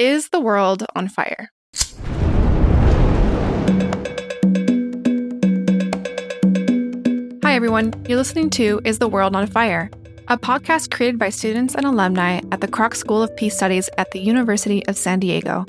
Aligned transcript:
Is 0.00 0.30
the 0.30 0.40
world 0.40 0.84
on 0.96 1.06
fire? 1.06 1.52
Hi, 7.44 7.54
everyone. 7.54 7.94
You're 8.08 8.18
listening 8.18 8.50
to 8.50 8.80
Is 8.84 8.98
the 8.98 9.06
World 9.06 9.36
on 9.36 9.46
Fire? 9.46 9.92
A 10.26 10.36
podcast 10.36 10.90
created 10.90 11.16
by 11.16 11.28
students 11.28 11.76
and 11.76 11.86
alumni 11.86 12.40
at 12.50 12.60
the 12.60 12.66
Kroc 12.66 12.96
School 12.96 13.22
of 13.22 13.36
Peace 13.36 13.56
Studies 13.56 13.88
at 13.96 14.10
the 14.10 14.18
University 14.18 14.84
of 14.88 14.96
San 14.96 15.20
Diego. 15.20 15.64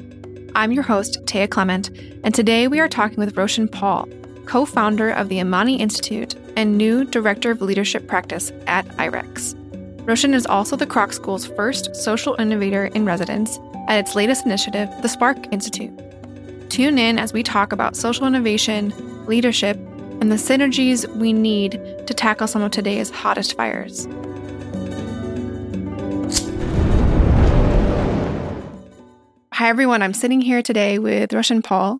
I'm 0.55 0.71
your 0.71 0.81
host, 0.81 1.19
Thea 1.27 1.47
Klement, 1.47 1.91
and 2.23 2.33
today 2.33 2.67
we 2.67 2.79
are 2.79 2.89
talking 2.89 3.19
with 3.19 3.37
Roshan 3.37 3.67
Paul, 3.67 4.09
co 4.47 4.65
founder 4.65 5.11
of 5.11 5.29
the 5.29 5.39
Amani 5.39 5.79
Institute 5.79 6.33
and 6.57 6.79
new 6.79 7.05
Director 7.05 7.51
of 7.51 7.61
Leadership 7.61 8.07
Practice 8.07 8.51
at 8.65 8.87
IREX. 8.97 9.64
Roshan 10.05 10.35
is 10.35 10.45
also 10.45 10.75
the 10.75 10.85
Kroc 10.85 11.13
School's 11.13 11.47
first 11.47 11.95
social 11.95 12.35
innovator 12.37 12.85
in 12.85 13.05
residence 13.05 13.57
at 13.87 13.97
its 13.97 14.13
latest 14.13 14.45
initiative, 14.45 14.87
the 15.01 15.09
Spark 15.09 15.51
Institute. 15.51 15.91
Tune 16.69 16.99
in 16.99 17.17
as 17.17 17.33
we 17.33 17.41
talk 17.41 17.71
about 17.71 17.95
social 17.95 18.27
innovation, 18.27 18.93
leadership, 19.25 19.77
and 20.21 20.31
the 20.31 20.35
synergies 20.35 21.07
we 21.15 21.33
need 21.33 21.81
to 22.05 22.13
tackle 22.13 22.45
some 22.45 22.61
of 22.61 22.69
today's 22.69 23.09
hottest 23.09 23.57
fires. 23.57 24.07
Hi, 29.53 29.69
everyone. 29.69 30.03
I'm 30.03 30.13
sitting 30.13 30.41
here 30.41 30.61
today 30.61 30.99
with 30.99 31.33
Roshan 31.33 31.63
Paul, 31.63 31.97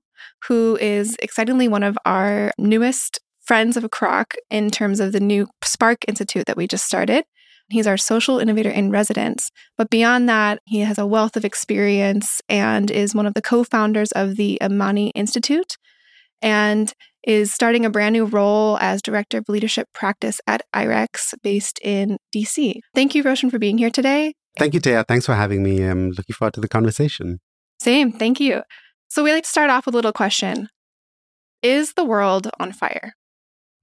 who 0.48 0.77
is 0.79 1.17
excitingly 1.23 1.67
one 1.67 1.81
of 1.81 1.98
our 2.05 2.51
newest 2.59 3.20
friends 3.45 3.76
of 3.77 3.84
Kroc 3.85 4.35
in 4.51 4.70
terms 4.70 4.99
of 4.99 5.12
the 5.12 5.20
new 5.20 5.48
Spark 5.63 6.07
Institute 6.07 6.45
that 6.45 6.57
we 6.57 6.67
just 6.67 6.85
started. 6.85 7.26
He's 7.69 7.87
our 7.87 7.97
social 7.97 8.39
innovator 8.39 8.69
in 8.69 8.91
residence. 8.91 9.49
But 9.77 9.89
beyond 9.89 10.29
that, 10.29 10.59
he 10.65 10.81
has 10.81 10.97
a 10.97 11.07
wealth 11.07 11.35
of 11.35 11.43
experience 11.43 12.41
and 12.47 12.91
is 12.91 13.15
one 13.15 13.25
of 13.25 13.33
the 13.33 13.41
co 13.41 13.63
founders 13.63 14.11
of 14.11 14.35
the 14.35 14.61
Amani 14.61 15.09
Institute 15.09 15.77
and 16.41 16.93
is 17.25 17.51
starting 17.51 17.85
a 17.85 17.90
brand 17.90 18.13
new 18.13 18.25
role 18.25 18.77
as 18.79 19.01
Director 19.01 19.40
of 19.40 19.49
Leadership 19.49 19.87
Practice 19.93 20.40
at 20.45 20.62
IREX 20.75 21.34
based 21.41 21.79
in 21.84 22.17
DC. 22.35 22.79
Thank 22.93 23.15
you, 23.15 23.23
Roshan, 23.23 23.49
for 23.49 23.57
being 23.57 23.79
here 23.79 23.90
today. 23.90 24.34
Thank 24.57 24.73
you, 24.73 24.79
Thea. 24.79 25.03
Thanks 25.07 25.25
for 25.25 25.34
having 25.34 25.63
me. 25.63 25.81
I'm 25.81 26.12
looking 26.12 26.34
forward 26.34 26.53
to 26.53 26.62
the 26.62 26.68
conversation. 26.68 27.40
Same. 27.81 28.12
Thank 28.12 28.40
you. 28.40 28.62
So, 29.07 29.23
we 29.23 29.31
like 29.31 29.43
to 29.43 29.49
start 29.49 29.70
off 29.70 29.85
with 29.85 29.95
a 29.95 29.97
little 29.97 30.13
question 30.13 30.70
Is 31.62 31.93
the 31.93 32.05
world 32.05 32.49
on 32.59 32.71
fire? 32.71 33.13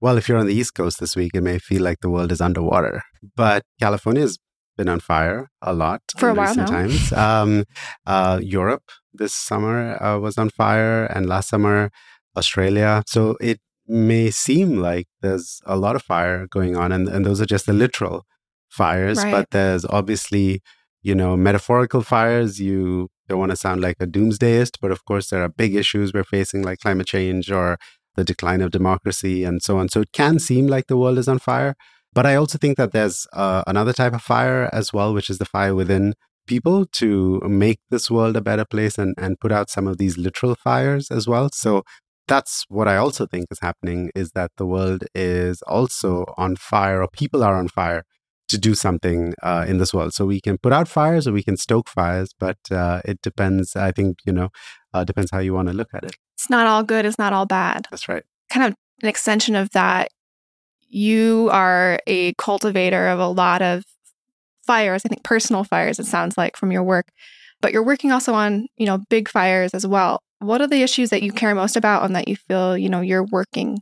Well, 0.03 0.17
if 0.17 0.27
you're 0.27 0.37
on 0.37 0.47
the 0.47 0.53
East 0.53 0.75
Coast 0.75 0.99
this 0.99 1.15
week, 1.15 1.31
it 1.33 1.39
may 1.39 1.59
feel 1.59 1.81
like 1.81 2.01
the 2.01 2.09
world 2.09 2.33
is 2.33 2.41
underwater. 2.41 3.03
But 3.37 3.63
California's 3.79 4.37
been 4.75 4.89
on 4.89 4.99
fire 4.99 5.49
a 5.61 5.71
lot 5.71 6.01
for 6.17 6.27
a 6.27 6.33
while 6.33 6.53
now. 6.53 6.65
times. 6.65 7.13
Um, 7.13 7.63
uh, 8.05 8.37
Europe 8.43 8.83
this 9.13 9.33
summer 9.33 10.03
uh, 10.03 10.19
was 10.19 10.37
on 10.37 10.49
fire, 10.49 11.05
and 11.05 11.25
last 11.25 11.47
summer 11.47 11.89
Australia. 12.35 13.01
So 13.07 13.37
it 13.39 13.61
may 13.87 14.29
seem 14.29 14.75
like 14.75 15.07
there's 15.21 15.61
a 15.65 15.77
lot 15.77 15.95
of 15.95 16.03
fire 16.03 16.47
going 16.47 16.75
on, 16.75 16.91
and, 16.91 17.07
and 17.07 17.25
those 17.25 17.39
are 17.39 17.45
just 17.45 17.65
the 17.65 17.71
literal 17.71 18.25
fires. 18.67 19.23
Right. 19.23 19.31
But 19.31 19.51
there's 19.51 19.85
obviously, 19.85 20.61
you 21.01 21.15
know, 21.15 21.37
metaphorical 21.37 22.01
fires. 22.01 22.59
You 22.59 23.07
don't 23.29 23.39
want 23.39 23.51
to 23.51 23.55
sound 23.55 23.79
like 23.79 23.95
a 24.01 24.07
doomsdayist, 24.07 24.79
but 24.81 24.91
of 24.91 25.05
course, 25.05 25.29
there 25.29 25.43
are 25.43 25.47
big 25.47 25.75
issues 25.75 26.11
we're 26.11 26.25
facing, 26.25 26.61
like 26.61 26.79
climate 26.79 27.07
change 27.07 27.49
or 27.49 27.77
the 28.15 28.23
decline 28.23 28.61
of 28.61 28.71
democracy 28.71 29.43
and 29.43 29.61
so 29.61 29.77
on. 29.77 29.89
So 29.89 30.01
it 30.01 30.11
can 30.11 30.39
seem 30.39 30.67
like 30.67 30.87
the 30.87 30.97
world 30.97 31.17
is 31.17 31.27
on 31.27 31.39
fire. 31.39 31.75
But 32.13 32.25
I 32.25 32.35
also 32.35 32.57
think 32.57 32.77
that 32.77 32.91
there's 32.91 33.25
uh, 33.33 33.63
another 33.65 33.93
type 33.93 34.13
of 34.13 34.21
fire 34.21 34.69
as 34.71 34.93
well, 34.93 35.13
which 35.13 35.29
is 35.29 35.39
the 35.39 35.45
fire 35.45 35.73
within 35.73 36.13
people 36.45 36.85
to 36.85 37.41
make 37.45 37.79
this 37.89 38.11
world 38.11 38.35
a 38.35 38.41
better 38.41 38.65
place 38.65 38.97
and, 38.97 39.15
and 39.17 39.39
put 39.39 39.51
out 39.51 39.69
some 39.69 39.87
of 39.87 39.97
these 39.97 40.17
literal 40.17 40.55
fires 40.55 41.09
as 41.09 41.27
well. 41.27 41.49
So 41.53 41.83
that's 42.27 42.65
what 42.69 42.87
I 42.87 42.97
also 42.97 43.25
think 43.25 43.47
is 43.51 43.59
happening 43.61 44.11
is 44.15 44.31
that 44.31 44.51
the 44.57 44.65
world 44.65 45.05
is 45.15 45.61
also 45.63 46.25
on 46.37 46.55
fire 46.55 47.01
or 47.01 47.07
people 47.11 47.43
are 47.43 47.55
on 47.55 47.67
fire 47.67 48.03
to 48.49 48.57
do 48.57 48.75
something 48.75 49.33
uh, 49.41 49.65
in 49.67 49.77
this 49.77 49.93
world. 49.93 50.13
So 50.13 50.25
we 50.25 50.39
can 50.39 50.57
put 50.57 50.73
out 50.73 50.87
fires 50.87 51.27
or 51.27 51.31
we 51.31 51.43
can 51.43 51.57
stoke 51.57 51.89
fires, 51.89 52.31
but 52.39 52.57
uh, 52.71 53.01
it 53.03 53.21
depends. 53.21 53.75
I 53.75 53.91
think, 53.91 54.19
you 54.25 54.33
know, 54.33 54.49
uh, 54.93 55.03
depends 55.03 55.31
how 55.31 55.39
you 55.39 55.53
want 55.53 55.69
to 55.69 55.73
look 55.73 55.89
at 55.93 56.03
it. 56.03 56.15
It's 56.35 56.49
not 56.49 56.67
all 56.67 56.83
good. 56.83 57.05
It's 57.05 57.19
not 57.19 57.33
all 57.33 57.45
bad. 57.45 57.87
That's 57.89 58.07
right. 58.07 58.23
Kind 58.49 58.67
of 58.67 58.75
an 59.01 59.09
extension 59.09 59.55
of 59.55 59.69
that. 59.71 60.09
You 60.89 61.49
are 61.51 61.99
a 62.05 62.33
cultivator 62.33 63.07
of 63.07 63.19
a 63.19 63.27
lot 63.27 63.61
of 63.61 63.83
fires. 64.65 65.03
I 65.05 65.09
think 65.09 65.23
personal 65.23 65.63
fires. 65.63 65.99
It 65.99 66.05
sounds 66.05 66.37
like 66.37 66.57
from 66.57 66.71
your 66.71 66.83
work, 66.83 67.07
but 67.61 67.71
you're 67.71 67.83
working 67.83 68.11
also 68.11 68.33
on 68.33 68.67
you 68.77 68.85
know 68.85 68.99
big 69.09 69.29
fires 69.29 69.73
as 69.73 69.85
well. 69.85 70.19
What 70.39 70.61
are 70.61 70.67
the 70.67 70.83
issues 70.83 71.09
that 71.09 71.23
you 71.23 71.31
care 71.31 71.55
most 71.55 71.75
about 71.75 72.03
and 72.03 72.15
that 72.15 72.27
you 72.27 72.35
feel 72.35 72.77
you 72.77 72.89
know 72.89 73.01
you're 73.01 73.25
working 73.31 73.79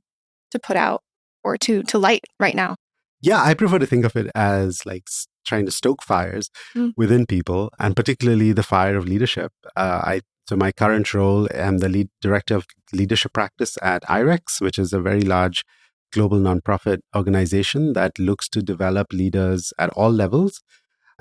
to 0.51 0.59
put 0.59 0.75
out 0.75 1.01
or 1.44 1.57
to 1.57 1.84
to 1.84 1.97
light 1.97 2.23
right 2.40 2.56
now? 2.56 2.75
Yeah, 3.22 3.41
I 3.41 3.53
prefer 3.53 3.79
to 3.79 3.85
think 3.85 4.06
of 4.06 4.16
it 4.16 4.31
as 4.34 4.85
like 4.85 5.03
trying 5.45 5.66
to 5.66 5.72
stoke 5.72 6.01
fires 6.01 6.50
mm. 6.75 6.91
within 6.97 7.25
people, 7.25 7.72
and 7.79 7.95
particularly 7.95 8.51
the 8.51 8.63
fire 8.63 8.97
of 8.97 9.06
leadership. 9.06 9.51
Uh, 9.75 10.01
I 10.03 10.22
so 10.47 10.56
my 10.56 10.72
current 10.72 11.13
role, 11.13 11.47
I'm 11.53 11.78
the 11.78 11.90
lead 11.90 12.09
director 12.22 12.56
of 12.56 12.66
leadership 12.91 13.34
practice 13.34 13.78
at 13.81 14.03
IREX, 14.03 14.59
which 14.59 14.78
is 14.78 14.94
a 14.94 15.02
very 15.02 15.22
large 15.22 15.63
global 16.12 16.40
nonprofit 16.40 17.00
organization 17.16 17.94
that 17.94 18.19
looks 18.19 18.50
to 18.50 18.62
develop 18.62 19.13
leaders 19.13 19.72
at 19.79 19.90
all 19.91 20.12
levels 20.12 20.62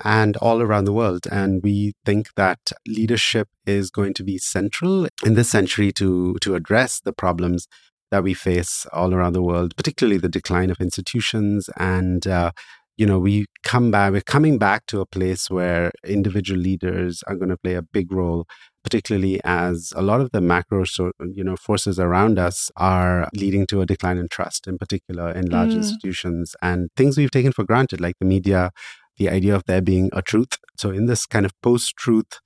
and 0.03 0.35
all 0.37 0.61
around 0.61 0.85
the 0.85 0.93
world. 0.93 1.27
And 1.31 1.61
we 1.63 1.93
think 2.05 2.33
that 2.35 2.59
leadership 2.87 3.47
is 3.65 3.89
going 3.89 4.13
to 4.15 4.23
be 4.23 4.37
central 4.37 5.07
in 5.23 5.35
this 5.35 5.49
century 5.49 5.91
to, 5.93 6.35
to 6.41 6.55
address 6.55 6.99
the 6.99 7.13
problems 7.13 7.67
that 8.09 8.23
we 8.23 8.33
face 8.33 8.85
all 8.91 9.13
around 9.13 9.33
the 9.33 9.41
world, 9.41 9.75
particularly 9.77 10.17
the 10.17 10.27
decline 10.27 10.69
of 10.69 10.81
institutions 10.81 11.69
and 11.77 12.27
uh, 12.27 12.51
you 13.01 13.07
know 13.07 13.17
we 13.17 13.47
come 13.63 13.89
back 13.89 14.11
we're 14.11 14.21
coming 14.21 14.59
back 14.59 14.85
to 14.85 15.01
a 15.01 15.07
place 15.07 15.49
where 15.49 15.89
individual 16.05 16.59
leaders 16.59 17.23
are 17.25 17.35
going 17.35 17.49
to 17.49 17.57
play 17.57 17.73
a 17.73 17.81
big 17.81 18.11
role 18.11 18.45
particularly 18.83 19.41
as 19.43 19.91
a 19.95 20.03
lot 20.03 20.21
of 20.21 20.29
the 20.33 20.39
macro 20.39 20.83
so, 20.83 21.11
you 21.33 21.43
know 21.43 21.55
forces 21.55 21.97
around 21.97 22.37
us 22.37 22.69
are 22.77 23.27
leading 23.35 23.65
to 23.65 23.81
a 23.81 23.87
decline 23.87 24.19
in 24.19 24.27
trust 24.27 24.67
in 24.67 24.77
particular 24.77 25.31
in 25.31 25.47
large 25.49 25.71
mm. 25.71 25.77
institutions 25.77 26.55
and 26.61 26.89
things 26.95 27.17
we've 27.17 27.31
taken 27.31 27.51
for 27.51 27.63
granted 27.63 27.99
like 27.99 28.17
the 28.19 28.25
media 28.35 28.69
the 29.17 29.27
idea 29.29 29.55
of 29.55 29.63
there 29.65 29.81
being 29.81 30.11
a 30.13 30.21
truth 30.21 30.59
so 30.77 30.91
in 30.91 31.07
this 31.07 31.25
kind 31.25 31.45
of 31.47 31.51
post-truth 31.63 32.39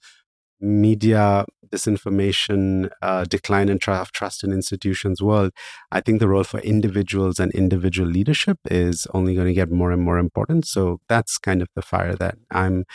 media 0.61 1.43
disinformation 1.71 2.89
uh, 3.01 3.23
decline 3.25 3.69
in 3.69 3.79
tr- 3.79 3.91
trust 4.13 4.43
in 4.43 4.51
institutions 4.51 5.21
world 5.21 5.51
i 5.91 5.99
think 6.01 6.19
the 6.19 6.27
role 6.27 6.43
for 6.43 6.59
individuals 6.59 7.39
and 7.39 7.51
individual 7.53 8.09
leadership 8.09 8.57
is 8.69 9.07
only 9.13 9.35
going 9.35 9.47
to 9.47 9.53
get 9.53 9.71
more 9.71 9.91
and 9.91 10.01
more 10.01 10.17
important 10.17 10.65
so 10.65 10.99
that's 11.07 11.37
kind 11.37 11.61
of 11.61 11.67
the 11.75 11.81
fire 11.81 12.15
that 12.15 12.37
i'm 12.51 12.85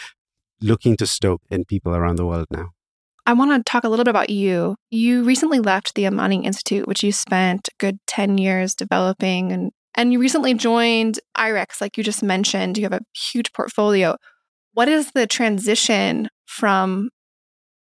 looking 0.62 0.96
to 0.96 1.06
stoke 1.06 1.42
in 1.50 1.64
people 1.64 1.94
around 1.94 2.16
the 2.16 2.26
world 2.26 2.46
now 2.50 2.70
I 3.26 3.32
want 3.32 3.52
to 3.64 3.70
talk 3.70 3.84
a 3.84 3.88
little 3.88 4.04
bit 4.04 4.10
about 4.10 4.30
you. 4.30 4.76
You 4.90 5.22
recently 5.22 5.60
left 5.60 5.94
the 5.94 6.06
Amani 6.06 6.44
Institute, 6.44 6.88
which 6.88 7.04
you 7.04 7.12
spent 7.12 7.68
good 7.78 7.98
10 8.06 8.38
years 8.38 8.74
developing, 8.74 9.52
and, 9.52 9.70
and 9.94 10.12
you 10.12 10.18
recently 10.18 10.54
joined 10.54 11.20
IREX, 11.36 11.80
like 11.80 11.96
you 11.96 12.02
just 12.02 12.22
mentioned. 12.22 12.76
You 12.76 12.84
have 12.84 12.92
a 12.92 13.02
huge 13.14 13.52
portfolio. 13.52 14.16
What 14.72 14.88
is 14.88 15.12
the 15.12 15.26
transition 15.26 16.28
from 16.46 17.10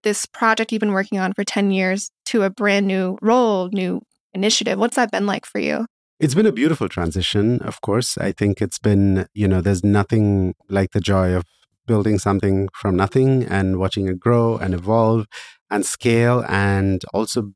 this 0.05 0.25
project 0.25 0.71
you've 0.71 0.79
been 0.79 0.93
working 0.93 1.19
on 1.19 1.33
for 1.33 1.43
10 1.43 1.71
years 1.71 2.09
to 2.27 2.43
a 2.43 2.49
brand 2.49 2.87
new 2.87 3.17
role, 3.21 3.69
new 3.73 4.01
initiative? 4.33 4.79
What's 4.79 4.95
that 4.95 5.11
been 5.11 5.25
like 5.25 5.45
for 5.45 5.59
you? 5.59 5.85
It's 6.19 6.35
been 6.35 6.45
a 6.45 6.53
beautiful 6.53 6.87
transition, 6.87 7.59
of 7.59 7.81
course. 7.81 8.17
I 8.17 8.31
think 8.31 8.61
it's 8.61 8.79
been, 8.79 9.27
you 9.33 9.49
know, 9.49 9.59
there's 9.59 9.83
nothing 9.83 10.55
like 10.69 10.91
the 10.91 11.01
joy 11.01 11.33
of 11.33 11.43
building 11.87 12.19
something 12.19 12.69
from 12.73 12.95
nothing 12.95 13.43
and 13.43 13.77
watching 13.77 14.07
it 14.07 14.19
grow 14.19 14.55
and 14.55 14.73
evolve 14.73 15.27
and 15.69 15.85
scale 15.85 16.45
and 16.47 17.03
also 17.13 17.51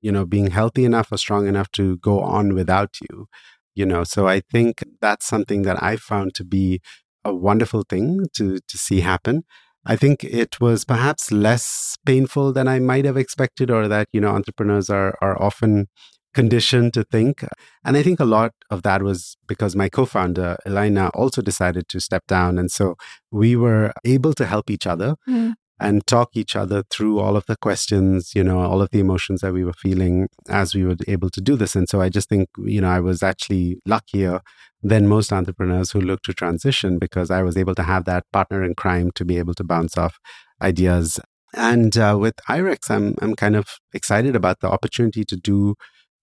you 0.00 0.12
know 0.12 0.24
being 0.24 0.50
healthy 0.50 0.84
enough 0.84 1.10
or 1.12 1.18
strong 1.18 1.46
enough 1.46 1.70
to 1.72 1.96
go 1.98 2.20
on 2.20 2.54
without 2.54 2.96
you 3.10 3.26
you 3.74 3.84
know 3.84 4.04
so 4.04 4.26
i 4.26 4.40
think 4.40 4.84
that's 5.00 5.26
something 5.26 5.62
that 5.62 5.82
i 5.82 5.96
found 5.96 6.34
to 6.34 6.44
be 6.44 6.80
a 7.24 7.34
wonderful 7.34 7.82
thing 7.82 8.26
to 8.32 8.58
to 8.68 8.78
see 8.78 9.00
happen 9.00 9.42
i 9.88 9.96
think 9.96 10.22
it 10.24 10.60
was 10.60 10.84
perhaps 10.84 11.32
less 11.32 11.96
painful 12.06 12.52
than 12.52 12.68
i 12.68 12.78
might 12.78 13.04
have 13.04 13.16
expected 13.16 13.70
or 13.70 13.88
that 13.88 14.06
you 14.12 14.20
know 14.20 14.30
entrepreneurs 14.30 14.88
are 14.88 15.16
are 15.20 15.40
often 15.42 15.88
conditioned 16.34 16.94
to 16.94 17.02
think. 17.04 17.44
And 17.84 17.96
I 17.96 18.02
think 18.02 18.20
a 18.20 18.24
lot 18.24 18.52
of 18.70 18.82
that 18.82 19.02
was 19.02 19.36
because 19.46 19.74
my 19.74 19.88
co 19.88 20.04
founder, 20.04 20.56
Elena, 20.64 21.08
also 21.14 21.42
decided 21.42 21.88
to 21.88 22.00
step 22.00 22.24
down. 22.28 22.58
And 22.58 22.70
so 22.70 22.96
we 23.30 23.56
were 23.56 23.92
able 24.04 24.34
to 24.34 24.46
help 24.46 24.70
each 24.70 24.86
other. 24.86 25.16
Mm. 25.28 25.54
And 25.80 26.06
talk 26.06 26.30
each 26.34 26.56
other 26.56 26.82
through 26.90 27.20
all 27.20 27.36
of 27.36 27.46
the 27.46 27.56
questions, 27.56 28.32
you 28.34 28.42
know, 28.42 28.58
all 28.58 28.82
of 28.82 28.90
the 28.90 28.98
emotions 29.00 29.40
that 29.42 29.52
we 29.52 29.64
were 29.64 29.72
feeling 29.72 30.28
as 30.48 30.74
we 30.74 30.84
were 30.84 30.96
able 31.06 31.30
to 31.30 31.40
do 31.40 31.56
this. 31.56 31.76
And 31.76 31.88
so 31.88 32.00
I 32.00 32.08
just 32.08 32.28
think, 32.28 32.48
you 32.58 32.80
know, 32.80 32.88
I 32.90 33.00
was 33.00 33.22
actually 33.22 33.78
luckier 33.86 34.40
than 34.82 35.06
most 35.08 35.32
entrepreneurs 35.32 35.92
who 35.92 36.00
look 36.00 36.22
to 36.22 36.32
transition 36.32 36.98
because 36.98 37.30
I 37.30 37.42
was 37.42 37.56
able 37.56 37.74
to 37.76 37.82
have 37.82 38.04
that 38.06 38.24
partner 38.32 38.64
in 38.64 38.74
crime 38.74 39.10
to 39.16 39.24
be 39.24 39.38
able 39.38 39.54
to 39.54 39.64
bounce 39.64 39.96
off 39.96 40.18
ideas 40.62 41.20
And 41.54 41.96
uh, 41.96 42.16
with 42.20 42.36
IREX, 42.48 42.90
I'm 42.90 43.14
I'm 43.22 43.34
kind 43.34 43.56
of 43.56 43.66
excited 43.94 44.36
about 44.36 44.60
the 44.60 44.68
opportunity 44.68 45.24
to 45.24 45.36
do 45.36 45.74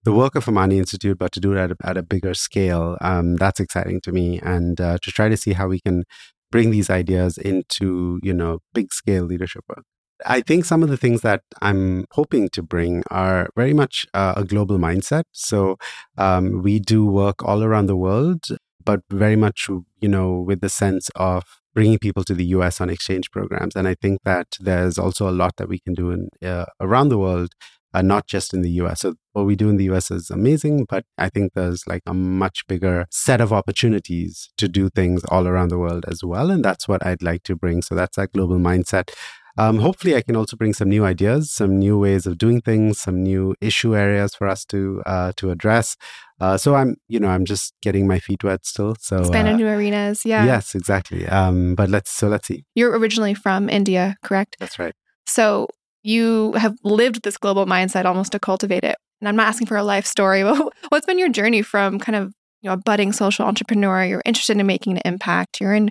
the 0.04 0.12
work 0.12 0.36
of 0.36 0.46
Amani 0.48 0.78
Institute, 0.78 1.18
but 1.18 1.32
to 1.32 1.40
do 1.40 1.52
it 1.54 1.58
at 1.58 1.70
a, 1.72 1.76
at 1.84 1.96
a 1.96 2.02
bigger 2.02 2.32
scale. 2.34 2.96
Um, 3.00 3.34
that's 3.36 3.58
exciting 3.60 4.00
to 4.02 4.12
me, 4.12 4.38
and 4.40 4.80
uh, 4.80 4.98
to 5.02 5.10
try 5.10 5.28
to 5.28 5.36
see 5.36 5.52
how 5.54 5.66
we 5.68 5.80
can 5.80 6.04
bring 6.50 6.70
these 6.70 6.90
ideas 6.90 7.38
into 7.38 8.20
you 8.22 8.32
know 8.32 8.60
big 8.74 8.92
scale 8.92 9.24
leadership 9.24 9.64
work. 9.68 9.84
I 10.24 10.40
think 10.40 10.64
some 10.64 10.82
of 10.82 10.88
the 10.88 10.96
things 10.96 11.20
that 11.22 11.42
I'm 11.60 12.06
hoping 12.12 12.48
to 12.50 12.62
bring 12.62 13.02
are 13.10 13.50
very 13.54 13.74
much 13.74 14.06
uh, 14.14 14.34
a 14.36 14.44
global 14.44 14.78
mindset. 14.78 15.24
So 15.32 15.76
um, 16.16 16.62
we 16.62 16.78
do 16.78 17.04
work 17.04 17.44
all 17.44 17.62
around 17.62 17.86
the 17.86 17.96
world, 17.96 18.44
but 18.82 19.00
very 19.10 19.36
much, 19.36 19.68
you 20.00 20.08
know, 20.08 20.40
with 20.40 20.62
the 20.62 20.70
sense 20.70 21.10
of 21.16 21.42
bringing 21.74 21.98
people 21.98 22.24
to 22.24 22.34
the 22.34 22.46
US 22.46 22.80
on 22.80 22.88
exchange 22.88 23.30
programs. 23.30 23.76
And 23.76 23.86
I 23.86 23.94
think 23.94 24.20
that 24.24 24.46
there's 24.58 24.96
also 24.98 25.28
a 25.28 25.36
lot 25.42 25.56
that 25.58 25.68
we 25.68 25.80
can 25.80 25.92
do 25.92 26.10
in, 26.10 26.30
uh, 26.42 26.64
around 26.80 27.10
the 27.10 27.18
world, 27.18 27.50
uh, 27.96 28.02
not 28.02 28.26
just 28.26 28.52
in 28.52 28.60
the 28.60 28.70
US. 28.82 29.00
So 29.00 29.14
what 29.32 29.46
we 29.46 29.56
do 29.56 29.70
in 29.70 29.78
the 29.78 29.84
US 29.92 30.10
is 30.10 30.30
amazing, 30.30 30.84
but 30.88 31.04
I 31.16 31.30
think 31.30 31.54
there's 31.54 31.86
like 31.86 32.02
a 32.06 32.12
much 32.12 32.66
bigger 32.66 33.06
set 33.10 33.40
of 33.40 33.52
opportunities 33.54 34.50
to 34.58 34.68
do 34.68 34.90
things 34.90 35.24
all 35.24 35.48
around 35.48 35.68
the 35.68 35.78
world 35.78 36.04
as 36.06 36.22
well. 36.22 36.50
And 36.50 36.62
that's 36.62 36.86
what 36.86 37.04
I'd 37.06 37.22
like 37.22 37.42
to 37.44 37.56
bring. 37.56 37.80
So 37.80 37.94
that's 37.94 38.16
that 38.16 38.32
global 38.32 38.58
mindset. 38.58 39.10
Um, 39.58 39.78
hopefully, 39.78 40.14
I 40.14 40.20
can 40.20 40.36
also 40.36 40.54
bring 40.54 40.74
some 40.74 40.90
new 40.90 41.06
ideas, 41.06 41.50
some 41.50 41.78
new 41.78 41.98
ways 41.98 42.26
of 42.26 42.36
doing 42.36 42.60
things, 42.60 43.00
some 43.00 43.22
new 43.22 43.54
issue 43.62 43.96
areas 43.96 44.34
for 44.34 44.46
us 44.46 44.66
to 44.66 45.02
uh, 45.06 45.32
to 45.36 45.50
address. 45.50 45.96
Uh, 46.38 46.58
so 46.58 46.74
I'm, 46.74 46.96
you 47.08 47.18
know, 47.18 47.28
I'm 47.28 47.46
just 47.46 47.72
getting 47.80 48.06
my 48.06 48.18
feet 48.18 48.44
wet 48.44 48.66
still. 48.66 48.96
So 49.00 49.16
expand 49.20 49.48
uh, 49.48 49.52
into 49.52 49.66
arenas. 49.66 50.26
Yeah. 50.26 50.44
Yes, 50.44 50.74
exactly. 50.74 51.26
Um, 51.26 51.74
but 51.74 51.88
let's 51.88 52.10
so 52.10 52.28
let's 52.28 52.46
see. 52.46 52.66
You're 52.74 52.98
originally 52.98 53.32
from 53.32 53.70
India, 53.70 54.16
correct? 54.22 54.56
That's 54.60 54.78
right. 54.78 54.94
So 55.26 55.68
you 56.06 56.52
have 56.52 56.76
lived 56.84 57.22
this 57.22 57.36
global 57.36 57.66
mindset 57.66 58.04
almost 58.04 58.32
to 58.32 58.38
cultivate 58.38 58.84
it. 58.84 58.96
And 59.20 59.28
I'm 59.28 59.34
not 59.34 59.48
asking 59.48 59.66
for 59.66 59.76
a 59.76 59.82
life 59.82 60.06
story, 60.06 60.42
but 60.44 60.72
what's 60.88 61.06
been 61.06 61.18
your 61.18 61.28
journey 61.28 61.62
from 61.62 61.98
kind 61.98 62.16
of 62.16 62.32
you 62.62 62.68
know 62.68 62.74
a 62.74 62.76
budding 62.76 63.12
social 63.12 63.44
entrepreneur? 63.44 64.04
You're 64.04 64.22
interested 64.24 64.56
in 64.56 64.66
making 64.66 64.96
an 64.96 65.02
impact. 65.04 65.60
You're 65.60 65.74
in 65.74 65.90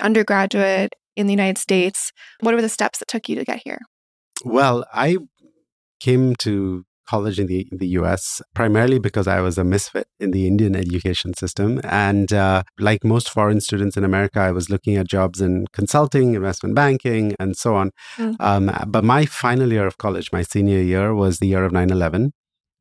undergraduate 0.00 0.94
in 1.16 1.26
the 1.26 1.32
United 1.32 1.58
States. 1.58 2.12
What 2.40 2.54
were 2.54 2.62
the 2.62 2.68
steps 2.68 2.98
that 2.98 3.08
took 3.08 3.28
you 3.28 3.36
to 3.36 3.44
get 3.44 3.62
here? 3.64 3.78
Well, 4.44 4.84
I 4.92 5.16
came 6.00 6.34
to 6.36 6.84
college 7.06 7.38
in 7.38 7.46
the 7.46 7.66
in 7.70 7.78
the 7.78 7.88
US 8.00 8.42
primarily 8.54 8.98
because 8.98 9.26
I 9.26 9.40
was 9.40 9.58
a 9.58 9.64
misfit 9.64 10.06
in 10.18 10.30
the 10.30 10.46
Indian 10.46 10.74
education 10.76 11.34
system 11.34 11.80
and 11.84 12.32
uh, 12.32 12.62
like 12.78 13.04
most 13.04 13.30
foreign 13.30 13.60
students 13.60 13.96
in 13.96 14.04
America 14.04 14.40
I 14.40 14.52
was 14.52 14.70
looking 14.70 14.96
at 14.96 15.08
jobs 15.08 15.40
in 15.40 15.66
consulting 15.72 16.34
investment 16.34 16.74
banking 16.74 17.34
and 17.38 17.56
so 17.56 17.74
on 17.74 17.90
mm. 18.16 18.36
um, 18.40 18.70
but 18.86 19.04
my 19.04 19.26
final 19.26 19.72
year 19.72 19.86
of 19.86 19.98
college 19.98 20.32
my 20.32 20.42
senior 20.42 20.82
year 20.82 21.14
was 21.14 21.38
the 21.38 21.48
year 21.48 21.64
of 21.64 21.72
9/11 21.72 22.30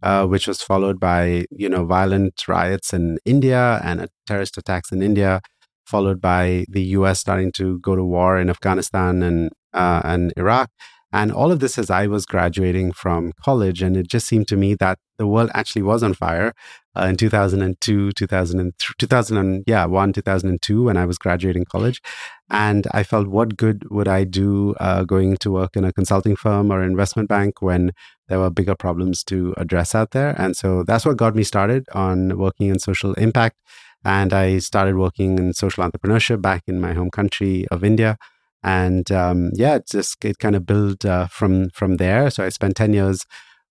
uh, 0.01 0.25
which 0.25 0.47
was 0.47 0.61
followed 0.61 0.99
by 0.99 1.45
you 1.51 1.69
know 1.69 1.85
violent 1.85 2.47
riots 2.47 2.93
in 2.93 3.17
India 3.25 3.81
and 3.83 4.07
terrorist 4.27 4.57
attacks 4.57 4.91
in 4.91 5.01
India 5.01 5.41
followed 5.85 6.21
by 6.21 6.65
the 6.69 6.83
US 6.97 7.19
starting 7.19 7.51
to 7.53 7.79
go 7.79 7.95
to 7.95 8.03
war 8.03 8.37
in 8.37 8.49
Afghanistan 8.49 9.21
and, 9.23 9.51
uh, 9.73 10.01
and 10.03 10.33
Iraq. 10.37 10.69
And 11.13 11.31
all 11.31 11.51
of 11.51 11.59
this 11.59 11.77
as 11.77 11.91
I 11.91 12.07
was 12.07 12.25
graduating 12.25 12.91
from 12.91 13.33
college. 13.39 13.83
And 13.83 13.95
it 13.95 14.07
just 14.07 14.25
seemed 14.27 14.47
to 14.47 14.57
me 14.57 14.73
that 14.75 14.97
the 15.19 15.27
world 15.27 15.51
actually 15.53 15.83
was 15.83 16.01
on 16.01 16.15
fire 16.15 16.53
uh, 16.97 17.05
in 17.05 17.17
2002, 17.17 18.11
2003, 18.13 18.95
2000, 18.97 19.63
yeah, 19.67 19.85
1, 19.85 20.13
2002, 20.13 20.83
when 20.83 20.97
I 20.97 21.05
was 21.05 21.19
graduating 21.19 21.65
college. 21.65 22.01
And 22.49 22.87
I 22.91 23.03
felt, 23.03 23.27
what 23.27 23.57
good 23.57 23.83
would 23.91 24.07
I 24.07 24.23
do 24.23 24.73
uh, 24.79 25.03
going 25.03 25.37
to 25.37 25.51
work 25.51 25.75
in 25.75 25.85
a 25.85 25.93
consulting 25.93 26.35
firm 26.35 26.71
or 26.71 26.83
investment 26.83 27.29
bank 27.29 27.61
when 27.61 27.91
there 28.27 28.39
were 28.39 28.49
bigger 28.49 28.75
problems 28.75 29.23
to 29.25 29.53
address 29.57 29.93
out 29.93 30.11
there? 30.11 30.33
And 30.41 30.57
so 30.57 30.83
that's 30.83 31.05
what 31.05 31.17
got 31.17 31.35
me 31.35 31.43
started 31.43 31.85
on 31.93 32.39
working 32.39 32.69
in 32.69 32.79
social 32.79 33.13
impact. 33.13 33.57
And 34.03 34.33
I 34.33 34.57
started 34.57 34.97
working 34.97 35.37
in 35.37 35.53
social 35.53 35.83
entrepreneurship 35.83 36.41
back 36.41 36.63
in 36.67 36.81
my 36.81 36.93
home 36.93 37.11
country 37.11 37.67
of 37.69 37.83
India. 37.83 38.17
And 38.63 39.11
um, 39.11 39.51
yeah, 39.53 39.75
it 39.75 39.87
just 39.89 40.23
it 40.23 40.39
kind 40.39 40.55
of 40.55 40.65
built 40.65 41.05
uh, 41.05 41.27
from 41.27 41.69
from 41.69 41.97
there. 41.97 42.29
So 42.29 42.45
I 42.45 42.49
spent 42.49 42.75
ten 42.75 42.93
years 42.93 43.25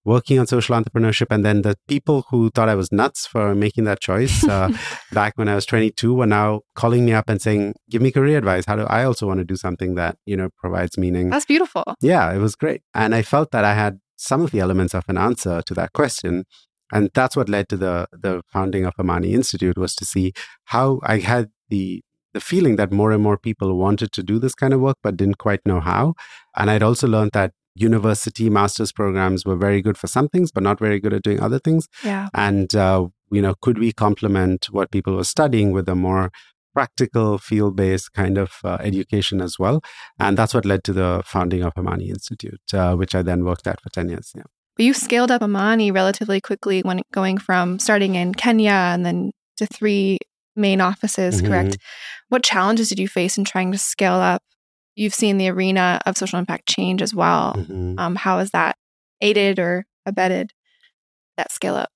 working 0.05 0.39
on 0.39 0.47
social 0.47 0.77
entrepreneurship, 0.77 1.29
and 1.31 1.45
then 1.45 1.63
the 1.63 1.77
people 1.89 2.27
who 2.31 2.51
thought 2.51 2.69
I 2.69 2.75
was 2.75 2.91
nuts 2.93 3.27
for 3.27 3.55
making 3.55 3.85
that 3.85 4.01
choice 4.01 4.45
uh, 4.45 4.71
back 5.13 5.35
when 5.37 5.49
I 5.49 5.55
was 5.55 5.65
22 5.65 6.13
were 6.13 6.27
now 6.27 6.63
calling 6.75 7.05
me 7.05 7.13
up 7.13 7.29
and 7.29 7.41
saying, 7.41 7.75
"Give 7.89 8.03
me 8.03 8.11
career 8.11 8.39
advice. 8.39 8.65
How 8.67 8.77
do 8.77 8.83
I 8.83 9.05
also 9.05 9.27
want 9.27 9.39
to 9.39 9.45
do 9.45 9.57
something 9.57 9.95
that 9.95 10.17
you 10.27 10.37
know 10.37 10.51
provides 10.59 10.99
meaning?" 10.99 11.31
That's 11.31 11.47
beautiful. 11.47 11.85
Yeah, 12.01 12.33
it 12.33 12.39
was 12.39 12.55
great, 12.55 12.83
and 12.95 13.15
I 13.15 13.23
felt 13.23 13.51
that 13.53 13.65
I 13.65 13.75
had 13.75 14.01
some 14.17 14.43
of 14.43 14.51
the 14.51 14.61
elements 14.61 14.95
of 14.95 15.05
an 15.09 15.19
answer 15.19 15.63
to 15.63 15.75
that 15.75 15.93
question 15.93 16.45
and 16.93 17.11
that's 17.15 17.35
what 17.35 17.49
led 17.49 17.69
to 17.71 17.77
the 17.77 18.07
the 18.13 18.43
founding 18.53 18.85
of 18.85 18.93
Amani 18.99 19.33
Institute 19.33 19.79
was 19.79 19.97
to 19.97 20.05
see 20.05 20.33
how 20.67 21.01
I 21.03 21.19
had 21.19 21.51
the 21.71 22.03
the 22.33 22.41
feeling 22.41 22.77
that 22.77 22.93
more 22.93 23.13
and 23.13 23.23
more 23.23 23.37
people 23.37 23.77
wanted 23.77 24.13
to 24.13 24.23
do 24.23 24.39
this 24.39 24.55
kind 24.55 24.73
of 24.73 24.81
work 24.81 24.97
but 25.03 25.17
didn't 25.17 25.39
quite 25.39 25.61
know 25.67 25.81
how. 25.81 26.15
And 26.57 26.71
I'd 26.71 26.83
also 26.83 27.07
learned 27.07 27.33
that 27.33 27.53
university 27.75 28.51
master's 28.51 28.93
programs 28.93 29.45
were 29.47 29.57
very 29.57 29.81
good 29.81 29.97
for 29.97 30.07
some 30.07 30.29
things 30.29 30.51
but 30.51 30.63
not 30.63 30.79
very 30.79 31.01
good 31.01 31.13
at 31.13 31.23
doing 31.23 31.41
other 31.41 31.59
things. 31.59 31.89
Yeah. 32.05 32.29
And 32.35 32.75
uh, 32.75 33.07
you 33.31 33.41
know, 33.41 33.55
could 33.61 33.79
we 33.79 33.93
complement 33.93 34.67
what 34.71 34.91
people 34.91 35.17
were 35.17 35.25
studying 35.25 35.73
with 35.73 35.89
a 35.89 35.95
more 35.95 36.31
practical 36.75 37.39
field 37.39 37.77
based 37.77 38.13
kind 38.15 38.39
of 38.39 38.59
uh, 38.65 38.79
education 38.81 39.41
as 39.43 39.59
well 39.59 39.83
and 40.19 40.39
that's 40.39 40.55
what 40.55 40.65
led 40.65 40.83
to 40.85 40.93
the 40.93 41.23
founding 41.27 41.63
of 41.63 41.73
Amani 41.77 42.09
Institute 42.09 42.63
uh, 42.73 42.95
which 42.95 43.15
I 43.15 43.21
then 43.21 43.45
worked 43.45 43.67
at 43.67 43.79
for 43.81 43.91
10 43.91 44.09
years 44.09 44.33
yeah 44.35 44.45
but 44.77 44.87
you 44.87 44.95
scaled 44.95 45.31
up 45.31 45.43
Amani 45.43 45.91
relatively 45.91 46.41
quickly 46.41 46.81
when 46.81 47.03
going 47.13 47.37
from 47.37 47.79
starting 47.79 48.15
in 48.15 48.35
Kenya 48.35 48.71
and 48.73 49.05
then 49.05 49.33
to 49.59 49.67
three 49.67 50.19
main 50.57 50.81
offices, 50.81 51.37
mm-hmm. 51.37 51.47
correct? 51.47 51.79
What 52.29 52.43
challenges 52.43 52.89
did 52.89 52.99
you 52.99 53.09
face 53.09 53.39
in 53.39 53.45
trying 53.45 53.73
to 53.73 53.79
scale 53.79 54.15
up? 54.15 54.43
You've 54.95 55.15
seen 55.15 55.39
the 55.39 55.49
arena 55.49 56.01
of 56.05 56.19
social 56.19 56.39
impact 56.39 56.69
change 56.69 57.01
as 57.01 57.15
well. 57.15 57.55
Mm-hmm. 57.55 57.99
Um, 57.99 58.17
how 58.17 58.39
has 58.39 58.51
that 58.51 58.77
aided 59.21 59.59
or 59.59 59.87
abetted 60.05 60.53
that 61.37 61.51
scale 61.51 61.75
up? 61.75 61.91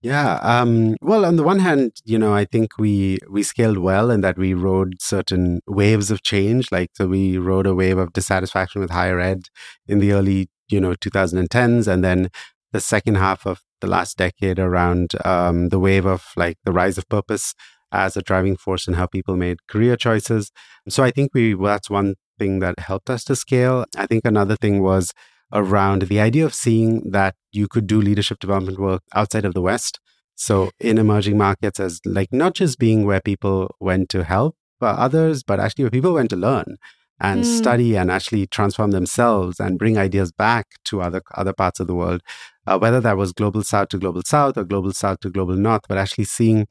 Yeah. 0.00 0.38
Um, 0.42 0.94
well, 1.02 1.24
on 1.24 1.34
the 1.34 1.42
one 1.42 1.58
hand, 1.58 1.92
you 2.04 2.18
know, 2.18 2.32
I 2.32 2.44
think 2.44 2.78
we 2.78 3.18
we 3.28 3.42
scaled 3.42 3.78
well 3.78 4.12
in 4.12 4.20
that 4.20 4.38
we 4.38 4.54
rode 4.54 4.94
certain 5.00 5.60
waves 5.66 6.12
of 6.12 6.22
change. 6.22 6.70
Like, 6.70 6.90
so 6.94 7.08
we 7.08 7.36
rode 7.36 7.66
a 7.66 7.74
wave 7.74 7.98
of 7.98 8.12
dissatisfaction 8.12 8.80
with 8.80 8.90
higher 8.90 9.18
ed 9.18 9.48
in 9.88 9.98
the 9.98 10.12
early 10.12 10.50
you 10.68 10.80
know 10.80 10.94
2010s 10.94 11.88
and 11.88 12.04
then 12.04 12.30
the 12.72 12.80
second 12.80 13.16
half 13.16 13.46
of 13.46 13.62
the 13.80 13.86
last 13.86 14.16
decade 14.18 14.58
around 14.58 15.12
um, 15.24 15.68
the 15.68 15.78
wave 15.78 16.04
of 16.04 16.26
like 16.36 16.58
the 16.64 16.72
rise 16.72 16.98
of 16.98 17.08
purpose 17.08 17.54
as 17.92 18.16
a 18.16 18.22
driving 18.22 18.56
force 18.56 18.86
in 18.86 18.94
how 18.94 19.06
people 19.06 19.36
made 19.36 19.66
career 19.66 19.96
choices. 19.96 20.50
So 20.88 21.02
i 21.04 21.10
think 21.10 21.32
we 21.34 21.54
well, 21.54 21.72
that's 21.72 21.90
one 21.90 22.14
thing 22.38 22.60
that 22.60 22.78
helped 22.78 23.10
us 23.10 23.24
to 23.24 23.36
scale. 23.36 23.84
I 23.96 24.06
think 24.06 24.24
another 24.24 24.56
thing 24.56 24.82
was 24.82 25.12
around 25.52 26.02
the 26.02 26.20
idea 26.20 26.44
of 26.44 26.54
seeing 26.54 27.10
that 27.10 27.34
you 27.52 27.68
could 27.68 27.86
do 27.86 28.00
leadership 28.00 28.38
development 28.38 28.78
work 28.78 29.02
outside 29.14 29.44
of 29.44 29.54
the 29.54 29.62
west. 29.62 29.98
So 30.36 30.70
in 30.78 30.98
emerging 30.98 31.36
markets 31.36 31.80
as 31.80 32.00
like 32.04 32.32
not 32.32 32.54
just 32.54 32.78
being 32.78 33.04
where 33.04 33.20
people 33.20 33.74
went 33.80 34.08
to 34.10 34.24
help 34.24 34.56
others 34.80 35.42
but 35.42 35.58
actually 35.58 35.84
where 35.84 35.90
people 35.90 36.14
went 36.14 36.30
to 36.30 36.36
learn 36.36 36.76
and 37.20 37.42
mm. 37.42 37.44
study 37.44 37.96
and 37.96 38.10
actually 38.10 38.46
transform 38.46 38.92
themselves 38.92 39.58
and 39.58 39.78
bring 39.78 39.98
ideas 39.98 40.30
back 40.32 40.66
to 40.84 41.00
other 41.00 41.22
other 41.34 41.52
parts 41.52 41.80
of 41.80 41.86
the 41.86 41.94
world, 41.94 42.22
uh, 42.66 42.78
whether 42.78 43.00
that 43.00 43.16
was 43.16 43.32
global 43.32 43.62
south 43.62 43.88
to 43.88 43.98
global 43.98 44.22
south 44.24 44.56
or 44.56 44.64
global 44.64 44.92
south 44.92 45.20
to 45.20 45.30
global 45.30 45.56
north, 45.56 45.82
but 45.88 45.98
actually 45.98 46.24
seeing 46.24 46.66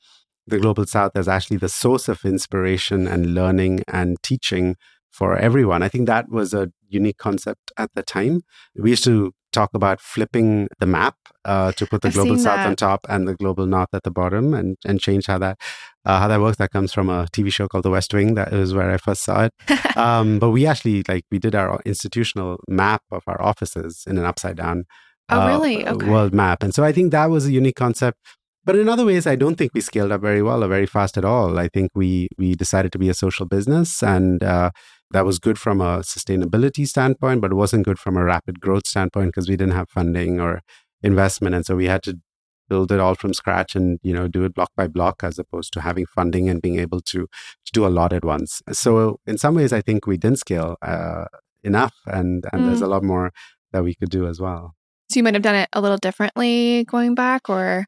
the 0.48 0.60
global 0.60 0.86
south 0.86 1.12
as 1.16 1.28
actually 1.28 1.58
the 1.58 1.70
source 1.70 2.08
of 2.08 2.24
inspiration 2.26 3.08
and 3.08 3.34
learning 3.34 3.82
and 3.88 4.18
teaching 4.24 4.76
for 5.12 5.38
everyone. 5.38 5.84
I 5.84 5.90
think 5.90 6.08
that 6.08 6.30
was 6.30 6.54
a 6.54 6.72
unique 6.88 7.18
concept 7.18 7.72
at 7.78 7.90
the 7.96 8.04
time. 8.04 8.42
We 8.76 8.92
used 8.92 9.04
to 9.06 9.34
talk 9.52 9.72
about 9.74 10.00
flipping 10.00 10.68
the 10.80 10.86
map 10.86 11.16
uh, 11.46 11.72
to 11.74 11.86
put 11.88 12.02
the 12.02 12.10
I've 12.10 12.14
global 12.14 12.38
south 12.38 12.58
that. 12.58 12.68
on 12.68 12.76
top 12.76 13.06
and 13.10 13.28
the 13.28 13.36
global 13.36 13.66
north 13.66 13.90
at 13.94 14.04
the 14.04 14.12
bottom 14.12 14.54
and, 14.54 14.78
and 14.86 15.00
change 15.00 15.26
how 15.26 15.40
that 15.40 15.60
uh, 16.06 16.20
how 16.20 16.28
that 16.28 16.40
works. 16.40 16.58
That 16.58 16.72
comes 16.72 16.94
from 16.94 17.10
a 17.10 17.26
TV 17.34 17.52
show 17.52 17.68
called 17.68 17.84
The 17.84 17.90
West 17.90 18.14
Wing. 18.14 18.36
That 18.36 18.54
is 18.54 18.74
where 18.74 18.92
I 18.92 18.98
first 18.98 19.24
saw 19.24 19.46
it. 19.46 19.54
um, 19.98 20.40
but 20.40 20.52
we 20.52 20.66
actually 20.66 21.04
like 21.08 21.26
we 21.32 21.40
did 21.40 21.56
our 21.56 21.82
institutional 21.86 22.60
map 22.68 23.02
of 23.12 23.24
our 23.28 23.42
offices 23.42 24.04
in 24.08 24.18
an 24.18 24.26
upside 24.26 24.58
down 24.58 24.86
oh, 25.30 25.40
uh, 25.40 25.48
really? 25.48 25.88
okay. 25.88 26.10
world 26.10 26.34
map. 26.34 26.64
And 26.64 26.74
so 26.74 26.84
I 26.84 26.92
think 26.92 27.12
that 27.12 27.30
was 27.30 27.48
a 27.48 27.52
unique 27.52 27.76
concept. 27.76 28.20
But 28.68 28.76
in 28.76 28.90
other 28.90 29.06
ways, 29.06 29.26
I 29.26 29.38
don't 29.38 29.56
think 29.56 29.72
we 29.74 29.80
scaled 29.80 30.12
up 30.12 30.20
very 30.20 30.42
well 30.42 30.62
or 30.62 30.68
very 30.68 30.86
fast 30.86 31.18
at 31.18 31.24
all. 31.24 31.58
I 31.58 31.70
think 31.70 31.90
we 31.96 32.28
we 32.38 32.54
decided 32.54 32.92
to 32.92 33.00
be 33.00 33.08
a 33.08 33.14
social 33.14 33.46
business, 33.46 34.04
and 34.04 34.44
uh, 34.44 34.72
that 35.12 35.26
was 35.26 35.40
good 35.40 35.58
from 35.58 35.80
a 35.80 36.00
sustainability 36.00 36.86
standpoint, 36.86 37.40
but 37.40 37.52
it 37.52 37.56
wasn't 37.56 37.86
good 37.86 37.98
from 37.98 38.18
a 38.18 38.26
rapid 38.26 38.60
growth 38.60 38.86
standpoint 38.86 39.30
because 39.30 39.48
we 39.48 39.56
didn't 39.56 39.74
have 39.74 39.88
funding 39.90 40.42
or 40.42 40.60
investment, 41.02 41.56
and 41.56 41.66
so 41.66 41.78
we 41.78 41.86
had 41.86 42.04
to 42.04 42.20
build 42.68 42.92
it 42.92 43.00
all 43.00 43.16
from 43.16 43.34
scratch 43.34 43.74
and 43.74 44.00
you 44.04 44.14
know 44.14 44.28
do 44.28 44.44
it 44.44 44.54
block 44.54 44.72
by 44.76 44.86
block 44.86 45.24
as 45.24 45.40
opposed 45.40 45.72
to 45.72 45.80
having 45.80 46.06
funding 46.06 46.50
and 46.50 46.62
being 46.62 46.78
able 46.78 47.00
to, 47.00 47.20
to 47.66 47.72
do 47.72 47.86
a 47.86 47.94
lot 48.00 48.12
at 48.12 48.26
once 48.26 48.62
so 48.74 49.22
in 49.26 49.38
some 49.38 49.56
ways 49.56 49.72
i 49.72 49.80
think 49.80 50.06
we 50.06 50.18
didn't 50.18 50.40
scale 50.40 50.76
uh, 50.82 51.24
enough 51.64 51.96
and 52.08 52.44
and 52.52 52.64
mm. 52.64 52.66
there's 52.66 52.82
a 52.82 52.88
lot 52.88 53.02
more 53.02 53.32
that 53.72 53.86
we 53.86 53.96
could 53.96 54.10
do 54.10 54.28
as 54.28 54.42
well 54.42 54.76
so 55.10 55.18
you 55.18 55.24
might 55.24 55.34
have 55.34 55.44
done 55.44 55.56
it 55.56 55.70
a 55.72 55.80
little 55.80 55.98
differently 55.98 56.84
going 56.84 57.16
back 57.16 57.50
or 57.50 57.86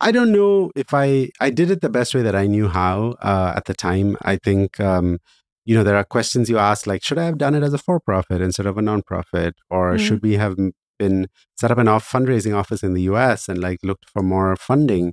I 0.00 0.12
don't 0.12 0.32
know 0.32 0.70
if 0.74 0.94
I 0.94 1.30
I 1.40 1.50
did 1.50 1.70
it 1.70 1.80
the 1.80 1.90
best 1.90 2.14
way 2.14 2.22
that 2.22 2.34
I 2.34 2.46
knew 2.46 2.68
how 2.68 3.16
uh, 3.20 3.52
at 3.56 3.66
the 3.66 3.74
time. 3.74 4.16
I 4.22 4.36
think 4.36 4.80
um, 4.80 5.18
you 5.64 5.74
know 5.74 5.84
there 5.84 5.96
are 5.96 6.04
questions 6.04 6.48
you 6.48 6.58
ask 6.58 6.86
like 6.86 7.02
should 7.02 7.18
I 7.18 7.24
have 7.24 7.38
done 7.38 7.54
it 7.54 7.62
as 7.62 7.74
a 7.74 7.78
for 7.78 8.00
profit 8.00 8.40
instead 8.40 8.66
of 8.66 8.78
a 8.78 8.82
nonprofit, 8.82 9.52
or 9.68 9.94
mm. 9.94 9.98
should 9.98 10.22
we 10.22 10.34
have 10.34 10.56
been 10.98 11.28
set 11.56 11.70
up 11.70 11.78
an 11.78 11.88
off 11.88 12.10
fundraising 12.10 12.54
office 12.54 12.82
in 12.82 12.94
the 12.94 13.02
U.S. 13.02 13.48
and 13.48 13.60
like 13.60 13.80
looked 13.82 14.08
for 14.08 14.22
more 14.22 14.56
funding? 14.56 15.12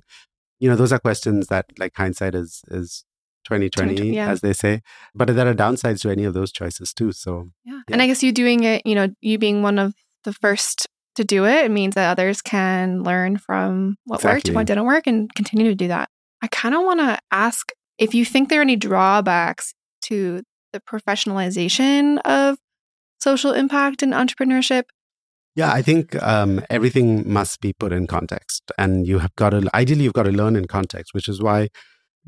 You 0.58 0.70
know, 0.70 0.76
those 0.76 0.92
are 0.92 0.98
questions 0.98 1.48
that 1.48 1.66
like 1.78 1.92
hindsight 1.94 2.34
is 2.34 2.62
is 2.68 3.04
2020, 3.44 4.14
yeah. 4.14 4.30
as 4.30 4.40
they 4.40 4.52
say. 4.52 4.82
But 5.14 5.28
there 5.28 5.48
are 5.48 5.54
downsides 5.54 6.00
to 6.02 6.10
any 6.10 6.24
of 6.24 6.34
those 6.34 6.52
choices 6.52 6.92
too. 6.92 7.12
So 7.12 7.50
yeah. 7.64 7.80
yeah. 7.88 7.92
and 7.92 8.02
I 8.02 8.06
guess 8.06 8.22
you 8.22 8.32
doing 8.32 8.64
it, 8.64 8.86
you 8.86 8.94
know, 8.94 9.08
you 9.20 9.38
being 9.38 9.62
one 9.62 9.78
of 9.78 9.94
the 10.24 10.32
first 10.32 10.86
to 11.18 11.24
do 11.24 11.44
it, 11.44 11.64
it 11.64 11.70
means 11.70 11.94
that 11.94 12.10
others 12.10 12.40
can 12.40 13.02
learn 13.02 13.38
from 13.38 13.96
what 14.04 14.20
exactly. 14.20 14.50
worked, 14.50 14.56
what 14.56 14.66
didn't 14.66 14.84
work, 14.84 15.06
and 15.06 15.32
continue 15.34 15.66
to 15.68 15.74
do 15.74 15.88
that. 15.88 16.08
I 16.42 16.46
kind 16.46 16.74
of 16.74 16.82
want 16.82 17.00
to 17.00 17.18
ask 17.30 17.72
if 17.98 18.14
you 18.14 18.24
think 18.24 18.48
there 18.48 18.60
are 18.60 18.62
any 18.62 18.76
drawbacks 18.76 19.74
to 20.02 20.42
the 20.72 20.80
professionalization 20.80 22.18
of 22.24 22.58
social 23.20 23.52
impact 23.52 24.02
and 24.02 24.12
entrepreneurship. 24.12 24.84
Yeah, 25.56 25.72
I 25.72 25.82
think 25.82 26.20
um, 26.22 26.64
everything 26.70 27.30
must 27.30 27.60
be 27.60 27.72
put 27.72 27.92
in 27.92 28.06
context, 28.06 28.70
and 28.78 29.06
you 29.06 29.18
have 29.18 29.34
got 29.34 29.50
to 29.50 29.68
ideally 29.74 30.04
you've 30.04 30.12
got 30.12 30.22
to 30.24 30.32
learn 30.32 30.54
in 30.54 30.66
context, 30.66 31.12
which 31.14 31.28
is 31.28 31.42
why 31.42 31.68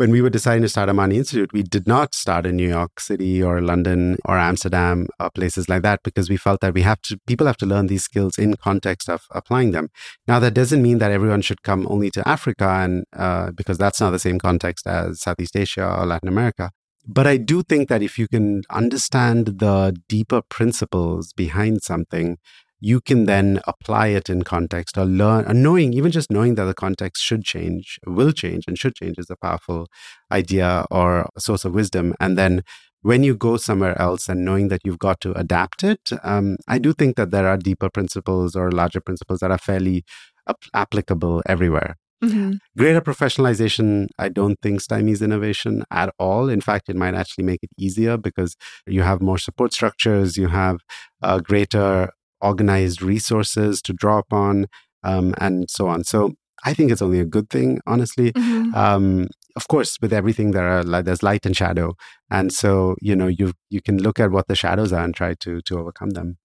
when 0.01 0.11
we 0.11 0.23
were 0.23 0.31
deciding 0.31 0.63
to 0.63 0.69
start 0.71 0.89
Amani 0.89 1.19
Institute, 1.19 1.53
we 1.53 1.63
did 1.63 1.87
not 1.87 2.15
start 2.15 2.47
in 2.47 2.57
New 2.57 2.71
York 2.71 2.99
City 2.99 3.43
or 3.43 3.61
London 3.61 4.17
or 4.25 4.39
Amsterdam 4.39 5.09
or 5.21 5.29
places 5.29 5.69
like 5.69 5.83
that 5.83 6.01
because 6.03 6.31
we 6.31 6.39
felt 6.39 6.63
that 6.63 6.73
we 6.73 6.81
have 6.81 7.03
to, 7.03 7.19
people 7.27 7.47
have 7.47 7.59
to 7.59 7.67
learn 7.67 7.87
these 7.87 8.05
skills 8.05 8.39
in 8.39 8.55
context 8.55 9.11
of 9.11 9.27
applying 9.33 9.73
them. 9.73 9.91
Now, 10.27 10.39
that 10.39 10.55
doesn't 10.55 10.81
mean 10.81 11.01
that 11.01 11.11
everyone 11.11 11.43
should 11.43 11.63
come 11.63 11.87
only 11.91 12.11
to 12.13 12.27
Africa 12.27 12.67
and, 12.67 13.05
uh, 13.15 13.51
because 13.51 13.77
that's 13.77 14.01
not 14.01 14.13
the 14.13 14.19
same 14.19 14.39
context 14.39 14.87
as 14.87 15.21
Southeast 15.21 15.55
Asia 15.55 15.87
or 15.87 16.07
Latin 16.07 16.31
America. 16.31 16.71
But 17.07 17.27
I 17.27 17.37
do 17.37 17.63
think 17.63 17.91
that 17.91 18.03
if 18.03 18.19
you 18.19 18.27
can 18.27 18.63
understand 18.71 19.59
the 19.59 19.95
deeper 20.09 20.41
principles 20.41 21.35
behind 21.35 21.83
something, 21.83 22.39
you 22.81 23.01
can 23.01 23.27
then 23.27 23.61
apply 23.67 24.09
it 24.09 24.29
in 24.29 24.43
context 24.43 24.97
or 24.97 25.05
learn 25.05 25.45
and 25.45 25.63
knowing 25.63 25.93
even 25.93 26.11
just 26.11 26.31
knowing 26.31 26.55
that 26.55 26.65
the 26.65 26.75
context 26.75 27.23
should 27.23 27.45
change 27.45 27.99
will 28.07 28.33
change 28.33 28.65
and 28.67 28.79
should 28.79 28.95
change 28.95 29.19
is 29.19 29.31
a 29.31 29.37
powerful 29.37 29.89
idea 30.33 30.85
or 30.91 31.29
source 31.39 31.65
of 31.65 31.75
wisdom 31.75 32.15
and 32.21 32.37
then 32.37 32.63
when 33.03 33.23
you 33.23 33.35
go 33.35 33.57
somewhere 33.57 33.99
else 34.01 34.29
and 34.29 34.45
knowing 34.45 34.69
that 34.69 34.81
you've 34.85 34.99
got 34.99 35.21
to 35.21 35.33
adapt 35.33 35.85
it 35.85 36.11
um, 36.23 36.57
i 36.69 36.79
do 36.79 36.93
think 36.93 37.17
that 37.17 37.31
there 37.31 37.47
are 37.47 37.57
deeper 37.57 37.91
principles 37.91 38.57
or 38.57 38.71
larger 38.71 39.01
principles 39.01 39.41
that 39.41 39.51
are 39.51 39.59
fairly 39.59 40.03
ap- 40.49 40.65
applicable 40.75 41.43
everywhere 41.47 41.97
Mm-hmm. 42.23 42.53
Greater 42.77 43.01
professionalization, 43.01 44.09
I 44.19 44.29
don't 44.29 44.61
think 44.61 44.83
stymies 44.83 45.23
innovation 45.23 45.85
at 45.91 46.13
all. 46.19 46.51
In 46.51 46.61
fact, 46.61 46.91
it 46.91 46.97
might 46.97 47.15
actually 47.15 47.45
make 47.45 47.63
it 47.63 47.71
easier 47.79 48.19
because 48.19 48.57
you 48.87 49.03
have 49.03 49.23
more 49.23 49.39
support 49.39 49.73
structures, 49.73 50.37
you 50.37 50.49
have 50.49 50.81
a 51.23 51.41
greater 51.41 52.11
organized 52.41 53.03
resources 53.03 53.83
to 53.83 53.93
draw 53.93 54.19
upon, 54.19 54.67
um, 55.03 55.35
and 55.39 55.71
so 55.71 55.89
on. 55.89 56.05
So 56.05 56.35
I 56.65 56.75
think 56.75 56.91
it's 56.91 57.03
only 57.03 57.21
a 57.21 57.25
good 57.25 57.51
thing, 57.51 57.81
honestly. 57.87 58.33
Mm-hmm. 58.33 58.75
Um, 58.75 59.29
of 59.57 59.69
course, 59.69 59.99
with 60.01 60.13
everything 60.13 60.53
there 60.53 60.69
are 60.69 60.83
like, 60.83 61.05
there's 61.05 61.23
light 61.23 61.47
and 61.47 61.57
shadow, 61.57 61.95
and 62.31 62.53
so 62.53 62.97
you 63.01 63.17
know 63.17 63.27
you 63.27 63.53
you 63.69 63.81
can 63.81 63.99
look 63.99 64.21
at 64.21 64.31
what 64.31 64.49
the 64.49 64.55
shadows 64.55 64.93
are 64.93 65.05
and 65.05 65.15
try 65.15 65.35
to 65.41 65.61
to 65.63 65.79
overcome 65.79 66.11
them. 66.11 66.39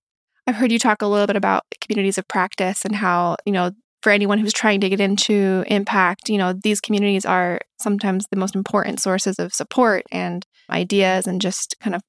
I've 0.47 0.55
heard 0.55 0.71
you 0.71 0.79
talk 0.79 1.01
a 1.01 1.07
little 1.07 1.27
bit 1.27 1.35
about 1.35 1.63
communities 1.81 2.17
of 2.17 2.27
practice 2.27 2.85
and 2.85 2.95
how 2.95 3.37
you 3.45 3.51
know 3.51 3.71
for 4.01 4.11
anyone 4.11 4.37
who's 4.37 4.53
trying 4.53 4.79
to 4.81 4.89
get 4.89 4.99
into 4.99 5.63
impact, 5.67 6.29
you 6.29 6.37
know 6.37 6.53
these 6.53 6.81
communities 6.81 7.25
are 7.25 7.59
sometimes 7.79 8.27
the 8.31 8.37
most 8.37 8.55
important 8.55 8.99
sources 8.99 9.37
of 9.39 9.53
support 9.53 10.03
and 10.11 10.45
ideas 10.69 11.27
and 11.27 11.41
just 11.41 11.75
kind 11.79 11.95
of 11.95 12.01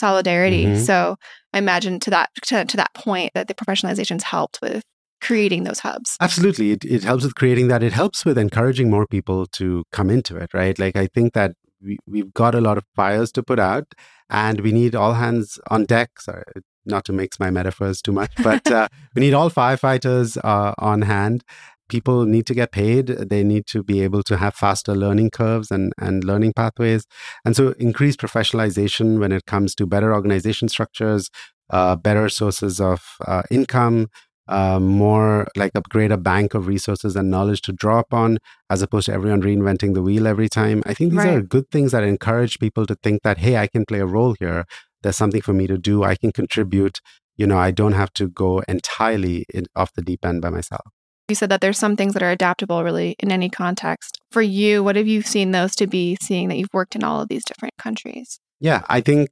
solidarity. 0.00 0.64
Mm-hmm. 0.64 0.82
So 0.82 1.16
I 1.52 1.58
imagine 1.58 2.00
to 2.00 2.10
that 2.10 2.30
to, 2.46 2.64
to 2.64 2.76
that 2.76 2.92
point 2.94 3.32
that 3.34 3.48
the 3.48 3.54
professionalizations 3.54 4.22
helped 4.22 4.60
with 4.60 4.82
creating 5.20 5.64
those 5.64 5.80
hubs. 5.80 6.16
Absolutely. 6.20 6.72
It, 6.72 6.84
it 6.84 7.04
helps 7.04 7.24
with 7.24 7.34
creating 7.34 7.68
that. 7.68 7.82
It 7.82 7.92
helps 7.92 8.24
with 8.24 8.38
encouraging 8.38 8.90
more 8.90 9.06
people 9.06 9.46
to 9.46 9.84
come 9.92 10.10
into 10.10 10.36
it, 10.36 10.52
right? 10.54 10.78
Like 10.78 10.96
I 10.96 11.06
think 11.06 11.34
that 11.34 11.52
we, 11.82 11.98
we've 12.06 12.32
got 12.32 12.54
a 12.54 12.60
lot 12.60 12.78
of 12.78 12.84
fires 12.96 13.30
to 13.32 13.42
put 13.42 13.58
out 13.58 13.84
and 14.28 14.60
we 14.60 14.72
need 14.72 14.94
all 14.94 15.14
hands 15.14 15.58
on 15.70 15.84
deck. 15.84 16.20
Sorry, 16.20 16.44
not 16.86 17.04
to 17.06 17.12
mix 17.12 17.38
my 17.38 17.50
metaphors 17.50 18.00
too 18.00 18.12
much, 18.12 18.32
but 18.42 18.70
uh, 18.72 18.88
we 19.14 19.20
need 19.20 19.34
all 19.34 19.50
firefighters 19.50 20.38
uh, 20.42 20.74
on 20.78 21.02
hand 21.02 21.44
people 21.90 22.24
need 22.24 22.46
to 22.46 22.54
get 22.54 22.72
paid. 22.72 23.08
They 23.08 23.44
need 23.44 23.66
to 23.66 23.82
be 23.82 24.00
able 24.00 24.22
to 24.24 24.36
have 24.38 24.54
faster 24.54 24.94
learning 24.94 25.30
curves 25.30 25.70
and, 25.70 25.92
and 25.98 26.24
learning 26.24 26.54
pathways. 26.54 27.04
And 27.44 27.54
so, 27.54 27.74
increased 27.78 28.20
professionalization 28.20 29.18
when 29.18 29.32
it 29.32 29.44
comes 29.46 29.74
to 29.74 29.86
better 29.86 30.14
organization 30.14 30.68
structures, 30.68 31.28
uh, 31.68 31.96
better 31.96 32.28
sources 32.28 32.80
of 32.80 33.04
uh, 33.26 33.42
income, 33.50 34.08
uh, 34.50 34.80
more 34.80 35.46
like 35.56 35.70
a 35.74 35.80
greater 35.80 36.16
bank 36.16 36.54
of 36.54 36.66
resources 36.66 37.14
and 37.14 37.30
knowledge 37.30 37.62
to 37.62 37.72
draw 37.72 38.00
upon, 38.00 38.38
as 38.68 38.82
opposed 38.82 39.06
to 39.06 39.12
everyone 39.12 39.42
reinventing 39.42 39.94
the 39.94 40.02
wheel 40.02 40.26
every 40.26 40.48
time. 40.48 40.82
I 40.86 40.94
think 40.94 41.12
these 41.12 41.18
right. 41.18 41.36
are 41.36 41.42
good 41.42 41.70
things 41.70 41.92
that 41.92 42.02
encourage 42.02 42.58
people 42.58 42.84
to 42.86 42.96
think 42.96 43.22
that, 43.22 43.38
hey, 43.38 43.56
I 43.56 43.68
can 43.68 43.84
play 43.84 44.00
a 44.00 44.06
role 44.06 44.34
here. 44.38 44.64
There's 45.02 45.16
something 45.16 45.40
for 45.40 45.52
me 45.52 45.66
to 45.68 45.78
do. 45.78 46.02
I 46.02 46.16
can 46.16 46.32
contribute. 46.32 47.00
You 47.36 47.46
know, 47.46 47.58
I 47.58 47.70
don't 47.70 47.92
have 47.92 48.12
to 48.14 48.28
go 48.28 48.58
entirely 48.68 49.46
in, 49.54 49.66
off 49.76 49.92
the 49.94 50.02
deep 50.02 50.24
end 50.24 50.42
by 50.42 50.50
myself. 50.50 50.86
You 51.30 51.36
said 51.36 51.50
that 51.50 51.60
there's 51.60 51.78
some 51.78 51.94
things 51.94 52.12
that 52.14 52.24
are 52.24 52.30
adaptable 52.32 52.82
really 52.82 53.14
in 53.20 53.30
any 53.30 53.48
context. 53.48 54.20
For 54.32 54.42
you, 54.42 54.82
what 54.82 54.96
have 54.96 55.06
you 55.06 55.22
seen 55.22 55.52
those 55.52 55.76
to 55.76 55.86
be, 55.86 56.16
seeing 56.20 56.48
that 56.48 56.56
you've 56.58 56.74
worked 56.74 56.96
in 56.96 57.04
all 57.04 57.20
of 57.22 57.28
these 57.28 57.44
different 57.44 57.74
countries? 57.78 58.40
Yeah, 58.58 58.82
I 58.88 59.00
think 59.00 59.30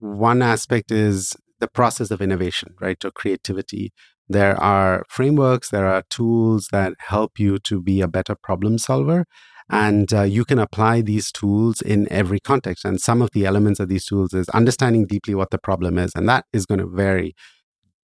one 0.00 0.42
aspect 0.42 0.90
is 0.90 1.36
the 1.60 1.68
process 1.68 2.10
of 2.10 2.20
innovation, 2.20 2.74
right? 2.80 3.02
Or 3.04 3.12
creativity. 3.12 3.92
There 4.28 4.60
are 4.60 5.04
frameworks, 5.08 5.70
there 5.70 5.86
are 5.86 6.02
tools 6.10 6.68
that 6.72 6.94
help 6.98 7.38
you 7.38 7.58
to 7.60 7.80
be 7.80 8.00
a 8.00 8.08
better 8.08 8.34
problem 8.34 8.78
solver. 8.78 9.24
And 9.70 10.12
uh, 10.12 10.22
you 10.22 10.44
can 10.44 10.58
apply 10.58 11.00
these 11.02 11.30
tools 11.30 11.80
in 11.80 12.10
every 12.10 12.40
context. 12.40 12.84
And 12.84 13.00
some 13.00 13.22
of 13.22 13.30
the 13.30 13.46
elements 13.46 13.78
of 13.78 13.88
these 13.88 14.04
tools 14.04 14.34
is 14.34 14.48
understanding 14.48 15.06
deeply 15.06 15.36
what 15.36 15.50
the 15.50 15.58
problem 15.58 15.96
is. 15.96 16.10
And 16.16 16.28
that 16.28 16.46
is 16.52 16.66
going 16.66 16.80
to 16.80 16.88
vary, 16.88 17.36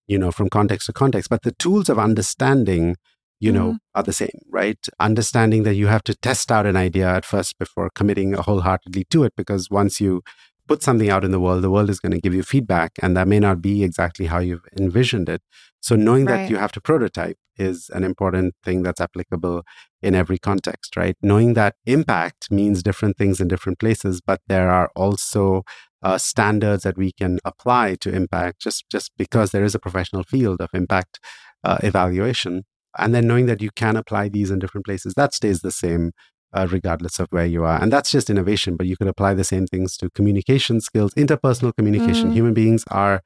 you 0.07 0.17
know, 0.17 0.31
from 0.31 0.49
context 0.49 0.87
to 0.87 0.93
context. 0.93 1.29
But 1.29 1.43
the 1.43 1.53
tools 1.53 1.89
of 1.89 1.99
understanding 1.99 2.95
you 3.39 3.53
know, 3.53 3.73
mm. 3.73 3.79
are 3.95 4.03
the 4.03 4.13
same, 4.13 4.41
right? 4.51 4.79
Understanding 4.99 5.63
that 5.65 5.75
you 5.75 5.89
have 5.89 6.05
to 6.05 6.15
test 6.15 6.51
out 6.51 6.67
an 6.67 6.77
idea 6.77 7.09
at 7.09 7.25
first 7.25 7.59
before 7.59 7.91
committing 7.91 8.33
wholeheartedly 8.33 9.05
to 9.11 9.25
it, 9.25 9.35
because 9.37 9.71
once 9.71 10.01
you 10.01 10.23
put 10.67 10.83
something 10.83 11.11
out 11.11 11.25
in 11.25 11.31
the 11.31 11.41
world, 11.41 11.63
the 11.63 11.71
world 11.71 11.91
is 11.91 12.01
going 12.01 12.13
to 12.13 12.21
give 12.21 12.35
you 12.35 12.43
feedback, 12.43 12.93
and 13.03 13.17
that 13.17 13.29
may 13.29 13.39
not 13.39 13.61
be 13.61 13.85
exactly 13.85 14.27
how 14.27 14.39
you've 14.39 14.67
envisioned 14.79 15.29
it. 15.29 15.43
So, 15.81 15.97
knowing 15.97 16.25
right. 16.25 16.37
that 16.37 16.51
you 16.51 16.57
have 16.57 16.73
to 16.73 16.81
prototype 16.81 17.37
is 17.57 17.91
an 17.95 18.05
important 18.05 18.55
thing 18.65 18.83
that's 18.83 19.01
applicable 19.01 19.63
in 20.03 20.15
every 20.15 20.39
context, 20.39 20.97
right? 20.97 21.17
Knowing 21.23 21.55
that 21.55 21.77
impact 21.87 22.51
means 22.51 22.83
different 22.83 23.17
things 23.17 23.41
in 23.41 23.49
different 23.49 23.79
places, 23.79 24.21
but 24.21 24.41
there 24.47 24.71
are 24.71 24.91
also 24.97 25.63
uh, 26.03 26.19
standards 26.19 26.83
that 26.83 26.99
we 26.99 27.13
can 27.13 27.39
apply 27.45 27.97
to 27.97 28.15
impact 28.15 28.61
just, 28.61 28.85
just 28.91 29.13
because 29.17 29.51
there 29.51 29.65
is 29.65 29.75
a 29.75 29.79
professional 29.79 30.23
field 30.23 30.61
of 30.61 30.71
impact 30.75 31.19
uh, 31.65 31.79
evaluation 31.83 32.65
and 32.99 33.15
then 33.15 33.27
knowing 33.27 33.47
that 33.47 33.63
you 33.63 33.71
can 33.75 33.97
apply 33.97 34.29
these 34.29 34.51
in 34.51 34.59
different 34.59 34.85
places 34.85 35.15
that 35.15 35.35
stays 35.35 35.61
the 35.61 35.71
same 35.71 36.13
uh, 36.53 36.67
regardless 36.71 37.19
of 37.19 37.27
where 37.31 37.47
you 37.47 37.65
are. 37.65 37.81
And 37.83 37.93
that's 37.93 38.11
just 38.11 38.31
innovation 38.31 38.77
but 38.77 38.87
you 38.87 38.97
could 38.97 39.09
apply 39.09 39.35
the 39.35 39.45
same 39.45 39.67
things 39.67 39.97
to 39.99 40.11
communication 40.11 40.81
skills 40.81 41.13
interpersonal 41.15 41.75
communication. 41.77 42.31
Mm. 42.31 42.35
human 42.35 42.55
beings 42.55 42.85
are 42.91 43.23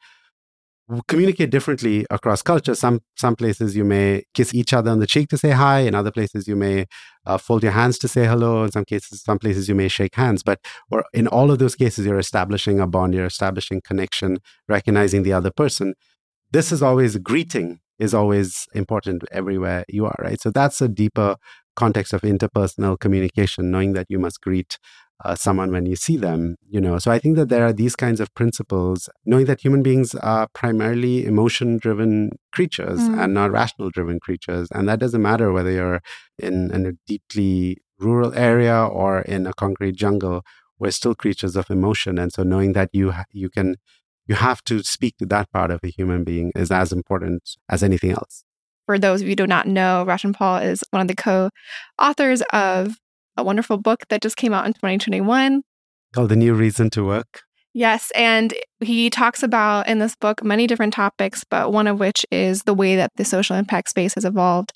communicate 1.07 1.51
differently 1.51 2.05
across 2.11 2.43
culture 2.43 2.75
some 2.75 3.01
some 3.17 3.37
places 3.37 3.77
you 3.77 3.85
may 3.85 4.25
kiss 4.35 4.53
each 4.55 4.73
other 4.73 4.91
on 4.91 4.99
the 4.99 5.07
cheek 5.07 5.29
to 5.29 5.39
say 5.39 5.51
hi 5.51 5.81
in 5.81 5.95
other 5.95 6.11
places 6.11 6.49
you 6.49 6.57
may 6.57 6.87
uh, 7.27 7.39
fold 7.39 7.63
your 7.63 7.73
hands 7.73 7.99
to 7.99 8.09
say 8.09 8.27
hello. 8.27 8.65
In 8.65 8.73
some 8.73 8.85
cases 8.85 9.23
some 9.23 9.39
places 9.39 9.69
you 9.69 9.75
may 9.75 9.89
shake 9.89 10.15
hands. 10.15 10.43
But 10.43 10.61
or 10.91 11.05
in 11.13 11.29
all 11.29 11.51
of 11.51 11.59
those 11.59 11.77
cases 11.77 12.07
you're 12.07 12.19
establishing 12.19 12.81
a 12.81 12.87
bond 12.87 13.15
you're 13.15 13.27
establishing 13.27 13.81
connection 13.83 14.39
recognizing 14.69 15.23
the 15.23 15.33
other 15.33 15.51
person. 15.51 15.95
This 16.51 16.73
is 16.73 16.83
always 16.83 17.17
greeting 17.19 17.81
is 18.01 18.15
always 18.15 18.67
important 18.75 19.23
everywhere 19.31 19.85
you 19.89 20.07
are, 20.07 20.17
right? 20.19 20.41
So 20.41 20.51
that's 20.51 20.81
a 20.81 20.89
deeper 20.89 21.37
context 21.77 22.13
of 22.13 22.23
interpersonal 22.23 22.99
communication, 22.99 23.71
knowing 23.71 23.93
that 23.93 24.07
you 24.09 24.19
must 24.19 24.41
greet 24.41 24.79
uh, 25.25 25.35
someone 25.35 25.71
when 25.71 25.85
you 25.85 25.97
see 25.97 26.17
them, 26.17 26.57
you 26.69 26.81
know. 26.81 26.99
So 26.99 27.11
I 27.11 27.19
think 27.19 27.37
that 27.37 27.51
there 27.51 27.65
are 27.65 27.75
these 27.75 27.95
kinds 27.95 28.21
of 28.21 28.33
principles, 28.35 29.11
knowing 29.27 29.45
that 29.47 29.61
human 29.61 29.83
beings 29.83 30.15
are 30.15 30.49
primarily 30.55 31.27
emotion 31.27 31.77
driven 31.77 32.31
creatures 32.53 33.01
mm. 33.01 33.23
and 33.23 33.35
not 33.35 33.53
rational 33.53 33.91
driven 33.91 34.19
creatures. 34.19 34.69
And 34.73 34.89
that 34.89 34.99
doesn't 34.99 35.21
matter 35.21 35.53
whether 35.53 35.71
you're 35.71 36.01
in, 36.39 36.71
in 36.73 36.87
a 36.87 36.93
deeply 37.07 37.79
rural 37.99 38.33
area 38.35 38.83
or 38.83 39.21
in 39.21 39.47
a 39.47 39.53
concrete 39.53 39.97
jungle, 39.97 40.43
we're 40.79 40.91
still 40.91 41.15
creatures 41.15 41.55
of 41.55 41.71
emotion. 41.71 42.19
And 42.19 42.33
so 42.33 42.43
knowing 42.43 42.73
that 42.73 42.89
you, 42.95 43.13
you 43.31 43.51
can 43.51 43.77
you 44.31 44.37
have 44.37 44.63
to 44.63 44.81
speak 44.85 45.17
to 45.19 45.27
that 45.27 45.51
part 45.51 45.73
of 45.73 45.81
a 45.83 45.89
human 45.89 46.23
being 46.23 46.53
is 46.55 46.71
as 46.71 46.93
important 46.93 47.57
as 47.69 47.83
anything 47.83 48.13
else. 48.13 48.45
For 48.87 48.97
those 48.97 49.21
of 49.21 49.27
you 49.27 49.33
who 49.33 49.37
do 49.37 49.47
not 49.47 49.67
know, 49.67 50.05
Roshan 50.05 50.33
Paul 50.33 50.59
is 50.59 50.85
one 50.93 51.03
of 51.03 51.09
the 51.09 51.17
co-authors 51.17 52.41
of 52.53 52.95
a 53.37 53.43
wonderful 53.43 53.77
book 53.77 54.05
that 54.09 54.23
just 54.23 54.37
came 54.37 54.55
out 54.55 54.67
in 54.67 54.73
2021 54.73 55.63
called 56.15 56.29
The 56.29 56.37
New 56.37 56.55
Reason 56.55 56.91
to 56.91 57.05
Work. 57.05 57.43
Yes, 57.73 58.13
and 58.15 58.55
he 58.79 59.11
talks 59.11 59.43
about 59.43 59.89
in 59.89 59.99
this 59.99 60.15
book 60.15 60.45
many 60.45 60.69
different 60.69 60.93
topics, 60.93 61.43
but 61.43 61.73
one 61.73 61.89
of 61.89 61.99
which 61.99 62.25
is 62.31 62.63
the 62.63 62.75
way 62.75 62.95
that 62.95 63.11
the 63.17 63.25
social 63.25 63.57
impact 63.57 63.91
space 63.91 64.15
has 64.15 64.25
evolved. 64.25 64.73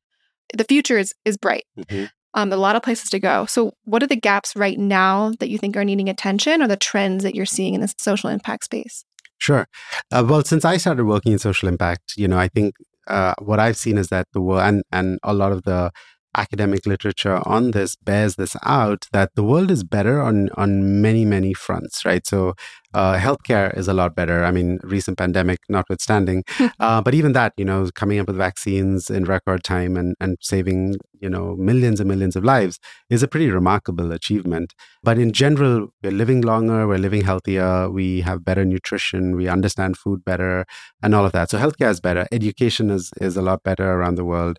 The 0.57 0.65
future 0.65 0.99
is 0.99 1.15
is 1.25 1.37
bright. 1.37 1.65
Mm-hmm. 1.79 2.07
Um, 2.35 2.53
a 2.53 2.57
lot 2.57 2.75
of 2.75 2.83
places 2.83 3.11
to 3.11 3.21
go. 3.21 3.47
So, 3.47 3.73
what 3.85 4.03
are 4.03 4.09
the 4.09 4.17
gaps 4.17 4.57
right 4.57 4.79
now 4.79 5.33
that 5.39 5.49
you 5.49 5.59
think 5.59 5.77
are 5.77 5.85
needing 5.85 6.09
attention, 6.09 6.63
or 6.63 6.69
the 6.69 6.77
trends 6.77 7.23
that 7.23 7.35
you're 7.35 7.47
seeing 7.47 7.75
in 7.75 7.81
the 7.81 7.93
social 7.99 8.31
impact 8.31 8.65
space? 8.65 9.05
Sure. 9.45 9.67
Uh, 10.13 10.25
well, 10.29 10.43
since 10.45 10.65
I 10.65 10.77
started 10.79 11.05
working 11.05 11.33
in 11.33 11.39
social 11.39 11.69
impact, 11.69 12.15
you 12.17 12.27
know, 12.29 12.39
I 12.39 12.49
think 12.49 12.77
uh, 13.09 13.35
what 13.43 13.61
I've 13.61 13.77
seen 13.77 13.99
is 13.99 14.09
that 14.09 14.27
the 14.33 14.41
world 14.41 14.63
and 14.63 14.83
and 14.91 15.19
a 15.23 15.35
lot 15.35 15.53
of 15.53 15.65
the 15.65 15.93
academic 16.37 16.87
literature 16.87 17.41
on 17.47 17.71
this 17.73 17.97
bears 17.97 18.37
this 18.37 18.57
out 18.63 19.07
that 19.13 19.31
the 19.35 19.43
world 19.43 19.71
is 19.71 19.85
better 19.85 20.21
on 20.21 20.49
on 20.57 21.01
many 21.01 21.25
many 21.25 21.55
fronts 21.55 22.05
right? 22.05 22.27
So 22.27 22.55
uh, 22.95 23.19
healthcare 23.19 23.77
is 23.77 23.89
a 23.89 23.93
lot 23.93 24.15
better. 24.15 24.45
I 24.45 24.53
mean 24.53 24.79
recent 24.83 25.19
pandemic 25.19 25.61
notwithstanding. 25.69 26.45
Uh, 26.81 27.01
but 27.01 27.15
even 27.15 27.33
that 27.33 27.53
you 27.57 27.65
know 27.65 27.89
coming 27.95 28.19
up 28.19 28.27
with 28.27 28.37
vaccines 28.37 29.09
in 29.09 29.25
record 29.25 29.63
time 29.63 29.97
and 29.97 30.15
and 30.21 30.37
saving 30.41 30.97
you 31.21 31.31
know 31.31 31.57
millions 31.57 32.01
and 32.01 32.09
millions 32.09 32.37
of 32.37 32.45
lives 32.45 32.79
is 33.09 33.23
a 33.23 33.29
pretty 33.29 33.51
remarkable 33.51 34.13
achievement. 34.13 34.75
But 35.03 35.19
in 35.19 35.33
general 35.33 35.89
we're 36.03 36.13
living 36.13 36.41
longer 36.43 36.87
we're 36.87 36.99
living 36.99 37.23
healthier 37.23 37.89
we 37.91 38.21
have 38.23 38.45
better 38.45 38.65
nutrition 38.65 39.37
we 39.37 39.49
understand 39.49 39.97
food 39.97 40.25
better 40.25 40.67
and 41.03 41.15
all 41.15 41.25
of 41.25 41.33
that. 41.33 41.51
So 41.51 41.59
healthcare 41.59 41.91
is 41.91 42.01
better. 42.01 42.27
Education 42.33 42.91
is 42.91 43.11
is 43.21 43.37
a 43.37 43.43
lot 43.43 43.63
better 43.63 43.93
around 43.93 44.17
the 44.17 44.25
world 44.25 44.59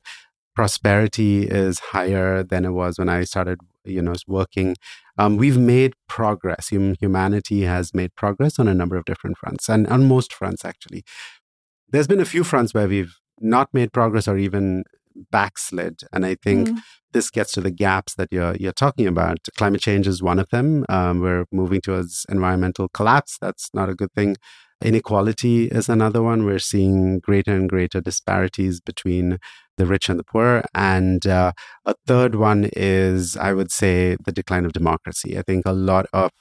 prosperity 0.55 1.43
is 1.43 1.79
higher 1.79 2.43
than 2.43 2.65
it 2.65 2.71
was 2.71 2.97
when 2.97 3.09
I 3.09 3.23
started, 3.23 3.59
you 3.83 4.01
know, 4.01 4.13
working. 4.27 4.75
Um, 5.17 5.37
we've 5.37 5.57
made 5.57 5.93
progress. 6.07 6.69
Hum- 6.69 6.95
humanity 6.99 7.61
has 7.63 7.93
made 7.93 8.15
progress 8.15 8.59
on 8.59 8.67
a 8.67 8.73
number 8.73 8.95
of 8.95 9.05
different 9.05 9.37
fronts, 9.37 9.69
and 9.69 9.87
on 9.87 10.07
most 10.07 10.33
fronts 10.33 10.65
actually. 10.65 11.03
There's 11.89 12.07
been 12.07 12.19
a 12.19 12.25
few 12.25 12.43
fronts 12.43 12.73
where 12.73 12.87
we've 12.87 13.15
not 13.39 13.73
made 13.73 13.93
progress 13.93 14.27
or 14.27 14.37
even 14.37 14.85
backslid, 15.31 16.01
and 16.11 16.25
I 16.25 16.35
think 16.35 16.69
mm. 16.69 16.77
this 17.13 17.29
gets 17.29 17.51
to 17.53 17.61
the 17.61 17.71
gaps 17.71 18.15
that 18.15 18.29
you're 18.31 18.55
you're 18.55 18.71
talking 18.71 19.07
about. 19.07 19.39
Climate 19.57 19.81
change 19.81 20.07
is 20.07 20.21
one 20.21 20.39
of 20.39 20.49
them. 20.49 20.85
Um, 20.89 21.21
we're 21.21 21.45
moving 21.51 21.81
towards 21.81 22.25
environmental 22.29 22.89
collapse. 22.89 23.37
That's 23.39 23.69
not 23.73 23.89
a 23.89 23.95
good 23.95 24.13
thing. 24.13 24.37
Inequality 24.83 25.67
is 25.67 25.87
another 25.87 26.21
one. 26.21 26.45
We're 26.45 26.59
seeing 26.59 27.19
greater 27.19 27.55
and 27.55 27.69
greater 27.69 28.01
disparities 28.01 28.81
between 28.81 29.39
the 29.77 29.85
rich 29.85 30.09
and 30.09 30.19
the 30.19 30.23
poor. 30.23 30.63
And 30.73 31.25
uh, 31.25 31.53
a 31.85 31.95
third 32.05 32.35
one 32.35 32.69
is, 32.75 33.37
I 33.37 33.53
would 33.53 33.71
say, 33.71 34.17
the 34.25 34.31
decline 34.33 34.65
of 34.65 34.73
democracy. 34.73 35.37
I 35.37 35.43
think 35.43 35.65
a 35.65 35.73
lot 35.73 36.07
of 36.13 36.31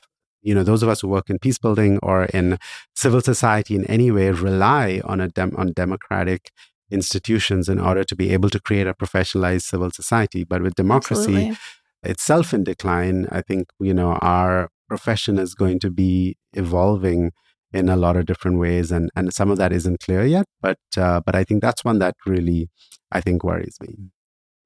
you 0.43 0.55
know 0.55 0.63
those 0.63 0.83
of 0.83 0.89
us 0.89 1.01
who 1.01 1.09
work 1.09 1.31
in 1.31 1.39
peace 1.39 1.59
building 1.59 1.99
or 2.03 2.27
in 2.27 2.59
civil 2.95 3.21
society 3.21 3.75
in 3.75 3.87
any 3.87 4.11
way 4.11 4.31
rely 4.31 5.01
on 5.05 5.21
a 5.21 5.29
dem- 5.29 5.57
on 5.57 5.73
democratic 5.73 6.51
institutions 6.99 7.69
in 7.69 7.79
order 7.79 8.05
to 8.05 8.17
be 8.17 8.31
able 8.31 8.51
to 8.51 8.61
create 8.61 8.87
a 8.87 8.95
professionalized 8.95 9.67
civil 9.73 9.91
society 9.91 10.45
but 10.45 10.63
with 10.63 10.75
democracy 10.75 11.37
Absolutely. 11.37 11.57
itself 12.13 12.55
in 12.55 12.65
decline 12.65 13.27
i 13.31 13.41
think 13.41 13.63
you 13.81 13.95
know 13.95 14.13
our 14.35 14.69
profession 14.89 15.39
is 15.39 15.55
going 15.55 15.79
to 15.81 15.91
be 15.91 16.37
evolving 16.53 17.33
in 17.73 17.89
a 17.89 17.97
lot 17.97 18.17
of 18.17 18.27
different 18.27 18.59
ways 18.59 18.93
and 18.93 19.11
and 19.17 19.35
some 19.35 19.51
of 19.51 19.59
that 19.59 19.73
isn't 19.73 19.99
clear 20.01 20.25
yet 20.25 20.47
but 20.61 20.79
uh, 20.97 21.21
but 21.27 21.35
i 21.35 21.43
think 21.43 21.61
that's 21.61 21.85
one 21.85 21.99
that 21.99 22.15
really 22.27 22.69
I 23.15 23.21
think 23.21 23.45
worries 23.45 23.79
me. 23.81 24.11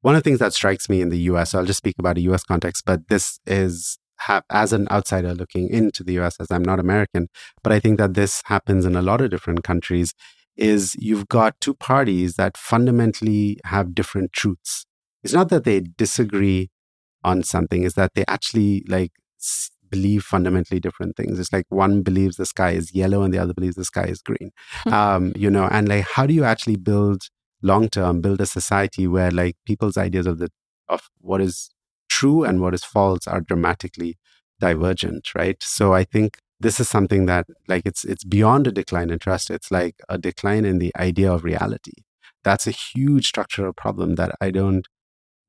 One 0.00 0.14
of 0.14 0.23
the 0.23 0.28
things 0.28 0.38
that 0.38 0.54
strikes 0.54 0.88
me 0.88 1.00
in 1.00 1.10
the 1.10 1.19
US, 1.30 1.50
so 1.50 1.58
I'll 1.58 1.67
just 1.67 1.78
speak 1.78 1.97
about 1.99 2.17
a 2.17 2.23
US 2.23 2.43
context, 2.43 2.84
but 2.86 3.08
this 3.08 3.38
is 3.47 3.99
have, 4.21 4.43
as 4.50 4.73
an 4.73 4.88
outsider 4.91 5.34
looking 5.34 5.69
into 5.69 6.02
the 6.02 6.19
US, 6.21 6.36
as 6.41 6.50
I'm 6.50 6.64
not 6.64 6.80
American, 6.80 7.28
but 7.62 7.73
I 7.73 7.78
think 7.78 7.99
that 7.99 8.14
this 8.14 8.43
happens 8.47 8.84
in 8.84 8.97
a 8.97 9.02
lot 9.02 9.21
of 9.21 9.30
different 9.30 9.62
countries, 9.62 10.14
is 10.58 10.94
you've 10.99 11.28
got 11.28 11.60
two 11.60 11.75
parties 11.75 12.34
that 12.34 12.56
fundamentally 12.56 13.58
have 13.64 13.94
different 13.94 14.32
truths. 14.32 14.84
It's 15.23 15.32
not 15.32 15.49
that 15.49 15.64
they 15.64 15.80
disagree 15.80 16.71
on 17.25 17.42
something, 17.42 17.82
is 17.82 17.94
that 17.94 18.12
they 18.14 18.25
actually 18.28 18.84
like 18.88 19.12
believe 19.90 20.23
fundamentally 20.23 20.80
different 20.80 21.16
things. 21.16 21.38
It's 21.38 21.52
like 21.52 21.64
one 21.71 22.02
believes 22.02 22.36
the 22.36 22.47
sky 22.47 22.73
is 22.73 22.94
yellow 22.94 23.23
and 23.23 23.32
the 23.32 23.38
other 23.38 23.54
believes 23.54 23.76
the 23.76 23.84
sky 23.84 24.04
is 24.04 24.21
green. 24.21 24.50
Hmm. 24.84 24.92
um, 24.92 25.32
you 25.36 25.50
know, 25.50 25.68
and 25.71 25.88
like 25.88 26.04
how 26.04 26.26
do 26.26 26.34
you 26.34 26.44
actually 26.44 26.76
build 26.76 27.23
long 27.62 27.88
term 27.88 28.21
build 28.21 28.40
a 28.40 28.47
society 28.47 29.06
where 29.06 29.30
like 29.30 29.56
people's 29.66 29.97
ideas 29.97 30.26
of 30.26 30.38
the 30.38 30.50
of 30.88 31.08
what 31.21 31.40
is 31.40 31.71
true 32.08 32.44
and 32.44 32.60
what 32.60 32.75
is 32.75 32.84
false 32.84 33.26
are 33.26 33.40
dramatically 33.40 34.16
divergent 34.60 35.34
right 35.34 35.62
so 35.62 35.92
i 35.92 36.04
think 36.04 36.38
this 36.60 36.80
is 36.80 36.88
something 36.88 37.26
that 37.26 37.47
like 37.68 37.82
it's 37.84 38.04
it's 38.04 38.25
beyond 38.25 38.66
a 38.66 38.73
decline 38.73 39.10
in 39.10 39.18
trust 39.18 39.50
it's 39.50 39.71
like 39.71 39.97
a 40.08 40.18
decline 40.18 40.64
in 40.64 40.78
the 40.78 40.92
idea 40.97 41.32
of 41.32 41.44
reality 41.44 41.92
that's 42.44 42.66
a 42.66 42.71
huge 42.73 43.26
structural 43.26 43.73
problem 43.73 44.14
that 44.16 44.32
i 44.40 44.50
don't 44.50 44.88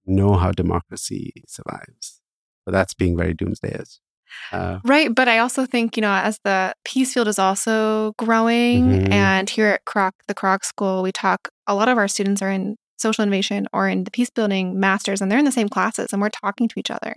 know 0.05 0.35
how 0.35 0.51
democracy 0.51 1.31
survives 1.47 2.21
but 2.65 2.71
that's 2.71 2.93
being 2.93 3.17
very 3.17 3.33
doomsdayish 3.33 3.99
uh, 4.51 4.79
right. 4.83 5.13
But 5.13 5.27
I 5.27 5.39
also 5.39 5.65
think, 5.65 5.97
you 5.97 6.01
know, 6.01 6.11
as 6.11 6.39
the 6.43 6.73
peace 6.85 7.13
field 7.13 7.27
is 7.27 7.39
also 7.39 8.13
growing, 8.17 8.87
mm-hmm. 8.89 9.11
and 9.11 9.49
here 9.49 9.67
at 9.67 9.85
Kroc, 9.85 10.11
the 10.27 10.35
Kroc 10.35 10.63
School, 10.63 11.01
we 11.01 11.11
talk, 11.11 11.49
a 11.67 11.75
lot 11.75 11.89
of 11.89 11.97
our 11.97 12.07
students 12.07 12.41
are 12.41 12.51
in 12.51 12.75
social 12.99 13.23
innovation 13.23 13.67
or 13.73 13.88
in 13.88 14.03
the 14.03 14.12
peace 14.12 14.29
building 14.29 14.79
masters, 14.79 15.21
and 15.21 15.31
they're 15.31 15.39
in 15.39 15.45
the 15.45 15.51
same 15.51 15.69
classes 15.69 16.12
and 16.12 16.21
we're 16.21 16.29
talking 16.29 16.67
to 16.67 16.79
each 16.79 16.91
other. 16.91 17.15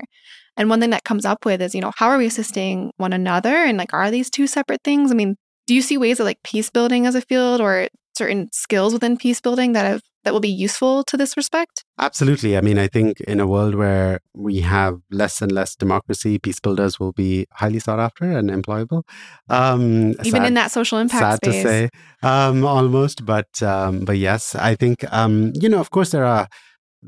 And 0.56 0.68
one 0.68 0.80
thing 0.80 0.90
that 0.90 1.04
comes 1.04 1.24
up 1.24 1.44
with 1.44 1.62
is, 1.62 1.74
you 1.74 1.80
know, 1.80 1.92
how 1.96 2.08
are 2.08 2.18
we 2.18 2.26
assisting 2.26 2.92
one 2.96 3.12
another? 3.12 3.54
And 3.54 3.78
like, 3.78 3.92
are 3.92 4.10
these 4.10 4.30
two 4.30 4.46
separate 4.46 4.82
things? 4.84 5.10
I 5.10 5.14
mean, 5.14 5.36
do 5.66 5.74
you 5.74 5.82
see 5.82 5.96
ways 5.96 6.20
of 6.20 6.26
like 6.26 6.42
peace 6.42 6.70
building 6.70 7.06
as 7.06 7.14
a 7.14 7.22
field 7.22 7.60
or 7.60 7.88
certain 8.16 8.48
skills 8.52 8.92
within 8.92 9.16
peace 9.16 9.40
building 9.40 9.72
that 9.72 9.86
have 9.86 10.02
that 10.24 10.32
will 10.32 10.40
be 10.40 10.48
useful 10.48 11.02
to 11.04 11.16
this 11.16 11.36
respect? 11.36 11.84
Absolutely. 11.98 12.56
I 12.56 12.60
mean, 12.60 12.78
I 12.78 12.86
think 12.88 13.20
in 13.22 13.40
a 13.40 13.46
world 13.46 13.74
where 13.74 14.20
we 14.34 14.60
have 14.60 15.00
less 15.10 15.42
and 15.42 15.52
less 15.52 15.74
democracy, 15.74 16.38
peace 16.38 16.60
builders 16.60 17.00
will 17.00 17.12
be 17.12 17.46
highly 17.52 17.78
sought 17.78 17.98
after 17.98 18.24
and 18.24 18.50
employable. 18.50 19.02
Um, 19.48 20.10
Even 20.24 20.42
sad, 20.42 20.46
in 20.46 20.54
that 20.54 20.70
social 20.70 20.98
impact 20.98 21.44
sad 21.44 21.50
space. 21.50 21.62
to 21.62 21.68
say, 21.68 21.88
um, 22.22 22.64
almost, 22.64 23.26
but 23.26 23.62
um, 23.62 24.04
but 24.04 24.18
yes, 24.18 24.54
I 24.54 24.74
think 24.74 25.04
um, 25.12 25.52
you 25.54 25.68
know, 25.68 25.80
of 25.80 25.90
course, 25.90 26.10
there 26.10 26.24
are 26.24 26.48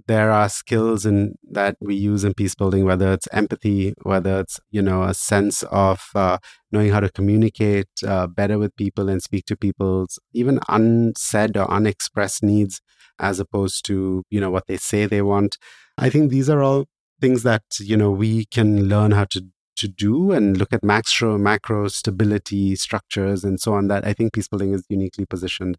there 0.06 0.30
are 0.30 0.48
skills 0.48 1.06
in 1.06 1.36
that 1.50 1.76
we 1.80 1.94
use 1.94 2.24
in 2.24 2.34
peace 2.34 2.54
building 2.54 2.84
whether 2.84 3.12
it's 3.12 3.28
empathy 3.32 3.94
whether 4.02 4.40
it's 4.40 4.58
you 4.70 4.82
know 4.82 5.04
a 5.04 5.14
sense 5.14 5.62
of 5.64 6.08
uh, 6.16 6.38
knowing 6.72 6.90
how 6.90 7.00
to 7.00 7.08
communicate 7.08 7.86
uh, 8.06 8.26
better 8.26 8.58
with 8.58 8.74
people 8.76 9.08
and 9.08 9.22
speak 9.22 9.44
to 9.46 9.56
people's 9.56 10.18
even 10.32 10.58
unsaid 10.68 11.56
or 11.56 11.70
unexpressed 11.70 12.42
needs 12.42 12.80
as 13.18 13.40
opposed 13.40 13.84
to 13.84 14.22
you 14.30 14.40
know 14.40 14.50
what 14.50 14.66
they 14.66 14.76
say 14.76 15.06
they 15.06 15.22
want 15.22 15.58
i 15.98 16.08
think 16.10 16.30
these 16.30 16.50
are 16.50 16.62
all 16.62 16.86
things 17.20 17.42
that 17.42 17.62
you 17.78 17.96
know 17.96 18.10
we 18.10 18.44
can 18.46 18.88
learn 18.88 19.12
how 19.12 19.24
to 19.24 19.46
to 19.76 19.88
do 19.88 20.30
and 20.30 20.56
look 20.56 20.72
at 20.72 20.84
macro 20.84 21.36
macro 21.36 21.88
stability 21.88 22.76
structures 22.76 23.44
and 23.44 23.60
so 23.60 23.74
on 23.74 23.88
that 23.88 24.06
i 24.06 24.12
think 24.12 24.32
peace 24.32 24.48
building 24.48 24.72
is 24.72 24.84
uniquely 24.88 25.26
positioned 25.26 25.76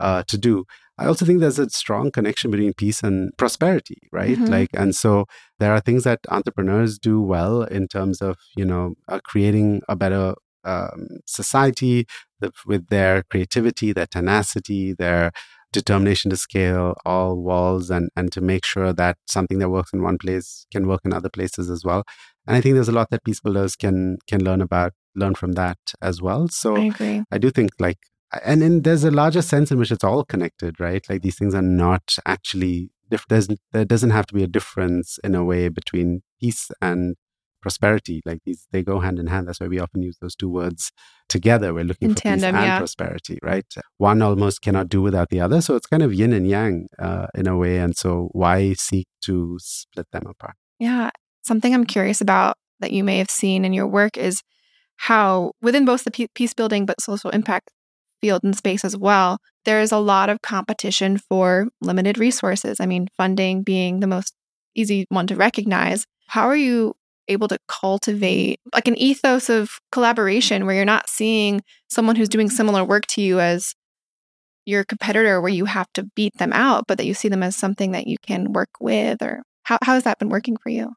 uh, 0.00 0.22
to 0.28 0.38
do 0.38 0.64
I 0.98 1.06
also 1.06 1.24
think 1.24 1.38
there's 1.38 1.60
a 1.60 1.70
strong 1.70 2.10
connection 2.10 2.50
between 2.50 2.72
peace 2.74 3.02
and 3.04 3.30
prosperity, 3.36 3.98
right? 4.10 4.36
Mm-hmm. 4.36 4.52
Like, 4.52 4.70
and 4.74 4.94
so 4.94 5.26
there 5.60 5.72
are 5.72 5.80
things 5.80 6.02
that 6.04 6.18
entrepreneurs 6.28 6.98
do 6.98 7.20
well 7.22 7.62
in 7.62 7.86
terms 7.86 8.20
of, 8.20 8.36
you 8.56 8.64
know, 8.64 8.94
uh, 9.06 9.20
creating 9.22 9.82
a 9.88 9.94
better 9.94 10.34
um, 10.64 11.06
society 11.24 12.06
with 12.66 12.88
their 12.88 13.22
creativity, 13.30 13.92
their 13.92 14.06
tenacity, 14.06 14.92
their 14.92 15.30
determination 15.72 16.30
to 16.30 16.36
scale 16.36 16.94
all 17.04 17.36
walls 17.36 17.90
and, 17.90 18.10
and 18.16 18.32
to 18.32 18.40
make 18.40 18.64
sure 18.64 18.92
that 18.92 19.16
something 19.26 19.58
that 19.58 19.70
works 19.70 19.92
in 19.92 20.02
one 20.02 20.18
place 20.18 20.66
can 20.72 20.86
work 20.86 21.00
in 21.04 21.12
other 21.12 21.28
places 21.28 21.68
as 21.70 21.84
well. 21.84 22.04
And 22.46 22.56
I 22.56 22.60
think 22.60 22.74
there's 22.74 22.88
a 22.88 22.92
lot 22.92 23.10
that 23.10 23.24
peace 23.24 23.40
builders 23.40 23.76
can 23.76 24.18
can 24.26 24.42
learn 24.42 24.60
about, 24.60 24.92
learn 25.14 25.34
from 25.34 25.52
that 25.52 25.78
as 26.00 26.22
well. 26.22 26.48
So 26.48 26.76
I 26.76 26.84
agree. 26.86 27.22
I 27.30 27.38
do 27.38 27.50
think 27.50 27.70
like 27.78 27.98
and 28.44 28.60
then 28.60 28.82
there's 28.82 29.04
a 29.04 29.10
larger 29.10 29.42
sense 29.42 29.70
in 29.70 29.78
which 29.78 29.90
it's 29.90 30.04
all 30.04 30.24
connected, 30.24 30.80
right? 30.80 31.04
Like 31.08 31.22
these 31.22 31.38
things 31.38 31.54
are 31.54 31.62
not 31.62 32.16
actually 32.26 32.90
there's 33.28 33.48
there 33.72 33.84
doesn't 33.84 34.10
have 34.10 34.26
to 34.26 34.34
be 34.34 34.42
a 34.42 34.48
difference 34.48 35.18
in 35.24 35.34
a 35.34 35.44
way 35.44 35.68
between 35.68 36.22
peace 36.40 36.70
and 36.80 37.16
prosperity. 37.68 38.22
Like 38.24 38.40
these, 38.46 38.66
they 38.72 38.82
go 38.82 39.00
hand 39.00 39.18
in 39.18 39.26
hand. 39.26 39.46
That's 39.46 39.60
why 39.60 39.68
we 39.68 39.78
often 39.78 40.02
use 40.02 40.16
those 40.22 40.34
two 40.34 40.48
words 40.48 40.90
together. 41.28 41.74
We're 41.74 41.84
looking 41.84 42.10
in 42.10 42.14
for 42.14 42.22
tandem, 42.22 42.54
peace 42.54 42.58
and 42.60 42.66
yeah. 42.66 42.78
prosperity, 42.78 43.38
right? 43.42 43.66
One 43.98 44.22
almost 44.22 44.62
cannot 44.62 44.88
do 44.88 45.02
without 45.02 45.28
the 45.28 45.40
other. 45.40 45.60
So 45.60 45.76
it's 45.76 45.86
kind 45.86 46.02
of 46.02 46.14
yin 46.14 46.32
and 46.32 46.48
yang 46.48 46.88
uh, 46.98 47.26
in 47.34 47.46
a 47.46 47.56
way. 47.56 47.76
And 47.78 47.94
so 47.94 48.30
why 48.32 48.72
seek 48.72 49.06
to 49.26 49.58
split 49.60 50.06
them 50.12 50.26
apart? 50.26 50.56
Yeah. 50.78 51.10
Something 51.42 51.74
I'm 51.74 51.84
curious 51.84 52.20
about 52.22 52.56
that 52.80 52.92
you 52.92 53.04
may 53.04 53.18
have 53.18 53.30
seen 53.30 53.64
in 53.66 53.72
your 53.74 53.86
work 53.86 54.16
is 54.16 54.42
how 54.96 55.52
within 55.60 55.84
both 55.84 56.04
the 56.04 56.28
peace 56.34 56.54
building 56.54 56.86
but 56.86 57.02
social 57.02 57.30
impact 57.30 57.70
field 58.20 58.42
and 58.42 58.56
space 58.56 58.84
as 58.84 58.96
well, 58.96 59.38
there 59.64 59.80
is 59.80 59.92
a 59.92 59.98
lot 59.98 60.30
of 60.30 60.40
competition 60.42 61.18
for 61.18 61.68
limited 61.80 62.18
resources. 62.18 62.80
I 62.80 62.86
mean, 62.86 63.08
funding 63.16 63.62
being 63.62 64.00
the 64.00 64.06
most 64.06 64.34
easy 64.74 65.04
one 65.10 65.26
to 65.26 65.36
recognize. 65.36 66.06
How 66.28 66.46
are 66.48 66.56
you 66.56 66.94
able 67.28 67.48
to 67.48 67.58
cultivate 67.68 68.60
like 68.72 68.88
an 68.88 68.96
ethos 68.96 69.48
of 69.48 69.78
collaboration 69.92 70.66
where 70.66 70.74
you're 70.74 70.84
not 70.84 71.08
seeing 71.08 71.62
someone 71.88 72.16
who's 72.16 72.28
doing 72.28 72.48
similar 72.48 72.84
work 72.84 73.06
to 73.06 73.20
you 73.20 73.40
as 73.40 73.74
your 74.66 74.84
competitor 74.84 75.40
where 75.40 75.50
you 75.50 75.64
have 75.64 75.90
to 75.94 76.04
beat 76.14 76.36
them 76.38 76.52
out, 76.52 76.84
but 76.86 76.98
that 76.98 77.06
you 77.06 77.14
see 77.14 77.28
them 77.28 77.42
as 77.42 77.56
something 77.56 77.92
that 77.92 78.06
you 78.06 78.16
can 78.22 78.52
work 78.52 78.68
with? 78.80 79.22
Or 79.22 79.42
how, 79.62 79.78
how 79.82 79.94
has 79.94 80.04
that 80.04 80.18
been 80.18 80.28
working 80.28 80.56
for 80.56 80.68
you? 80.68 80.92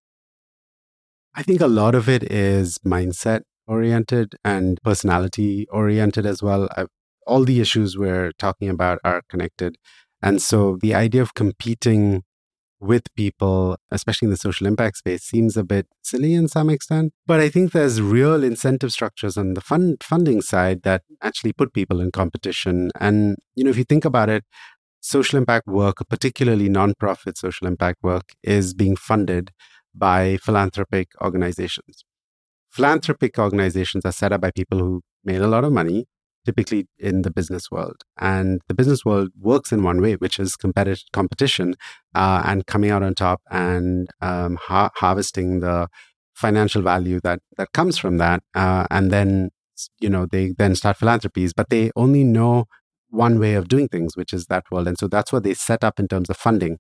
I 1.33 1.43
think 1.43 1.61
a 1.61 1.67
lot 1.67 1.95
of 1.95 2.09
it 2.09 2.23
is 2.23 2.77
mindset 2.79 3.41
oriented 3.67 4.35
and 4.43 4.77
personality 4.83 5.67
oriented 5.71 6.25
as 6.25 6.43
well. 6.43 6.67
I've, 6.75 6.89
all 7.25 7.45
the 7.45 7.61
issues 7.61 7.97
we're 7.97 8.33
talking 8.33 8.67
about 8.67 8.99
are 9.05 9.21
connected. 9.29 9.77
And 10.21 10.41
so 10.41 10.77
the 10.81 10.93
idea 10.93 11.21
of 11.21 11.33
competing 11.33 12.23
with 12.81 13.13
people, 13.15 13.77
especially 13.91 14.25
in 14.25 14.31
the 14.31 14.37
social 14.37 14.65
impact 14.67 14.97
space, 14.97 15.23
seems 15.23 15.55
a 15.55 15.63
bit 15.63 15.87
silly 16.01 16.33
in 16.33 16.47
some 16.47 16.69
extent. 16.69 17.13
But 17.27 17.39
I 17.39 17.47
think 17.47 17.71
there's 17.71 18.01
real 18.01 18.43
incentive 18.43 18.91
structures 18.91 19.37
on 19.37 19.53
the 19.53 19.61
fund 19.61 20.03
funding 20.03 20.41
side 20.41 20.81
that 20.83 21.03
actually 21.21 21.53
put 21.53 21.73
people 21.73 22.01
in 22.01 22.11
competition. 22.11 22.91
And 22.99 23.37
you 23.55 23.63
know, 23.63 23.69
if 23.69 23.77
you 23.77 23.83
think 23.83 24.03
about 24.03 24.29
it, 24.29 24.43
social 24.99 25.37
impact 25.37 25.67
work, 25.67 25.97
particularly 26.09 26.69
nonprofit 26.69 27.37
social 27.37 27.67
impact 27.67 27.99
work, 28.01 28.33
is 28.43 28.73
being 28.73 28.95
funded 28.95 29.51
by 29.93 30.37
philanthropic 30.37 31.09
organizations. 31.21 32.03
Philanthropic 32.71 33.37
organizations 33.37 34.05
are 34.05 34.11
set 34.11 34.31
up 34.31 34.41
by 34.41 34.51
people 34.51 34.79
who 34.79 35.01
made 35.23 35.41
a 35.41 35.47
lot 35.47 35.63
of 35.63 35.71
money 35.71 36.07
typically 36.45 36.87
in 36.97 37.21
the 37.21 37.31
business 37.31 37.69
world. 37.71 38.03
And 38.19 38.61
the 38.67 38.73
business 38.73 39.05
world 39.05 39.29
works 39.39 39.71
in 39.71 39.83
one 39.83 40.01
way, 40.01 40.15
which 40.15 40.39
is 40.39 40.55
competitive 40.55 41.03
competition 41.13 41.75
uh, 42.15 42.41
and 42.45 42.65
coming 42.65 42.91
out 42.91 43.03
on 43.03 43.15
top 43.15 43.41
and 43.49 44.09
um, 44.21 44.57
ha- 44.61 44.91
harvesting 44.95 45.59
the 45.59 45.87
financial 46.33 46.81
value 46.81 47.19
that 47.23 47.39
that 47.57 47.71
comes 47.73 47.97
from 47.97 48.17
that. 48.17 48.41
Uh, 48.55 48.87
and 48.89 49.11
then 49.11 49.49
you 49.99 50.09
know 50.09 50.25
they 50.25 50.53
then 50.57 50.75
start 50.75 50.97
philanthropies, 50.97 51.53
but 51.53 51.69
they 51.69 51.91
only 51.95 52.23
know 52.23 52.65
one 53.09 53.39
way 53.39 53.55
of 53.55 53.67
doing 53.67 53.87
things, 53.89 54.15
which 54.15 54.33
is 54.33 54.45
that 54.45 54.63
world. 54.71 54.87
And 54.87 54.97
so 54.97 55.07
that's 55.07 55.33
what 55.33 55.43
they 55.43 55.53
set 55.53 55.83
up 55.83 55.99
in 55.99 56.07
terms 56.07 56.29
of 56.29 56.37
funding 56.37 56.77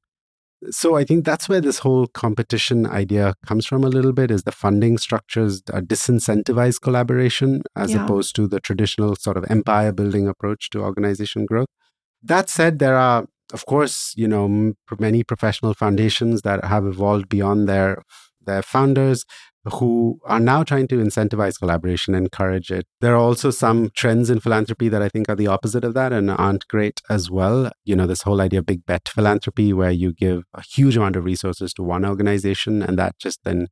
so 0.69 0.95
I 0.95 1.03
think 1.03 1.25
that's 1.25 1.49
where 1.49 1.61
this 1.61 1.79
whole 1.79 2.07
competition 2.07 2.85
idea 2.85 3.33
comes 3.45 3.65
from 3.65 3.83
a 3.83 3.89
little 3.89 4.13
bit 4.13 4.29
is 4.29 4.43
the 4.43 4.51
funding 4.51 4.97
structures 4.97 5.61
disincentivize 5.63 6.79
collaboration 6.79 7.63
as 7.75 7.93
yeah. 7.93 8.03
opposed 8.03 8.35
to 8.35 8.47
the 8.47 8.59
traditional 8.59 9.15
sort 9.15 9.37
of 9.37 9.45
empire 9.49 9.91
building 9.91 10.27
approach 10.27 10.69
to 10.71 10.81
organization 10.81 11.45
growth. 11.45 11.67
That 12.21 12.49
said, 12.49 12.77
there 12.77 12.95
are, 12.95 13.25
of 13.53 13.65
course, 13.65 14.13
you 14.15 14.27
know, 14.27 14.73
many 14.99 15.23
professional 15.23 15.73
foundations 15.73 16.43
that 16.43 16.63
have 16.63 16.85
evolved 16.85 17.27
beyond 17.27 17.67
their 17.67 18.03
their 18.43 18.61
founders 18.61 19.23
who 19.65 20.19
are 20.25 20.39
now 20.39 20.63
trying 20.63 20.87
to 20.87 20.95
incentivize 20.95 21.59
collaboration, 21.59 22.15
encourage 22.15 22.71
it. 22.71 22.85
There 22.99 23.13
are 23.13 23.19
also 23.19 23.51
some 23.51 23.91
trends 23.95 24.29
in 24.29 24.39
philanthropy 24.39 24.89
that 24.89 25.01
I 25.01 25.09
think 25.09 25.29
are 25.29 25.35
the 25.35 25.47
opposite 25.47 25.83
of 25.83 25.93
that 25.93 26.11
and 26.11 26.31
aren't 26.31 26.67
great 26.67 27.01
as 27.09 27.29
well. 27.29 27.71
You 27.85 27.95
know, 27.95 28.07
this 28.07 28.23
whole 28.23 28.41
idea 28.41 28.59
of 28.59 28.65
big 28.65 28.85
bet 28.85 29.07
philanthropy, 29.07 29.71
where 29.71 29.91
you 29.91 30.13
give 30.13 30.43
a 30.53 30.63
huge 30.63 30.97
amount 30.97 31.15
of 31.15 31.25
resources 31.25 31.73
to 31.75 31.83
one 31.83 32.05
organization 32.05 32.81
and 32.81 32.97
that 32.97 33.19
just 33.19 33.43
then 33.43 33.67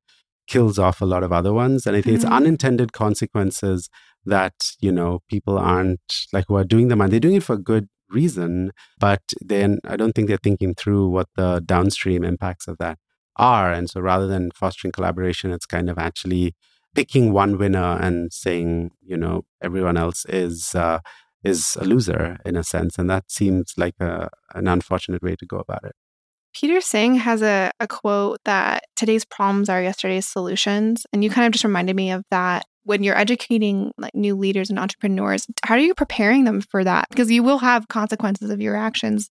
kills 0.47 0.77
off 0.77 1.01
a 1.01 1.05
lot 1.05 1.23
of 1.23 1.31
other 1.31 1.53
ones. 1.53 1.87
And 1.87 1.95
I 1.95 2.01
think 2.01 2.17
mm-hmm. 2.17 2.27
it's 2.27 2.33
unintended 2.33 2.93
consequences 2.93 3.89
that, 4.25 4.53
you 4.79 4.91
know, 4.91 5.19
people 5.27 5.57
aren't 5.57 6.01
like 6.33 6.45
who 6.47 6.55
are 6.55 6.63
doing 6.63 6.89
them 6.89 7.01
and 7.01 7.11
they're 7.11 7.19
doing 7.19 7.35
it 7.35 7.43
for 7.43 7.53
a 7.53 7.59
good 7.59 7.87
reason, 8.11 8.71
but 8.99 9.21
then 9.41 9.79
I 9.85 9.95
don't 9.95 10.13
think 10.13 10.27
they're 10.27 10.37
thinking 10.37 10.73
through 10.75 11.09
what 11.09 11.27
the 11.35 11.61
downstream 11.63 12.23
impacts 12.23 12.67
of 12.67 12.77
that 12.79 12.97
are. 13.39 13.71
And 13.71 13.89
so 13.89 14.01
rather 14.01 14.27
than 14.27 14.51
fostering 14.51 14.91
collaboration, 14.91 15.51
it's 15.51 15.65
kind 15.65 15.89
of 15.89 15.97
actually 15.97 16.55
picking 16.93 17.33
one 17.33 17.57
winner 17.57 17.97
and 18.01 18.31
saying, 18.31 18.91
you 19.01 19.17
know, 19.17 19.45
everyone 19.61 19.97
else 19.97 20.25
is 20.25 20.75
uh, 20.75 20.99
is 21.43 21.77
a 21.79 21.85
loser 21.85 22.37
in 22.45 22.55
a 22.55 22.63
sense. 22.63 22.97
And 22.97 23.09
that 23.09 23.31
seems 23.31 23.73
like 23.77 23.95
a, 23.99 24.29
an 24.53 24.67
unfortunate 24.67 25.23
way 25.23 25.35
to 25.37 25.45
go 25.45 25.57
about 25.57 25.83
it. 25.83 25.93
Peter 26.53 26.79
Senge 26.79 27.19
has 27.19 27.41
a, 27.41 27.71
a 27.79 27.87
quote 27.87 28.39
that 28.43 28.83
today's 28.95 29.23
problems 29.23 29.69
are 29.69 29.81
yesterday's 29.81 30.27
solutions. 30.27 31.05
And 31.13 31.23
you 31.23 31.29
kind 31.29 31.45
of 31.45 31.53
just 31.53 31.63
reminded 31.63 31.95
me 31.95 32.11
of 32.11 32.23
that 32.31 32.65
when 32.83 33.03
you're 33.03 33.17
educating 33.17 33.91
like 33.97 34.15
new 34.15 34.35
leaders 34.35 34.69
and 34.69 34.79
entrepreneurs. 34.79 35.45
How 35.63 35.75
are 35.75 35.79
you 35.79 35.93
preparing 35.93 36.45
them 36.45 36.59
for 36.59 36.83
that? 36.83 37.05
Because 37.09 37.29
you 37.29 37.43
will 37.43 37.59
have 37.59 37.87
consequences 37.87 38.49
of 38.49 38.61
your 38.61 38.75
actions 38.75 39.29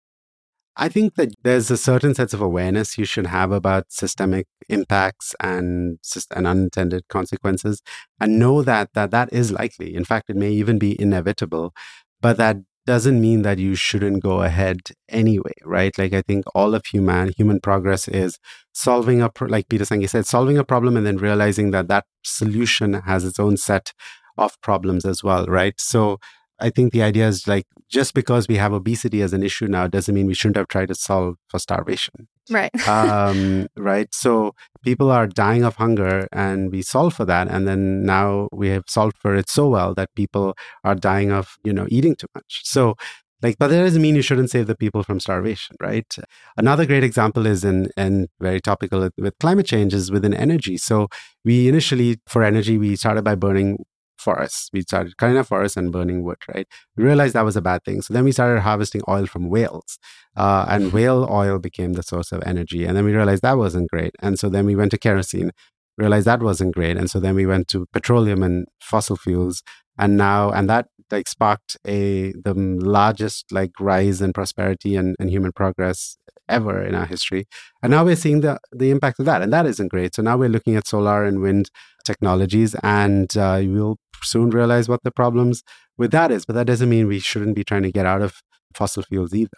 I 0.80 0.88
think 0.88 1.16
that 1.16 1.34
there's 1.42 1.70
a 1.72 1.76
certain 1.76 2.14
sense 2.14 2.32
of 2.32 2.40
awareness 2.40 2.96
you 2.96 3.04
should 3.04 3.26
have 3.26 3.50
about 3.50 3.90
systemic 3.90 4.46
impacts 4.68 5.34
and, 5.40 5.98
and 6.34 6.46
unintended 6.46 7.08
consequences 7.08 7.82
and 8.20 8.38
know 8.38 8.62
that, 8.62 8.90
that 8.94 9.10
that 9.10 9.32
is 9.32 9.50
likely. 9.50 9.96
In 9.96 10.04
fact, 10.04 10.30
it 10.30 10.36
may 10.36 10.52
even 10.52 10.78
be 10.78 11.00
inevitable, 11.00 11.74
but 12.20 12.36
that 12.36 12.58
doesn't 12.86 13.20
mean 13.20 13.42
that 13.42 13.58
you 13.58 13.74
shouldn't 13.74 14.22
go 14.22 14.42
ahead 14.42 14.78
anyway, 15.08 15.52
right? 15.64 15.98
Like 15.98 16.14
I 16.14 16.22
think 16.22 16.44
all 16.54 16.74
of 16.74 16.86
human 16.86 17.32
human 17.36 17.60
progress 17.60 18.08
is 18.08 18.38
solving 18.72 19.20
a 19.20 19.28
pro- 19.28 19.48
like 19.48 19.68
Peter 19.68 19.84
Senge 19.84 20.08
said, 20.08 20.26
solving 20.26 20.56
a 20.56 20.64
problem 20.64 20.96
and 20.96 21.04
then 21.04 21.18
realizing 21.18 21.72
that 21.72 21.88
that 21.88 22.06
solution 22.24 22.94
has 22.94 23.24
its 23.24 23.38
own 23.40 23.56
set 23.56 23.92
of 24.38 24.58
problems 24.62 25.04
as 25.04 25.22
well, 25.24 25.44
right? 25.46 25.74
So 25.78 26.18
I 26.60 26.70
think 26.70 26.92
the 26.92 27.02
idea 27.02 27.28
is 27.28 27.46
like 27.46 27.66
just 27.88 28.14
because 28.14 28.48
we 28.48 28.56
have 28.56 28.72
obesity 28.72 29.22
as 29.22 29.32
an 29.32 29.42
issue 29.42 29.66
now 29.66 29.86
doesn't 29.86 30.14
mean 30.14 30.26
we 30.26 30.34
shouldn't 30.34 30.56
have 30.56 30.68
tried 30.68 30.88
to 30.88 30.94
solve 30.94 31.36
for 31.48 31.58
starvation. 31.58 32.28
Right. 32.50 32.70
um, 32.88 33.68
right. 33.76 34.12
So 34.14 34.54
people 34.82 35.10
are 35.10 35.26
dying 35.26 35.64
of 35.64 35.76
hunger 35.76 36.28
and 36.32 36.70
we 36.70 36.82
solve 36.82 37.14
for 37.14 37.24
that. 37.24 37.48
And 37.48 37.66
then 37.66 38.04
now 38.04 38.48
we 38.52 38.68
have 38.68 38.84
solved 38.88 39.16
for 39.18 39.34
it 39.34 39.48
so 39.48 39.68
well 39.68 39.94
that 39.94 40.14
people 40.14 40.54
are 40.84 40.94
dying 40.94 41.32
of, 41.32 41.56
you 41.64 41.72
know, 41.72 41.86
eating 41.90 42.14
too 42.16 42.28
much. 42.34 42.62
So 42.64 42.96
like, 43.40 43.56
but 43.58 43.68
that 43.68 43.78
doesn't 43.78 44.02
mean 44.02 44.16
you 44.16 44.22
shouldn't 44.22 44.50
save 44.50 44.66
the 44.66 44.76
people 44.76 45.04
from 45.04 45.20
starvation, 45.20 45.76
right? 45.80 46.12
Another 46.56 46.84
great 46.86 47.04
example 47.04 47.46
is 47.46 47.64
in, 47.64 47.88
and 47.96 48.28
very 48.40 48.60
topical 48.60 49.08
with 49.16 49.38
climate 49.38 49.66
change 49.66 49.94
is 49.94 50.10
within 50.10 50.34
energy. 50.34 50.76
So 50.76 51.08
we 51.44 51.68
initially, 51.68 52.18
for 52.26 52.42
energy, 52.42 52.78
we 52.78 52.96
started 52.96 53.22
by 53.22 53.36
burning 53.36 53.84
forests. 54.18 54.70
We 54.72 54.82
started 54.82 55.16
cutting 55.16 55.36
up 55.36 55.46
forests 55.46 55.76
and 55.76 55.92
burning 55.92 56.22
wood, 56.22 56.38
right? 56.54 56.66
We 56.96 57.04
realized 57.04 57.34
that 57.34 57.44
was 57.44 57.56
a 57.56 57.62
bad 57.62 57.84
thing. 57.84 58.02
So 58.02 58.14
then 58.14 58.24
we 58.24 58.32
started 58.32 58.60
harvesting 58.60 59.02
oil 59.08 59.26
from 59.26 59.48
whales. 59.48 59.98
Uh, 60.36 60.66
and 60.68 60.84
mm-hmm. 60.84 60.96
whale 60.96 61.28
oil 61.30 61.58
became 61.58 61.94
the 61.94 62.02
source 62.02 62.32
of 62.32 62.42
energy. 62.44 62.84
And 62.84 62.96
then 62.96 63.04
we 63.04 63.14
realized 63.14 63.42
that 63.42 63.56
wasn't 63.56 63.90
great. 63.90 64.14
And 64.20 64.38
so 64.38 64.48
then 64.48 64.66
we 64.66 64.76
went 64.76 64.90
to 64.92 64.98
kerosene, 64.98 65.52
realized 65.96 66.26
that 66.26 66.40
wasn't 66.40 66.74
great. 66.74 66.96
And 66.96 67.10
so 67.10 67.20
then 67.20 67.34
we 67.34 67.46
went 67.46 67.68
to 67.68 67.86
petroleum 67.92 68.42
and 68.42 68.66
fossil 68.80 69.16
fuels. 69.16 69.62
And 69.98 70.16
now, 70.16 70.50
and 70.50 70.68
that 70.70 70.86
like 71.10 71.26
sparked 71.26 71.76
a 71.86 72.32
the 72.32 72.54
largest 72.54 73.50
like 73.50 73.72
rise 73.80 74.20
in 74.20 74.32
prosperity 74.32 74.94
and, 74.94 75.16
and 75.18 75.30
human 75.30 75.52
progress 75.52 76.18
ever 76.48 76.82
in 76.82 76.94
our 76.94 77.06
history. 77.06 77.46
And 77.82 77.90
now 77.90 78.04
we're 78.04 78.16
seeing 78.16 78.40
the, 78.40 78.58
the 78.72 78.90
impact 78.90 79.18
of 79.18 79.26
that. 79.26 79.42
And 79.42 79.52
that 79.52 79.66
isn't 79.66 79.88
great. 79.88 80.14
So 80.14 80.22
now 80.22 80.36
we're 80.36 80.48
looking 80.48 80.76
at 80.76 80.86
solar 80.86 81.24
and 81.24 81.40
wind 81.40 81.70
technologies, 82.04 82.74
and 82.82 83.36
uh, 83.36 83.60
we'll 83.62 83.98
soon 84.22 84.50
realize 84.50 84.88
what 84.88 85.02
the 85.04 85.10
problems 85.10 85.62
with 85.96 86.10
that 86.12 86.30
is. 86.30 86.44
But 86.44 86.54
that 86.54 86.66
doesn't 86.66 86.88
mean 86.88 87.06
we 87.06 87.18
shouldn't 87.18 87.56
be 87.56 87.64
trying 87.64 87.82
to 87.82 87.92
get 87.92 88.06
out 88.06 88.22
of 88.22 88.42
fossil 88.74 89.02
fuels 89.02 89.34
either. 89.34 89.50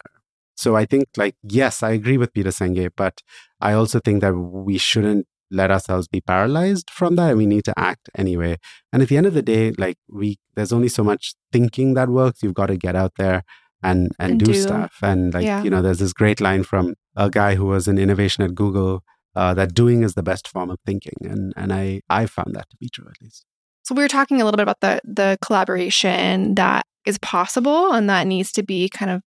So 0.55 0.75
I 0.75 0.85
think, 0.85 1.07
like, 1.17 1.35
yes, 1.43 1.81
I 1.81 1.91
agree 1.91 2.17
with 2.17 2.33
Peter 2.33 2.49
Senge, 2.49 2.89
but 2.95 3.21
I 3.59 3.73
also 3.73 3.99
think 3.99 4.21
that 4.21 4.33
we 4.33 4.77
shouldn't 4.77 5.27
let 5.51 5.69
ourselves 5.69 6.07
be 6.07 6.21
paralyzed 6.21 6.89
from 6.89 7.15
that 7.17 7.29
and 7.29 7.37
we 7.37 7.45
need 7.45 7.65
to 7.65 7.77
act 7.77 8.09
anyway 8.15 8.57
and 8.91 9.01
at 9.03 9.09
the 9.09 9.17
end 9.17 9.25
of 9.25 9.33
the 9.33 9.41
day 9.41 9.71
like 9.77 9.97
we 10.09 10.39
there's 10.55 10.71
only 10.71 10.87
so 10.87 11.03
much 11.03 11.35
thinking 11.51 11.93
that 11.93 12.09
works 12.09 12.41
you've 12.41 12.53
got 12.53 12.67
to 12.67 12.77
get 12.77 12.95
out 12.95 13.11
there 13.17 13.43
and 13.83 14.11
and, 14.17 14.31
and 14.31 14.39
do, 14.39 14.45
do, 14.45 14.53
stuff 14.53 14.95
and 15.01 15.33
like 15.33 15.45
yeah. 15.45 15.61
you 15.61 15.69
know 15.69 15.81
there's 15.81 15.99
this 15.99 16.13
great 16.13 16.39
line 16.39 16.63
from 16.63 16.95
a 17.15 17.29
guy 17.29 17.55
who 17.55 17.65
was 17.65 17.87
in 17.87 17.97
innovation 17.97 18.43
at 18.43 18.55
google 18.55 19.03
uh, 19.35 19.53
that 19.53 19.73
doing 19.73 20.03
is 20.03 20.13
the 20.13 20.23
best 20.23 20.47
form 20.47 20.69
of 20.69 20.77
thinking 20.85 21.13
and 21.21 21.53
and 21.57 21.73
i 21.73 22.01
i 22.09 22.25
found 22.25 22.55
that 22.55 22.69
to 22.69 22.77
be 22.77 22.87
true 22.87 23.07
at 23.09 23.21
least 23.21 23.45
so 23.83 23.95
we 23.95 24.01
were 24.01 24.07
talking 24.07 24.41
a 24.41 24.45
little 24.45 24.57
bit 24.57 24.63
about 24.63 24.79
the 24.81 25.01
the 25.03 25.37
collaboration 25.41 26.55
that 26.55 26.85
is 27.05 27.17
possible 27.19 27.91
and 27.91 28.09
that 28.09 28.27
needs 28.27 28.51
to 28.51 28.63
be 28.63 28.89
kind 28.89 29.11
of 29.11 29.21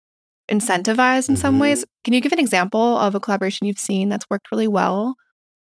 incentivized 0.51 1.27
in 1.27 1.35
mm-hmm. 1.35 1.41
some 1.41 1.59
ways 1.59 1.83
can 2.03 2.13
you 2.13 2.21
give 2.21 2.31
an 2.31 2.39
example 2.39 2.97
of 2.97 3.15
a 3.15 3.19
collaboration 3.19 3.67
you've 3.67 3.79
seen 3.79 4.09
that's 4.09 4.25
worked 4.29 4.51
really 4.51 4.67
well 4.67 5.15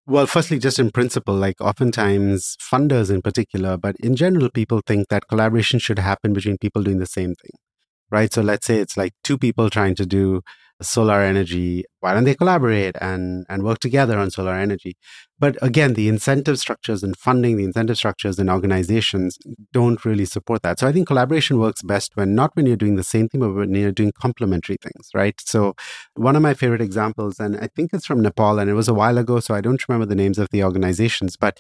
well, 0.06 0.28
firstly, 0.28 0.60
just 0.60 0.80
in 0.80 0.92
principle, 0.92 1.34
like 1.34 1.62
oftentimes 1.62 2.58
funders 2.60 3.10
in 3.10 3.22
particular, 3.22 3.78
but 3.78 3.96
in 4.02 4.18
general, 4.18 4.50
people 4.50 4.82
think 4.86 5.08
that 5.08 5.30
collaboration 5.30 5.80
should 5.80 5.98
happen 5.98 6.34
between 6.34 6.58
people 6.58 6.84
doing 6.84 6.98
the 6.98 7.06
same 7.06 7.36
thing. 7.36 7.52
Right? 8.12 8.34
So 8.34 8.42
let's 8.42 8.66
say 8.66 8.78
it's 8.80 8.98
like 8.98 9.14
two 9.24 9.38
people 9.38 9.70
trying 9.70 9.96
to 9.96 10.06
do 10.06 10.42
solar 10.82 11.22
energy. 11.22 11.86
Why 12.00 12.14
don't 12.14 12.26
they 12.26 12.36
collaborate 12.36 12.96
and, 13.00 13.46
and 13.50 13.64
work 13.64 13.80
together 13.80 14.18
on 14.18 14.32
solar 14.32 14.54
energy? 14.54 14.96
But 15.40 15.58
again, 15.62 15.94
the 15.94 16.08
incentive 16.08 16.60
structures 16.60 17.04
and 17.04 17.18
funding, 17.18 17.58
the 17.58 17.64
incentive 17.64 17.98
structures 17.98 18.40
and 18.40 18.50
organizations 18.50 19.38
don't 19.72 20.04
really 20.06 20.26
support 20.26 20.62
that. 20.64 20.80
So 20.80 20.88
I 20.88 20.92
think 20.92 21.08
collaboration 21.08 21.60
works 21.60 21.82
best 21.82 22.12
when 22.16 22.36
not 22.36 22.52
when 22.56 22.66
you're 22.66 22.76
doing 22.76 22.96
the 22.96 23.04
same 23.04 23.30
thing, 23.30 23.42
but 23.42 23.54
when 23.54 23.74
you're 23.74 23.92
doing 23.92 24.12
complementary 24.20 24.78
things, 24.82 25.10
right? 25.14 25.36
So 25.42 25.76
one 26.16 26.36
of 26.36 26.42
my 26.42 26.54
favorite 26.54 26.82
examples, 26.82 27.40
and 27.40 27.58
I 27.58 27.68
think 27.76 27.92
it's 27.94 28.06
from 28.06 28.22
Nepal, 28.22 28.60
and 28.60 28.70
it 28.70 28.74
was 28.74 28.88
a 28.88 28.94
while 28.94 29.18
ago, 29.18 29.40
so 29.40 29.54
I 29.54 29.62
don't 29.62 29.88
remember 29.88 30.06
the 30.06 30.16
names 30.16 30.40
of 30.40 30.50
the 30.52 30.64
organizations, 30.64 31.36
but 31.38 31.58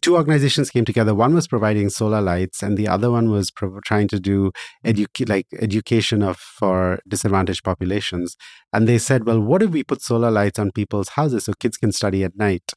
two 0.00 0.16
organizations 0.16 0.70
came 0.70 0.84
together. 0.84 1.14
One 1.14 1.34
was 1.34 1.48
providing 1.48 1.88
solar 1.90 2.20
lights, 2.20 2.62
and 2.62 2.76
the 2.76 2.88
other 2.88 3.10
one 3.10 3.30
was 3.30 3.50
pro- 3.50 3.80
trying 3.84 4.08
to 4.08 4.20
do 4.20 4.52
edu- 4.84 5.28
like 5.28 5.46
education 5.58 6.22
of 6.22 6.36
for 6.36 7.00
disadvantaged 7.08 7.64
populations. 7.64 8.36
And 8.72 8.86
they 8.86 8.98
said, 8.98 9.24
well, 9.24 9.40
what 9.40 9.62
if 9.62 9.70
we 9.70 9.84
put 9.84 10.02
solar 10.02 10.30
lights 10.30 10.58
on 10.58 10.72
people's 10.72 11.10
houses 11.10 11.44
so 11.44 11.54
kids 11.54 11.76
can 11.76 11.92
study 11.92 12.24
at 12.24 12.36
night? 12.36 12.72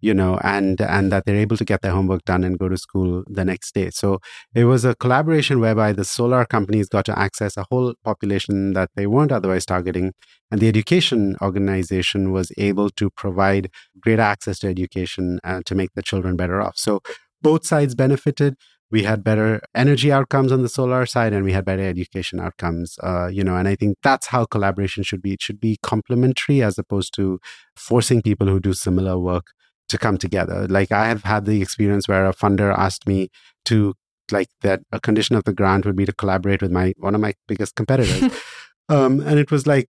You 0.00 0.12
know 0.14 0.38
and 0.42 0.80
and 0.80 1.10
that 1.12 1.24
they're 1.24 1.36
able 1.36 1.56
to 1.56 1.64
get 1.64 1.82
their 1.82 1.92
homework 1.92 2.24
done 2.24 2.44
and 2.44 2.58
go 2.58 2.68
to 2.68 2.76
school 2.76 3.24
the 3.26 3.44
next 3.44 3.74
day. 3.74 3.90
So 3.90 4.20
it 4.54 4.64
was 4.64 4.84
a 4.84 4.94
collaboration 4.94 5.60
whereby 5.60 5.92
the 5.92 6.04
solar 6.04 6.44
companies 6.44 6.88
got 6.88 7.04
to 7.06 7.18
access 7.18 7.56
a 7.56 7.66
whole 7.70 7.94
population 8.04 8.72
that 8.74 8.90
they 8.96 9.06
weren't 9.06 9.32
otherwise 9.32 9.66
targeting 9.66 10.12
and 10.50 10.60
the 10.60 10.68
education 10.68 11.36
organization 11.42 12.32
was 12.32 12.52
able 12.58 12.90
to 12.90 13.10
provide 13.10 13.70
greater 14.00 14.22
access 14.22 14.58
to 14.60 14.68
education 14.68 15.40
and 15.42 15.66
to 15.66 15.74
make 15.74 15.90
the 15.94 16.02
children 16.02 16.36
better 16.36 16.60
off. 16.60 16.76
So 16.76 17.00
both 17.42 17.66
sides 17.66 17.94
benefited. 17.94 18.56
We 18.88 19.02
had 19.02 19.24
better 19.24 19.60
energy 19.74 20.12
outcomes 20.12 20.52
on 20.52 20.62
the 20.62 20.68
solar 20.68 21.06
side 21.06 21.32
and 21.32 21.44
we 21.44 21.52
had 21.52 21.64
better 21.64 21.82
education 21.82 22.38
outcomes 22.38 22.96
uh, 23.02 23.26
you 23.26 23.42
know 23.42 23.56
and 23.56 23.66
i 23.66 23.74
think 23.74 23.98
that's 24.02 24.28
how 24.28 24.44
collaboration 24.44 25.02
should 25.02 25.22
be. 25.22 25.32
It 25.32 25.42
should 25.42 25.60
be 25.60 25.78
complementary 25.82 26.62
as 26.62 26.78
opposed 26.78 27.12
to 27.14 27.40
forcing 27.74 28.22
people 28.22 28.46
who 28.46 28.60
do 28.60 28.72
similar 28.72 29.18
work 29.18 29.46
to 29.88 29.98
come 29.98 30.18
together. 30.18 30.66
Like 30.68 30.92
I 30.92 31.08
have 31.08 31.24
had 31.24 31.44
the 31.44 31.62
experience 31.62 32.08
where 32.08 32.26
a 32.26 32.34
funder 32.34 32.76
asked 32.76 33.06
me 33.06 33.28
to 33.66 33.94
like 34.32 34.48
that 34.62 34.80
a 34.92 35.00
condition 35.00 35.36
of 35.36 35.44
the 35.44 35.52
grant 35.52 35.86
would 35.86 35.96
be 35.96 36.04
to 36.04 36.12
collaborate 36.12 36.62
with 36.62 36.72
my 36.72 36.94
one 36.98 37.14
of 37.14 37.20
my 37.20 37.34
biggest 37.46 37.76
competitors. 37.76 38.32
um, 38.88 39.20
and 39.20 39.38
it 39.38 39.50
was 39.50 39.66
like 39.66 39.88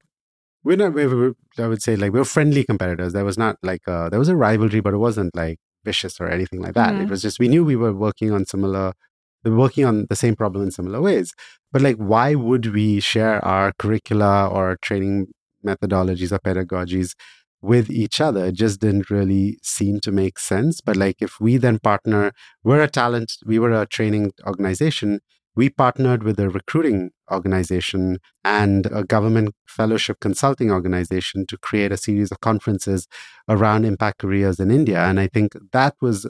we're 0.63 0.77
not 0.77 0.93
we 0.93 1.05
were, 1.07 1.33
I 1.57 1.67
would 1.67 1.81
say 1.81 1.95
like 1.95 2.13
we 2.13 2.19
are 2.19 2.25
friendly 2.25 2.63
competitors. 2.63 3.13
There 3.13 3.25
was 3.25 3.37
not 3.37 3.57
like 3.63 3.81
a, 3.87 4.09
there 4.09 4.19
was 4.19 4.29
a 4.29 4.35
rivalry, 4.35 4.79
but 4.81 4.93
it 4.93 4.97
wasn't 4.97 5.35
like 5.35 5.59
vicious 5.83 6.19
or 6.19 6.27
anything 6.27 6.61
like 6.61 6.73
that. 6.73 6.93
Mm-hmm. 6.93 7.03
It 7.03 7.09
was 7.09 7.21
just 7.21 7.39
we 7.39 7.47
knew 7.47 7.63
we 7.63 7.75
were 7.75 7.93
working 7.93 8.31
on 8.31 8.45
similar 8.45 8.93
we 9.43 9.51
were 9.51 9.57
working 9.57 9.85
on 9.85 10.07
the 10.09 10.15
same 10.15 10.35
problem 10.35 10.63
in 10.65 10.71
similar 10.71 11.01
ways. 11.01 11.33
But 11.71 11.81
like 11.81 11.95
why 11.97 12.35
would 12.35 12.73
we 12.73 12.99
share 12.99 13.43
our 13.43 13.71
curricula 13.79 14.47
or 14.47 14.77
training 14.81 15.27
methodologies 15.65 16.31
or 16.31 16.39
pedagogies 16.39 17.13
with 17.61 17.89
each 17.89 18.21
other. 18.21 18.45
It 18.45 18.55
just 18.55 18.79
didn't 18.79 19.09
really 19.09 19.59
seem 19.63 19.99
to 20.01 20.11
make 20.11 20.39
sense. 20.39 20.81
But 20.81 20.95
like 20.95 21.17
if 21.21 21.39
we 21.39 21.57
then 21.57 21.79
partner, 21.79 22.31
we're 22.63 22.81
a 22.81 22.89
talent, 22.89 23.33
we 23.45 23.59
were 23.59 23.73
a 23.73 23.85
training 23.85 24.31
organization. 24.45 25.19
We 25.55 25.69
partnered 25.69 26.21
with 26.21 26.39
a 26.39 26.49
recruiting 26.49 27.11
organization 27.31 28.19
and 28.43 28.85
a 28.87 29.03
government 29.03 29.55
fellowship 29.65 30.19
consulting 30.19 30.71
organization 30.71 31.47
to 31.47 31.57
create 31.57 31.91
a 31.91 31.97
series 31.97 32.31
of 32.31 32.41
conferences 32.41 33.07
around 33.49 33.83
impact 33.83 34.19
careers 34.19 34.59
in 34.59 34.69
India. 34.69 35.03
And 35.03 35.19
I 35.19 35.27
think 35.27 35.53
that 35.71 35.95
was 35.99 36.29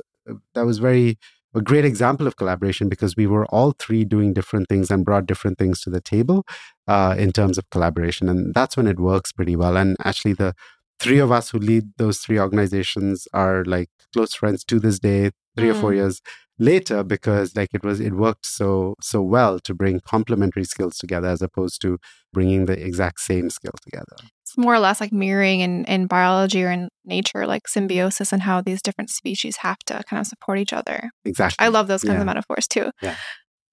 that 0.53 0.65
was 0.65 0.79
very 0.79 1.17
a 1.57 1.61
great 1.61 1.85
example 1.85 2.27
of 2.27 2.35
collaboration 2.35 2.87
because 2.87 3.15
we 3.15 3.25
were 3.25 3.45
all 3.47 3.71
three 3.71 4.05
doing 4.05 4.33
different 4.33 4.67
things 4.69 4.91
and 4.91 5.03
brought 5.03 5.25
different 5.25 5.57
things 5.57 5.81
to 5.81 5.89
the 5.89 6.01
table 6.01 6.45
uh, 6.87 7.15
in 7.17 7.31
terms 7.31 7.57
of 7.57 7.69
collaboration. 7.69 8.29
And 8.29 8.53
that's 8.53 8.77
when 8.77 8.87
it 8.87 8.99
works 8.99 9.31
pretty 9.31 9.55
well. 9.55 9.75
And 9.75 9.95
actually, 10.03 10.33
the 10.33 10.53
three 10.99 11.19
of 11.19 11.31
us 11.31 11.49
who 11.49 11.59
lead 11.59 11.85
those 11.97 12.19
three 12.19 12.39
organizations 12.39 13.27
are 13.33 13.63
like 13.65 13.89
close 14.13 14.33
friends 14.33 14.63
to 14.65 14.79
this 14.79 14.99
day 14.99 15.31
three 15.55 15.69
mm. 15.69 15.71
or 15.71 15.81
four 15.81 15.91
mm. 15.91 15.97
years 15.97 16.21
later 16.59 17.03
because 17.03 17.55
like 17.55 17.69
it 17.73 17.83
was 17.83 17.99
it 17.99 18.13
worked 18.13 18.45
so 18.45 18.95
so 18.99 19.21
well 19.21 19.59
to 19.59 19.73
bring 19.73 19.99
complementary 19.99 20.63
skills 20.63 20.97
together 20.97 21.27
as 21.27 21.41
opposed 21.41 21.81
to 21.81 21.97
bringing 22.33 22.65
the 22.65 22.83
exact 22.83 23.19
same 23.19 23.49
skill 23.49 23.73
together 23.83 24.15
it's 24.41 24.57
more 24.57 24.73
or 24.73 24.79
less 24.79 24.99
like 24.99 25.11
mirroring 25.11 25.59
in, 25.59 25.85
in 25.85 26.07
biology 26.07 26.63
or 26.63 26.71
in 26.71 26.89
nature 27.05 27.45
like 27.45 27.67
symbiosis 27.67 28.33
and 28.33 28.41
how 28.41 28.59
these 28.59 28.81
different 28.81 29.09
species 29.09 29.57
have 29.57 29.77
to 29.85 30.01
kind 30.09 30.19
of 30.19 30.25
support 30.25 30.57
each 30.57 30.73
other 30.73 31.11
exactly 31.25 31.63
i 31.63 31.67
love 31.67 31.87
those 31.87 32.03
kinds 32.03 32.15
yeah. 32.15 32.21
of 32.21 32.25
metaphors 32.25 32.67
too 32.67 32.89
yeah. 33.01 33.15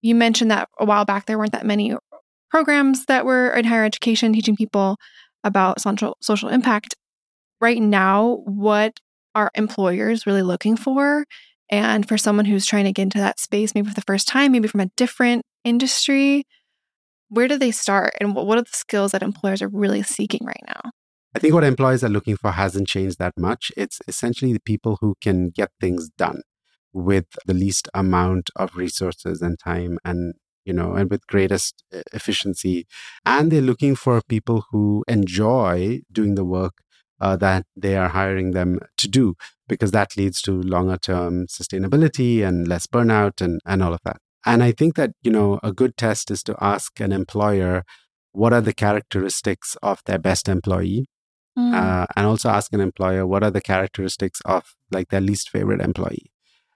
you 0.03 0.15
mentioned 0.15 0.51
that 0.51 0.69
a 0.79 0.85
while 0.85 1.07
back 1.07 1.25
there 1.25 1.39
weren't 1.39 1.53
that 1.53 1.67
many 1.67 1.95
programs 2.51 3.07
that 3.07 3.25
were 3.25 3.49
in 3.51 3.65
higher 3.65 3.85
education 3.85 4.33
teaching 4.33 4.57
people 4.57 4.97
about 5.43 5.81
social 5.81 6.17
social 6.21 6.51
impact 6.51 6.95
right 7.65 7.81
now 7.81 8.43
what 8.45 9.01
are 9.35 9.51
employers 9.55 10.27
really 10.27 10.43
looking 10.43 10.77
for? 10.77 11.25
And 11.71 12.07
for 12.07 12.19
someone 12.19 12.45
who's 12.45 12.67
trying 12.67 12.85
to 12.85 12.93
get 12.93 13.05
into 13.05 13.19
that 13.19 13.41
space, 13.41 13.75
maybe 13.75 13.89
for 13.89 13.95
the 13.95 14.03
first 14.03 14.29
time, 14.29 14.53
maybe 14.53 14.69
from 14.69 14.81
a 14.81 14.91
different 14.97 15.43
industry, 15.65 16.45
where 17.31 17.49
do 17.49 17.57
they 17.59 17.71
start? 17.71 18.13
And 18.21 18.37
what 18.37 18.59
are 18.59 18.63
the 18.63 18.69
skills 18.71 19.13
that 19.13 19.23
employers 19.23 19.63
are 19.63 19.69
really 19.69 20.03
seeking 20.03 20.45
right 20.45 20.63
now? 20.69 20.91
I 21.35 21.39
think 21.39 21.55
what 21.55 21.65
employers 21.65 22.05
are 22.05 22.11
looking 22.11 22.37
for 22.37 22.53
hasn't 22.53 22.87
changed 22.87 23.19
that 23.19 23.33
much. 23.39 23.73
It's 23.79 23.99
essentially 24.07 24.53
the 24.53 24.61
people 24.61 24.99
who 25.01 25.15
can 25.23 25.49
get 25.49 25.71
things 25.81 26.11
done 26.11 26.43
with 26.93 27.27
the 27.47 27.55
least 27.55 27.89
amount 27.95 28.51
of 28.55 28.77
resources 28.77 29.41
and 29.43 29.59
time 29.59 29.99
and 30.05 30.35
you 30.65 30.73
know 30.73 30.95
and 30.95 31.11
with 31.11 31.27
greatest 31.27 31.83
efficiency 32.13 32.87
and 33.27 33.51
they're 33.51 33.61
looking 33.61 33.97
for 33.97 34.23
people 34.29 34.65
who 34.71 35.05
enjoy 35.09 36.01
doing 36.13 36.37
the 36.37 36.45
work 36.45 36.84
uh, 37.21 37.37
that 37.37 37.67
they 37.77 37.97
are 37.97 38.09
hiring 38.09 38.53
them 38.53 38.79
to 38.99 39.09
do, 39.09 39.35
because 39.69 39.91
that 39.93 40.17
leads 40.17 40.43
to 40.43 40.53
longer 40.53 40.97
term 40.97 41.47
sustainability 41.47 42.47
and 42.47 42.69
less 42.69 42.87
burnout 42.87 43.41
and, 43.41 43.61
and 43.65 43.83
all 43.83 43.95
of 43.95 44.01
that. 44.05 44.19
And 44.47 44.63
I 44.63 44.73
think 44.73 44.95
that, 44.97 45.13
you 45.23 45.31
know, 45.31 45.59
a 45.63 45.73
good 45.73 45.97
test 45.97 46.31
is 46.31 46.43
to 46.45 46.57
ask 46.61 47.01
an 47.01 47.13
employer 47.13 47.85
what 48.33 48.53
are 48.53 48.61
the 48.61 48.75
characteristics 48.75 49.77
of 49.83 50.03
their 50.07 50.19
best 50.19 50.49
employee. 50.49 51.07
Mm. 51.57 51.73
Uh, 51.73 52.07
and 52.17 52.27
also 52.27 52.49
ask 52.49 52.73
an 52.73 52.81
employer 52.81 53.25
what 53.25 53.45
are 53.45 53.51
the 53.51 53.61
characteristics 53.61 54.41
of 54.45 54.75
like 54.91 55.11
their 55.11 55.21
least 55.21 55.51
favorite 55.51 55.81
employee. 55.81 56.33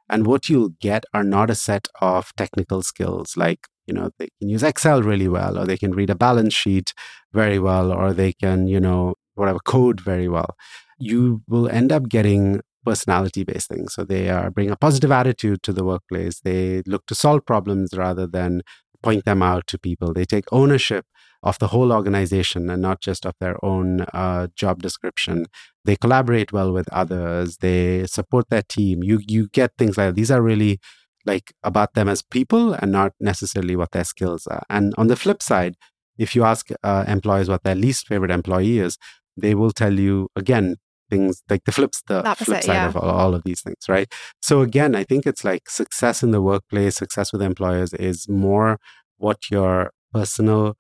And 0.09 0.25
what 0.25 0.49
you'll 0.49 0.75
get 0.81 1.05
are 1.13 1.25
not 1.25 1.51
a 1.51 1.57
set 1.57 1.89
of 2.01 2.33
technical 2.37 2.83
skills 2.83 3.37
like, 3.37 3.67
you 3.89 3.95
know, 3.95 4.11
they 4.19 4.29
can 4.39 4.49
use 4.49 4.63
Excel 4.63 5.03
really 5.03 5.27
well, 5.27 5.59
or 5.59 5.67
they 5.67 5.77
can 5.77 5.93
read 5.93 6.11
a 6.11 6.15
balance 6.15 6.55
sheet 6.55 6.95
very 7.33 7.59
well, 7.59 7.91
or 7.91 8.13
they 8.13 8.33
can, 8.33 8.69
you 8.69 8.79
know, 8.79 9.15
whatever 9.39 9.61
code 9.61 10.01
very 10.01 10.29
well, 10.29 10.57
you 10.99 11.43
will 11.49 11.69
end 11.69 11.93
up 11.93 12.09
getting 12.09 12.61
personality 12.85 13.45
based 13.45 13.69
things. 13.69 13.95
So 13.95 14.05
they 14.05 14.31
are 14.31 14.51
bring 14.51 14.71
a 14.71 14.77
positive 14.77 15.13
attitude 15.13 15.63
to 15.65 15.73
the 15.73 15.85
workplace. 15.85 16.41
They 16.41 16.83
look 16.87 17.07
to 17.07 17.15
solve 17.15 17.45
problems 17.47 17.91
rather 17.97 18.27
than 18.27 18.63
point 19.03 19.25
them 19.25 19.43
out 19.43 19.67
to 19.69 19.79
people. 19.79 20.13
They 20.13 20.25
take 20.25 20.45
ownership 20.53 21.07
of 21.43 21.59
the 21.59 21.69
whole 21.69 21.93
organization 21.93 22.69
and 22.69 22.83
not 22.83 23.01
just 23.01 23.25
of 23.25 23.35
their 23.41 23.63
own 23.65 24.01
uh, 24.13 24.49
job 24.57 24.83
description. 24.83 25.47
They 25.85 25.97
collaborate 25.97 26.53
well 26.53 26.73
with 26.73 26.93
others. 26.93 27.59
They 27.59 28.07
support 28.07 28.51
their 28.51 28.63
team. 28.63 29.03
You 29.03 29.21
you 29.27 29.49
get 29.49 29.73
things 29.79 29.97
like 29.97 30.15
these 30.15 30.31
are 30.31 30.43
really 30.43 30.81
like 31.27 31.53
about 31.63 31.95
them 31.95 32.09
as 32.09 32.23
people 32.23 32.73
and 32.73 32.91
not 32.91 33.13
necessarily 33.21 33.77
what 33.77 33.93
their 33.93 34.05
skills 34.05 34.47
are. 34.47 34.65
And 34.69 34.95
on 34.97 35.09
the 35.09 35.17
flip 35.17 35.43
side, 35.43 35.77
if 36.17 36.35
you 36.35 36.45
ask 36.45 36.69
uh, 36.83 37.05
employees 37.07 37.49
what 37.49 37.63
their 37.63 37.75
least 37.75 38.09
favorite 38.09 38.31
employee 38.31 38.79
is, 38.79 38.99
they 39.41 39.55
will 39.55 39.73
tell 39.73 39.99
you 39.99 40.29
again 40.37 40.77
things 41.11 41.43
like 41.49 41.65
the 41.65 41.73
flips 41.73 42.03
the 42.07 42.23
flip 42.39 42.63
side 42.63 42.75
yeah. 42.75 42.89
of 42.89 42.97
all, 42.97 43.11
all, 43.11 43.35
of 43.35 43.43
these 43.45 43.63
things 43.63 43.89
right 43.89 44.13
so 44.43 44.61
again 44.61 44.95
i 44.95 45.03
think 45.03 45.27
it's 45.27 45.45
like 45.45 45.69
success 45.69 46.23
in 46.23 46.31
the 46.31 46.43
workplace 46.43 46.97
success 46.97 47.33
with 47.33 47.43
employers 47.43 47.95
is 47.95 48.29
more 48.29 48.79
what 49.17 49.51
your 49.51 49.91
personal 50.13 50.77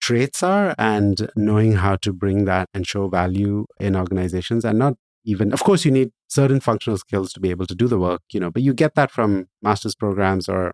traits 0.00 0.42
are 0.42 0.74
and 0.78 1.30
knowing 1.36 1.72
how 1.72 1.96
to 1.96 2.12
bring 2.12 2.44
that 2.44 2.68
and 2.74 2.86
show 2.86 3.08
value 3.08 3.66
in 3.78 3.94
organizations 3.94 4.64
and 4.64 4.78
not 4.78 4.94
even 5.24 5.52
of 5.52 5.62
course 5.62 5.84
you 5.84 5.90
need 5.90 6.10
certain 6.28 6.58
functional 6.58 6.98
skills 6.98 7.32
to 7.32 7.40
be 7.40 7.50
able 7.50 7.66
to 7.66 7.74
do 7.74 7.86
the 7.86 7.98
work 7.98 8.22
you 8.32 8.40
know 8.40 8.50
but 8.50 8.62
you 8.62 8.74
get 8.74 8.94
that 8.94 9.10
from 9.10 9.46
master's 9.62 9.94
programs 9.94 10.48
or 10.48 10.72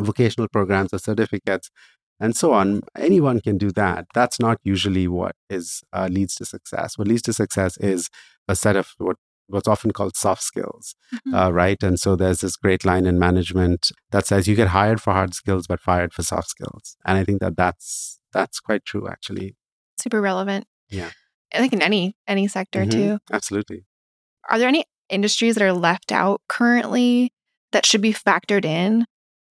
vocational 0.00 0.46
programs 0.48 0.92
or 0.92 0.98
certificates 0.98 1.70
and 2.20 2.36
so 2.36 2.52
on. 2.52 2.82
Anyone 2.96 3.40
can 3.40 3.58
do 3.58 3.70
that. 3.72 4.06
That's 4.14 4.40
not 4.40 4.58
usually 4.64 5.08
what 5.08 5.36
is 5.50 5.82
uh, 5.92 6.08
leads 6.10 6.34
to 6.36 6.44
success. 6.44 6.98
What 6.98 7.08
leads 7.08 7.22
to 7.22 7.32
success 7.32 7.76
is 7.78 8.08
a 8.48 8.56
set 8.56 8.76
of 8.76 8.94
what 8.98 9.16
what's 9.48 9.68
often 9.68 9.92
called 9.92 10.16
soft 10.16 10.42
skills, 10.42 10.94
mm-hmm. 11.14 11.34
uh, 11.34 11.50
right? 11.50 11.80
And 11.82 12.00
so 12.00 12.16
there's 12.16 12.40
this 12.40 12.56
great 12.56 12.84
line 12.84 13.06
in 13.06 13.18
management 13.18 13.92
that 14.10 14.26
says 14.26 14.48
you 14.48 14.56
get 14.56 14.68
hired 14.68 15.00
for 15.00 15.12
hard 15.12 15.34
skills 15.34 15.66
but 15.66 15.80
fired 15.80 16.12
for 16.12 16.22
soft 16.22 16.48
skills. 16.48 16.96
And 17.04 17.16
I 17.18 17.24
think 17.24 17.40
that 17.40 17.56
that's 17.56 18.20
that's 18.32 18.60
quite 18.60 18.84
true, 18.84 19.08
actually. 19.08 19.56
Super 20.00 20.20
relevant. 20.20 20.66
Yeah. 20.88 21.10
I 21.54 21.58
think 21.58 21.72
in 21.72 21.82
any 21.82 22.16
any 22.26 22.48
sector 22.48 22.80
mm-hmm. 22.80 22.90
too. 22.90 23.18
Absolutely. 23.32 23.84
Are 24.50 24.58
there 24.58 24.68
any 24.68 24.84
industries 25.08 25.54
that 25.54 25.64
are 25.64 25.72
left 25.72 26.12
out 26.12 26.40
currently 26.48 27.32
that 27.72 27.86
should 27.86 28.00
be 28.00 28.12
factored 28.12 28.64
in 28.64 29.06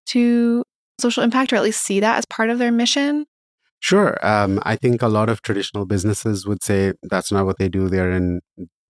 to 0.08 0.64
social 1.04 1.24
impact 1.24 1.54
or 1.54 1.58
at 1.58 1.64
least 1.64 1.84
see 1.84 2.00
that 2.00 2.18
as 2.18 2.26
part 2.26 2.50
of 2.50 2.58
their 2.58 2.72
mission? 2.72 3.26
Sure. 3.80 4.18
Um, 4.26 4.62
I 4.64 4.76
think 4.78 5.02
a 5.02 5.10
lot 5.18 5.30
of 5.30 5.42
traditional 5.42 5.86
businesses 5.86 6.48
would 6.48 6.64
say 6.64 6.94
that's 7.04 7.32
not 7.32 7.46
what 7.46 7.58
they 7.60 7.70
do. 7.70 7.90
They're 7.90 8.12
in 8.12 8.40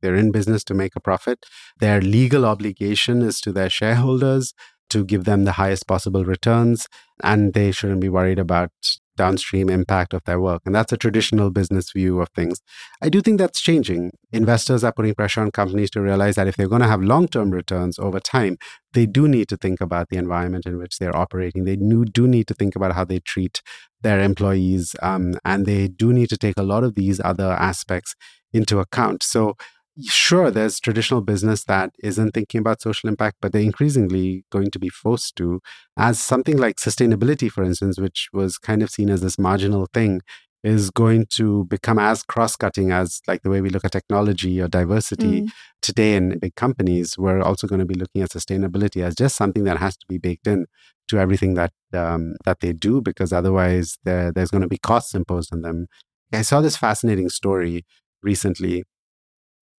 they're 0.01 0.15
in 0.23 0.31
business 0.31 0.63
to 0.65 0.73
make 0.73 0.95
a 0.95 0.99
profit. 0.99 1.45
Their 1.79 1.99
legal 2.01 2.45
obligation 2.45 3.21
is 3.21 3.39
to 3.41 3.51
their 3.51 3.69
shareholders 3.69 4.53
to 4.89 5.03
give 5.03 5.23
them 5.23 5.45
the 5.45 5.53
highest 5.53 5.87
possible 5.87 6.25
returns, 6.25 6.87
and 7.23 7.53
they 7.53 7.71
shouldn't 7.71 8.01
be 8.01 8.09
worried 8.09 8.37
about 8.37 8.71
downstream 9.15 9.69
impact 9.69 10.13
of 10.13 10.23
their 10.25 10.39
work. 10.39 10.61
And 10.65 10.73
that's 10.73 10.91
a 10.91 10.97
traditional 10.97 11.49
business 11.49 11.91
view 11.91 12.21
of 12.21 12.29
things. 12.29 12.61
I 13.01 13.09
do 13.09 13.21
think 13.21 13.37
that's 13.37 13.61
changing. 13.61 14.11
Investors 14.31 14.83
are 14.83 14.91
putting 14.91 15.15
pressure 15.15 15.41
on 15.41 15.51
companies 15.51 15.89
to 15.91 16.01
realize 16.01 16.35
that 16.35 16.47
if 16.47 16.55
they're 16.55 16.67
going 16.67 16.81
to 16.81 16.87
have 16.87 17.01
long 17.01 17.27
term 17.27 17.51
returns 17.51 17.99
over 17.99 18.19
time, 18.19 18.57
they 18.93 19.05
do 19.05 19.27
need 19.27 19.47
to 19.49 19.57
think 19.57 19.81
about 19.81 20.09
the 20.09 20.17
environment 20.17 20.65
in 20.65 20.77
which 20.77 20.97
they're 20.97 21.15
operating. 21.15 21.63
They 21.63 21.75
do 21.75 22.27
need 22.27 22.47
to 22.47 22.53
think 22.53 22.75
about 22.75 22.93
how 22.93 23.05
they 23.05 23.19
treat 23.19 23.61
their 24.01 24.19
employees. 24.19 24.95
Um, 25.01 25.35
and 25.45 25.65
they 25.65 25.87
do 25.87 26.13
need 26.13 26.29
to 26.29 26.37
take 26.37 26.55
a 26.57 26.63
lot 26.63 26.83
of 26.83 26.95
these 26.95 27.19
other 27.23 27.51
aspects 27.53 28.15
into 28.51 28.79
account. 28.79 29.23
So 29.23 29.55
sure, 30.01 30.49
there's 30.49 30.79
traditional 30.79 31.21
business 31.21 31.63
that 31.65 31.91
isn't 32.03 32.31
thinking 32.31 32.59
about 32.59 32.81
social 32.81 33.09
impact, 33.09 33.37
but 33.41 33.51
they're 33.51 33.61
increasingly 33.61 34.45
going 34.51 34.71
to 34.71 34.79
be 34.79 34.89
forced 34.89 35.35
to, 35.37 35.61
as 35.97 36.19
something 36.19 36.57
like 36.57 36.77
sustainability, 36.77 37.49
for 37.51 37.63
instance, 37.63 37.99
which 37.99 38.29
was 38.33 38.57
kind 38.57 38.81
of 38.81 38.89
seen 38.89 39.09
as 39.09 39.21
this 39.21 39.37
marginal 39.37 39.87
thing, 39.93 40.21
is 40.63 40.89
going 40.89 41.25
to 41.25 41.65
become 41.65 41.99
as 41.99 42.23
cross-cutting 42.23 42.91
as 42.91 43.21
like 43.27 43.41
the 43.41 43.49
way 43.49 43.59
we 43.59 43.69
look 43.69 43.83
at 43.83 43.91
technology 43.91 44.61
or 44.61 44.67
diversity 44.69 45.41
mm. 45.41 45.49
today 45.81 46.15
in 46.15 46.39
big 46.39 46.55
companies. 46.55 47.17
We're 47.17 47.41
also 47.41 47.67
going 47.67 47.79
to 47.79 47.85
be 47.85 47.95
looking 47.95 48.21
at 48.21 48.29
sustainability 48.29 49.03
as 49.03 49.13
just 49.13 49.35
something 49.35 49.65
that 49.65 49.77
has 49.77 49.97
to 49.97 50.05
be 50.07 50.17
baked 50.17 50.47
in 50.47 50.67
to 51.09 51.19
everything 51.19 51.55
that 51.55 51.73
um, 51.93 52.35
that 52.45 52.61
they 52.61 52.71
do, 52.71 53.01
because 53.01 53.33
otherwise 53.33 53.97
there's 54.05 54.51
going 54.51 54.61
to 54.61 54.69
be 54.69 54.77
costs 54.77 55.13
imposed 55.13 55.53
on 55.53 55.63
them. 55.63 55.87
I 56.31 56.43
saw 56.43 56.61
this 56.61 56.77
fascinating 56.77 57.27
story 57.27 57.85
recently 58.23 58.85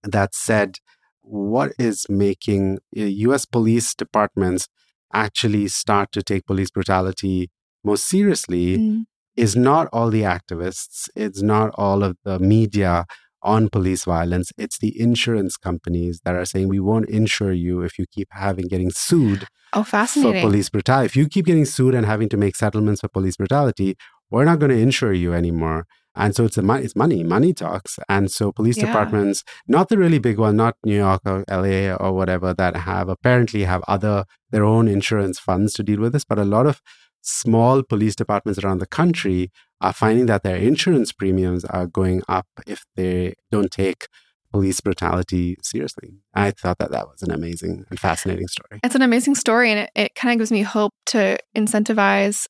that 0.05 0.35
said 0.35 0.77
what 1.23 1.73
is 1.79 2.07
making 2.09 2.79
US 2.93 3.45
police 3.45 3.95
departments 3.95 4.69
actually 5.13 5.69
start 5.69 6.13
to 6.13 6.23
take 6.23 6.47
police 6.47 6.71
brutality 6.71 7.51
most 7.83 8.07
seriously 8.07 8.79
mm. 8.79 9.05
is 9.37 9.55
not 9.55 9.89
all 9.93 10.11
the 10.11 10.23
activists, 10.23 11.09
it's 11.15 11.43
not 11.43 11.71
all 11.77 12.03
of 12.03 12.17
the 12.25 12.39
media 12.39 13.07
on 13.43 13.69
police 13.69 14.05
violence. 14.05 14.51
It's 14.57 14.79
the 14.79 14.99
insurance 14.99 15.57
companies 15.57 16.21
that 16.25 16.35
are 16.35 16.47
saying 16.47 16.69
we 16.69 16.81
won't 16.81 17.09
insure 17.11 17.53
you 17.53 17.83
if 17.83 17.99
you 17.99 18.07
keep 18.11 18.29
having 18.33 18.67
getting 18.69 18.91
sued 18.91 19.47
oh, 19.75 19.85
fascinating. 19.85 20.41
for 20.41 20.49
police 20.49 20.71
brutality. 20.71 21.07
If 21.07 21.17
you 21.17 21.29
keep 21.29 21.45
getting 21.45 21.67
sued 21.67 21.95
and 21.95 22.07
having 22.07 22.31
to 22.31 22.39
make 22.39 22.57
settlements 22.57 23.03
for 23.03 23.09
police 23.09 23.37
brutality, 23.37 23.97
we're 24.31 24.47
not 24.47 24.59
going 24.59 24.71
to 24.71 24.79
insure 24.79 25.13
you 25.13 25.35
anymore. 25.35 25.87
And 26.17 26.35
so 26.35 26.45
it's 26.45 26.57
a 26.57 26.63
money, 26.63 26.85
it's 26.85 26.97
money, 26.97 27.25
money 27.25 27.53
talks. 27.53 27.99
And 28.09 28.31
so 28.31 28.53
police 28.53 28.77
yeah. 28.77 28.87
departments, 28.87 29.43
not 29.67 29.89
the 29.89 29.99
really 29.99 30.19
big 30.19 30.39
one, 30.39 30.57
not 30.57 30.77
New 30.85 30.97
York 30.97 31.23
or 31.27 31.45
LA 31.51 31.95
or 31.95 32.13
whatever, 32.13 32.55
that 32.55 32.77
have 32.77 33.09
apparently 33.09 33.65
have 33.65 33.83
other 33.89 34.25
their 34.51 34.65
own 34.65 34.87
insurance 34.87 35.39
funds 35.39 35.73
to 35.75 35.83
deal 35.83 36.01
with 36.01 36.13
this, 36.13 36.25
but 36.25 36.39
a 36.39 36.45
lot 36.45 36.67
of 36.67 36.81
small 37.23 37.83
police 37.83 38.15
departments 38.15 38.63
around 38.63 38.79
the 38.79 38.87
country 38.87 39.51
are 39.81 39.93
finding 39.93 40.27
that 40.27 40.43
their 40.43 40.57
insurance 40.57 41.11
premiums 41.11 41.65
are 41.65 41.87
going 41.87 42.23
up 42.29 42.47
if 42.67 42.85
they 42.95 43.35
don't 43.51 43.71
take 43.71 44.07
police 44.55 44.81
brutality 44.81 45.57
seriously. 45.63 46.11
I 46.33 46.53
thought 46.53 46.79
that 46.79 46.93
that 46.93 47.09
was 47.09 47.23
an 47.23 47.33
amazing 47.33 47.85
and 47.91 47.99
fascinating 47.99 48.47
story. 48.47 48.79
It's 48.85 48.95
an 48.95 49.03
amazing 49.03 49.35
story, 49.35 49.73
and 49.73 49.81
it, 49.81 49.91
it 49.97 50.15
kind 50.15 50.33
of 50.33 50.39
gives 50.39 50.53
me 50.53 50.63
hope 50.63 50.93
to 51.07 51.39
incentivize 51.57 52.47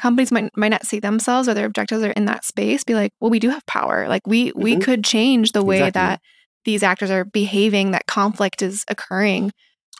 companies 0.00 0.32
might 0.32 0.56
might 0.56 0.68
not 0.68 0.86
see 0.86 0.98
themselves 0.98 1.48
or 1.48 1.54
their 1.54 1.66
objectives 1.66 2.02
are 2.02 2.12
in 2.12 2.24
that 2.24 2.44
space 2.44 2.84
be 2.84 2.94
like 2.94 3.12
well 3.20 3.30
we 3.30 3.38
do 3.38 3.50
have 3.50 3.64
power 3.66 4.08
like 4.08 4.26
we 4.26 4.48
mm-hmm. 4.48 4.62
we 4.62 4.76
could 4.76 5.04
change 5.04 5.52
the 5.52 5.64
way 5.64 5.76
exactly. 5.76 6.00
that 6.00 6.20
these 6.64 6.82
actors 6.82 7.10
are 7.10 7.24
behaving 7.24 7.90
that 7.90 8.06
conflict 8.06 8.62
is 8.62 8.84
occurring 8.88 9.52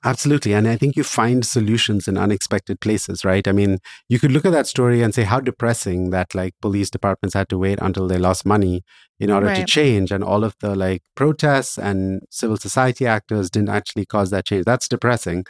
Absolutely. 0.02 0.54
And 0.54 0.66
I 0.66 0.76
think 0.76 0.96
you 0.96 1.04
find 1.04 1.44
solutions 1.44 2.08
in 2.08 2.16
unexpected 2.16 2.80
places, 2.80 3.22
right? 3.22 3.46
I 3.46 3.52
mean, 3.52 3.80
you 4.08 4.18
could 4.18 4.32
look 4.32 4.46
at 4.46 4.52
that 4.52 4.66
story 4.66 5.02
and 5.02 5.14
say 5.14 5.24
how 5.24 5.40
depressing 5.40 6.08
that 6.08 6.34
like 6.34 6.54
police 6.62 6.88
departments 6.88 7.34
had 7.34 7.50
to 7.50 7.58
wait 7.58 7.78
until 7.82 8.08
they 8.08 8.16
lost 8.16 8.46
money 8.46 8.82
in 9.18 9.30
order 9.30 9.48
right. 9.48 9.56
to 9.56 9.64
change. 9.66 10.10
And 10.10 10.24
all 10.24 10.42
of 10.42 10.54
the 10.60 10.74
like 10.74 11.02
protests 11.16 11.76
and 11.76 12.22
civil 12.30 12.56
society 12.56 13.06
actors 13.06 13.50
didn't 13.50 13.68
actually 13.68 14.06
cause 14.06 14.30
that 14.30 14.46
change. 14.46 14.64
That's 14.64 14.88
depressing. 14.88 15.44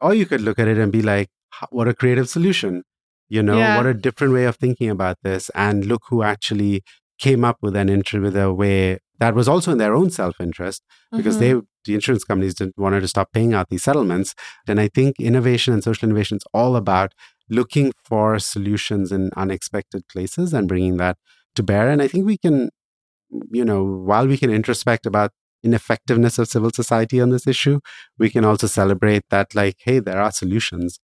Or 0.00 0.14
you 0.14 0.24
could 0.24 0.40
look 0.40 0.58
at 0.58 0.68
it 0.68 0.78
and 0.78 0.90
be 0.90 1.02
like, 1.02 1.28
what 1.68 1.86
a 1.86 1.92
creative 1.92 2.30
solution 2.30 2.84
you 3.32 3.42
know 3.42 3.56
yeah. 3.56 3.76
what 3.76 3.86
a 3.86 3.94
different 3.94 4.34
way 4.34 4.44
of 4.44 4.56
thinking 4.56 4.90
about 4.90 5.16
this 5.22 5.50
and 5.54 5.86
look 5.86 6.02
who 6.08 6.22
actually 6.22 6.82
came 7.18 7.44
up 7.44 7.56
with 7.62 7.74
an 7.74 7.88
intro 7.88 8.20
with 8.20 8.36
a 8.36 8.52
way 8.52 8.98
that 9.20 9.34
was 9.34 9.48
also 9.48 9.72
in 9.72 9.78
their 9.78 9.94
own 9.94 10.10
self-interest 10.10 10.82
because 11.16 11.38
mm-hmm. 11.38 11.60
they 11.60 11.66
the 11.86 11.94
insurance 11.94 12.24
companies 12.24 12.54
didn't 12.54 12.76
wanted 12.76 13.00
to 13.00 13.08
stop 13.08 13.32
paying 13.32 13.54
out 13.54 13.70
these 13.70 13.82
settlements 13.82 14.34
and 14.68 14.78
i 14.84 14.88
think 14.96 15.18
innovation 15.18 15.72
and 15.72 15.82
social 15.82 16.08
innovation 16.08 16.36
is 16.36 16.44
all 16.52 16.76
about 16.76 17.14
looking 17.48 17.92
for 18.04 18.38
solutions 18.38 19.10
in 19.10 19.30
unexpected 19.44 20.06
places 20.08 20.52
and 20.52 20.68
bringing 20.68 20.98
that 20.98 21.16
to 21.54 21.62
bear 21.62 21.88
and 21.88 22.02
i 22.02 22.08
think 22.08 22.26
we 22.26 22.36
can 22.36 22.68
you 23.50 23.64
know 23.64 23.82
while 23.82 24.26
we 24.26 24.36
can 24.36 24.50
introspect 24.50 25.06
about 25.06 25.30
ineffectiveness 25.62 26.38
of 26.38 26.48
civil 26.48 26.72
society 26.82 27.18
on 27.20 27.30
this 27.30 27.46
issue 27.46 27.78
we 28.18 28.28
can 28.28 28.44
also 28.44 28.66
celebrate 28.66 29.22
that 29.30 29.54
like 29.54 29.76
hey 29.86 30.00
there 30.00 30.20
are 30.20 30.32
solutions 30.32 30.98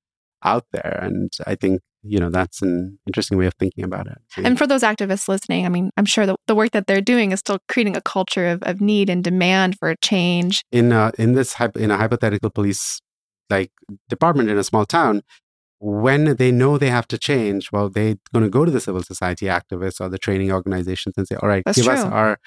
out 0.44 0.66
there 0.74 1.00
and 1.02 1.32
i 1.46 1.56
think 1.56 1.82
you 2.08 2.20
know 2.20 2.30
that's 2.30 2.62
an 2.62 2.98
interesting 3.08 3.38
way 3.38 3.46
of 3.46 3.54
thinking 3.56 3.84
about 3.84 4.08
it 4.08 4.18
and 4.38 4.58
for 4.58 4.68
those 4.68 4.82
activists 4.82 5.28
listening 5.28 5.66
i 5.66 5.70
mean 5.70 5.92
i'm 5.98 6.06
sure 6.06 6.26
the, 6.26 6.36
the 6.48 6.56
work 6.56 6.72
that 6.72 6.88
they're 6.88 7.02
doing 7.02 7.32
is 7.32 7.40
still 7.40 7.60
creating 7.68 7.96
a 7.96 8.02
culture 8.02 8.48
of, 8.48 8.62
of 8.64 8.82
need 8.82 9.10
and 9.10 9.24
demand 9.24 9.78
for 9.78 9.96
change 10.04 10.64
in 10.72 10.92
a, 10.92 11.12
in 11.18 11.34
this 11.34 11.56
in 11.76 11.92
a 11.92 11.98
hypothetical 11.98 12.50
police 12.50 13.02
like 13.50 13.72
department 14.10 14.50
in 14.50 14.58
a 14.58 14.64
small 14.64 14.86
town 14.86 15.22
when 15.80 16.36
they 16.38 16.52
know 16.52 16.78
they 16.78 16.90
have 16.90 17.08
to 17.08 17.18
change 17.18 17.72
well 17.72 17.90
they're 17.90 18.16
going 18.34 18.44
to 18.44 18.50
go 18.50 18.66
to 18.66 18.72
the 18.72 18.80
civil 18.80 19.04
society 19.04 19.46
activists 19.46 20.02
or 20.02 20.10
the 20.10 20.18
training 20.18 20.52
organizations 20.52 21.16
and 21.18 21.28
say 21.28 21.36
all 21.36 21.50
right 21.50 21.64
That's 21.66 21.78
give 21.78 21.86
true. 21.86 21.94
us 21.94 22.04
our 22.04 22.40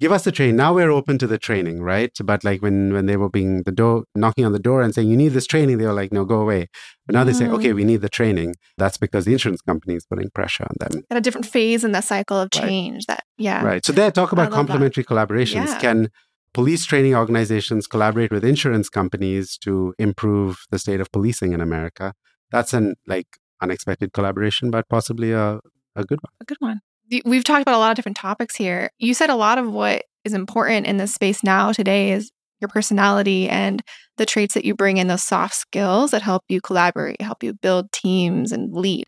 give 0.00 0.12
us 0.12 0.24
the 0.24 0.32
training. 0.32 0.56
Now 0.56 0.74
we're 0.74 0.90
open 0.90 1.18
to 1.18 1.26
the 1.26 1.38
training, 1.38 1.82
right? 1.82 2.10
But 2.24 2.42
like 2.42 2.62
when 2.62 2.92
when 2.92 3.06
they 3.06 3.16
were 3.16 3.28
being 3.28 3.62
the 3.62 3.72
door 3.72 4.04
knocking 4.14 4.44
on 4.44 4.52
the 4.52 4.58
door 4.58 4.82
and 4.82 4.94
saying 4.94 5.08
you 5.08 5.16
need 5.16 5.28
this 5.28 5.46
training, 5.46 5.78
they 5.78 5.86
were 5.86 5.92
like, 5.92 6.12
no, 6.12 6.24
go 6.24 6.40
away. 6.40 6.68
But 7.06 7.14
now 7.14 7.22
mm. 7.22 7.26
they 7.26 7.32
say, 7.34 7.46
okay, 7.48 7.70
mm. 7.70 7.76
we 7.76 7.84
need 7.84 8.00
the 8.00 8.08
training. 8.08 8.56
That's 8.78 8.96
because 8.96 9.26
the 9.26 9.32
insurance 9.32 9.60
company 9.60 9.94
is 9.94 10.06
putting 10.06 10.30
pressure 10.30 10.64
on 10.64 10.76
them. 10.80 11.04
At 11.10 11.18
a 11.18 11.20
different 11.20 11.46
phase 11.46 11.84
in 11.84 11.92
the 11.92 12.00
cycle 12.00 12.38
of 12.38 12.50
change. 12.50 13.04
Right. 13.08 13.16
That 13.16 13.24
yeah. 13.36 13.64
Right. 13.64 13.84
So 13.84 13.92
they 13.92 14.10
talk 14.10 14.32
about 14.32 14.50
complementary 14.50 15.04
that. 15.04 15.08
collaborations. 15.08 15.66
Yeah. 15.66 15.78
Can 15.78 16.08
police 16.54 16.84
training 16.84 17.14
organizations 17.14 17.86
collaborate 17.86 18.32
with 18.32 18.44
insurance 18.44 18.88
companies 18.88 19.56
to 19.58 19.94
improve 19.98 20.58
the 20.70 20.78
state 20.78 21.00
of 21.00 21.12
policing 21.12 21.52
in 21.52 21.60
America? 21.60 22.14
That's 22.50 22.72
an 22.72 22.94
like 23.06 23.28
unexpected 23.60 24.12
collaboration, 24.12 24.70
but 24.70 24.88
possibly 24.88 25.32
a, 25.32 25.60
a 25.94 26.04
good 26.04 26.18
one. 26.22 26.32
A 26.40 26.44
good 26.44 26.56
one 26.60 26.80
we've 27.24 27.44
talked 27.44 27.62
about 27.62 27.74
a 27.74 27.78
lot 27.78 27.90
of 27.90 27.96
different 27.96 28.16
topics 28.16 28.56
here. 28.56 28.90
You 28.98 29.14
said 29.14 29.30
a 29.30 29.36
lot 29.36 29.58
of 29.58 29.70
what 29.70 30.04
is 30.24 30.32
important 30.32 30.86
in 30.86 30.96
this 30.96 31.14
space 31.14 31.42
now 31.42 31.72
today 31.72 32.12
is 32.12 32.30
your 32.60 32.68
personality 32.68 33.48
and 33.48 33.82
the 34.16 34.26
traits 34.26 34.54
that 34.54 34.64
you 34.64 34.74
bring 34.74 34.98
in 34.98 35.08
those 35.08 35.22
soft 35.22 35.54
skills 35.54 36.10
that 36.10 36.22
help 36.22 36.42
you 36.48 36.60
collaborate, 36.60 37.20
help 37.20 37.42
you 37.42 37.54
build 37.54 37.90
teams 37.92 38.52
and 38.52 38.74
lead. 38.74 39.06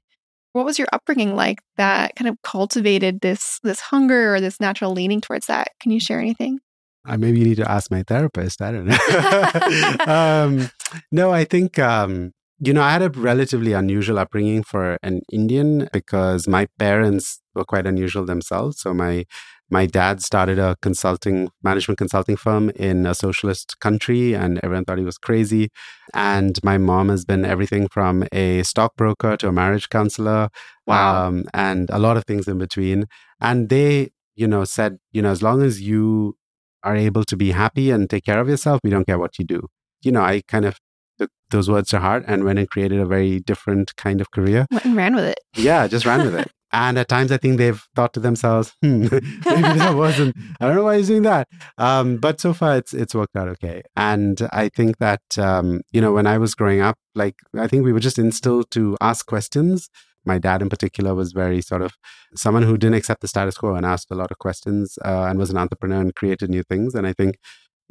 What 0.53 0.65
was 0.65 0.79
your 0.79 0.89
upbringing 0.93 1.35
like 1.35 1.61
that 1.77 2.15
kind 2.17 2.29
of 2.29 2.37
cultivated 2.43 3.21
this 3.21 3.59
this 3.63 3.81
hunger 3.81 4.35
or 4.35 4.41
this 4.41 4.61
natural 4.61 4.93
leaning 4.93 5.21
towards 5.21 5.47
that? 5.47 5.69
Can 5.81 5.93
you 5.93 6.01
share 6.01 6.21
anything? 6.21 6.61
Uh, 7.07 7.17
maybe 7.17 7.39
you 7.39 7.45
need 7.45 7.57
to 7.57 7.71
ask 7.71 7.91
my 7.91 8.03
therapist. 8.07 8.63
I 8.63 8.73
don't 8.73 8.87
know. 10.07 10.07
um, 10.13 10.71
no, 11.11 11.31
I 11.31 11.45
think 11.45 11.79
um, 11.79 12.33
you 12.65 12.73
know, 12.73 12.83
I 12.83 12.93
had 12.93 13.03
a 13.03 13.11
relatively 13.11 13.73
unusual 13.73 14.21
upbringing 14.21 14.63
for 14.63 14.97
an 15.03 15.23
Indian 15.33 15.89
because 15.93 16.47
my 16.47 16.69
parents 16.79 17.41
were 17.57 17.65
quite 17.65 17.87
unusual 17.89 18.25
themselves. 18.25 18.81
So 18.81 18.95
my 18.95 19.25
my 19.69 19.87
dad 19.87 20.23
started 20.23 20.59
a 20.59 20.77
consulting 20.83 21.49
management 21.65 21.99
consulting 21.99 22.37
firm 22.37 22.71
in 22.77 23.07
a 23.07 23.15
socialist 23.15 23.81
country 23.81 24.35
and 24.35 24.61
everyone 24.63 24.85
thought 24.85 24.99
he 24.99 25.05
was 25.05 25.17
crazy 25.17 25.71
and 26.15 26.59
my 26.63 26.77
mom 26.77 27.09
has 27.09 27.25
been 27.25 27.45
everything 27.45 27.89
from 27.89 28.23
a 28.33 28.63
stockbroker 28.65 29.35
to 29.39 29.49
a 29.49 29.53
marriage 29.53 29.89
counselor 29.89 30.51
wow. 30.87 31.27
Um, 31.27 31.47
and 31.55 31.89
a 31.89 31.99
lot 31.99 32.19
of 32.19 32.27
things 32.27 32.47
in 32.47 32.59
between 32.59 33.07
and 33.41 33.71
they 33.71 34.11
you 34.37 34.47
know 34.47 34.65
said 34.65 34.99
you 35.11 35.23
know 35.23 35.31
as 35.31 35.43
long 35.43 35.63
as 35.63 35.81
you 35.81 36.37
are 36.85 36.95
able 36.95 37.25
to 37.25 37.37
be 37.37 37.53
happy 37.53 37.91
and 37.91 38.11
take 38.11 38.25
care 38.25 38.41
of 38.41 38.51
yourself 38.51 38.79
we 38.85 38.91
don't 38.91 39.07
care 39.07 39.19
what 39.19 39.39
you 39.39 39.47
do 39.47 39.69
you 40.03 40.13
know 40.13 40.23
i 40.23 40.43
kind 40.49 40.67
of 40.67 40.79
took 41.23 41.31
those 41.51 41.71
words 41.71 41.91
to 41.91 42.01
heart 42.01 42.25
and 42.27 42.45
went 42.45 42.59
and 42.59 42.69
created 42.69 42.99
a 42.99 43.07
very 43.07 43.41
different 43.41 43.95
kind 43.97 44.21
of 44.21 44.31
career. 44.31 44.67
Went 44.71 44.85
and 44.85 44.97
ran 44.97 45.15
with 45.15 45.25
it. 45.25 45.41
Yeah, 45.57 45.87
just 45.87 46.07
ran 46.07 46.25
with 46.25 46.35
it. 46.35 46.51
and 46.73 46.99
at 46.99 47.09
times, 47.09 47.31
I 47.31 47.37
think 47.37 47.59
they've 47.59 47.83
thought 47.95 48.15
to 48.15 48.21
themselves, 48.21 48.75
hmm, 48.83 49.03
maybe 49.11 49.79
that 49.79 49.95
wasn't, 50.05 50.37
I 50.61 50.67
don't 50.67 50.77
know 50.77 50.85
why 50.85 50.97
he's 50.97 51.09
doing 51.09 51.23
that. 51.23 51.49
Um, 51.79 52.17
but 52.17 52.41
so 52.41 52.53
far, 52.53 52.77
it's, 52.77 52.93
it's 52.93 53.15
worked 53.15 53.37
out 53.37 53.49
okay. 53.49 53.83
And 53.97 54.49
I 54.53 54.69
think 54.69 54.99
that, 54.99 55.23
um, 55.39 55.83
you 55.93 56.01
know, 56.01 56.13
when 56.13 56.27
I 56.27 56.39
was 56.39 56.55
growing 56.55 56.81
up, 56.81 56.97
like, 57.15 57.37
I 57.57 57.69
think 57.69 57.85
we 57.85 57.93
were 57.93 58.01
just 58.01 58.19
instilled 58.19 58.71
to 58.73 58.97
ask 59.01 59.27
questions. 59.27 59.89
My 60.25 60.39
dad, 60.39 60.63
in 60.63 60.69
particular, 60.69 61.15
was 61.15 61.33
very 61.33 61.61
sort 61.61 61.83
of 61.83 61.93
someone 62.35 62.63
who 62.63 62.79
didn't 62.79 62.95
accept 62.95 63.21
the 63.21 63.29
status 63.29 63.59
quo 63.59 63.75
and 63.75 63.85
asked 63.85 64.11
a 64.11 64.15
lot 64.15 64.31
of 64.31 64.39
questions 64.39 64.97
uh, 65.05 65.27
and 65.29 65.39
was 65.39 65.51
an 65.51 65.59
entrepreneur 65.59 66.01
and 66.01 66.15
created 66.15 66.49
new 66.49 66.63
things. 66.63 66.95
And 66.95 67.07
I 67.07 67.13
think, 67.13 67.37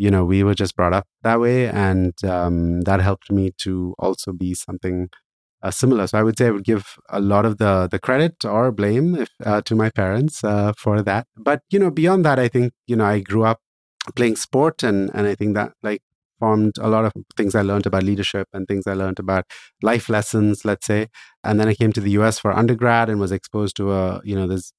you 0.01 0.09
know, 0.09 0.25
we 0.25 0.43
were 0.43 0.55
just 0.55 0.75
brought 0.75 0.93
up 0.93 1.05
that 1.21 1.39
way. 1.39 1.67
And 1.67 2.13
um, 2.25 2.81
that 2.81 3.01
helped 3.01 3.31
me 3.31 3.51
to 3.59 3.93
also 3.99 4.33
be 4.33 4.55
something 4.55 5.09
uh, 5.61 5.69
similar. 5.69 6.07
So 6.07 6.17
I 6.17 6.23
would 6.23 6.39
say 6.39 6.47
I 6.47 6.51
would 6.51 6.63
give 6.63 6.95
a 7.09 7.19
lot 7.19 7.45
of 7.45 7.59
the 7.59 7.87
the 7.93 7.99
credit 7.99 8.43
or 8.43 8.71
blame 8.71 9.13
if, 9.15 9.29
uh, 9.45 9.61
to 9.61 9.75
my 9.75 9.89
parents 9.91 10.43
uh, 10.43 10.73
for 10.75 11.03
that. 11.03 11.27
But 11.37 11.61
you 11.69 11.77
know, 11.77 11.91
beyond 11.91 12.25
that, 12.25 12.39
I 12.39 12.47
think 12.47 12.73
you 12.87 12.95
know 12.95 13.05
I 13.05 13.19
grew 13.19 13.43
up 13.43 13.59
playing 14.15 14.37
sport, 14.37 14.81
and 14.81 15.11
and 15.13 15.27
I 15.27 15.35
think 15.35 15.53
that 15.53 15.73
like 15.83 16.01
formed 16.39 16.77
a 16.79 16.89
lot 16.89 17.05
of 17.05 17.13
things 17.37 17.53
I 17.53 17.61
learned 17.61 17.85
about 17.85 18.01
leadership 18.01 18.47
and 18.53 18.67
things 18.67 18.87
I 18.87 18.95
learned 18.95 19.19
about 19.19 19.45
life 19.83 20.09
lessons, 20.09 20.65
let's 20.65 20.87
say. 20.87 21.09
And 21.43 21.59
then 21.59 21.67
I 21.67 21.75
came 21.75 21.93
to 21.93 22.01
the 22.01 22.15
U.S. 22.21 22.39
for 22.39 22.51
undergrad 22.51 23.07
and 23.07 23.19
was 23.19 23.31
exposed 23.31 23.75
to 23.75 23.91
a 23.91 24.21
you 24.23 24.35
know 24.35 24.47
this 24.47 24.73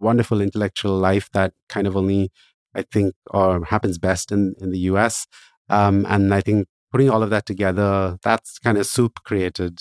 wonderful 0.00 0.40
intellectual 0.40 0.96
life 0.98 1.28
that 1.32 1.52
kind 1.68 1.86
of 1.86 1.96
only 1.96 2.30
I 2.74 2.82
think 2.82 3.14
or 3.30 3.64
happens 3.64 3.98
best 3.98 4.32
in 4.32 4.54
in 4.60 4.70
the 4.70 4.78
U.S. 4.90 5.26
Um, 5.68 6.06
and 6.08 6.32
I 6.32 6.40
think 6.40 6.66
putting 6.90 7.10
all 7.10 7.22
of 7.22 7.30
that 7.30 7.46
together, 7.46 8.18
that's 8.22 8.58
kind 8.58 8.78
of 8.78 8.86
soup 8.86 9.20
created 9.24 9.80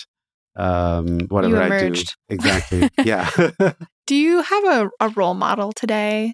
um, 0.56 1.20
whatever 1.30 1.62
I 1.62 1.90
do. 1.90 2.02
Exactly. 2.30 2.90
yeah. 3.04 3.30
do 4.08 4.16
you 4.16 4.42
have 4.42 4.64
a, 4.66 4.90
a 5.00 5.10
role 5.10 5.36
model 5.36 5.72
today? 5.72 6.34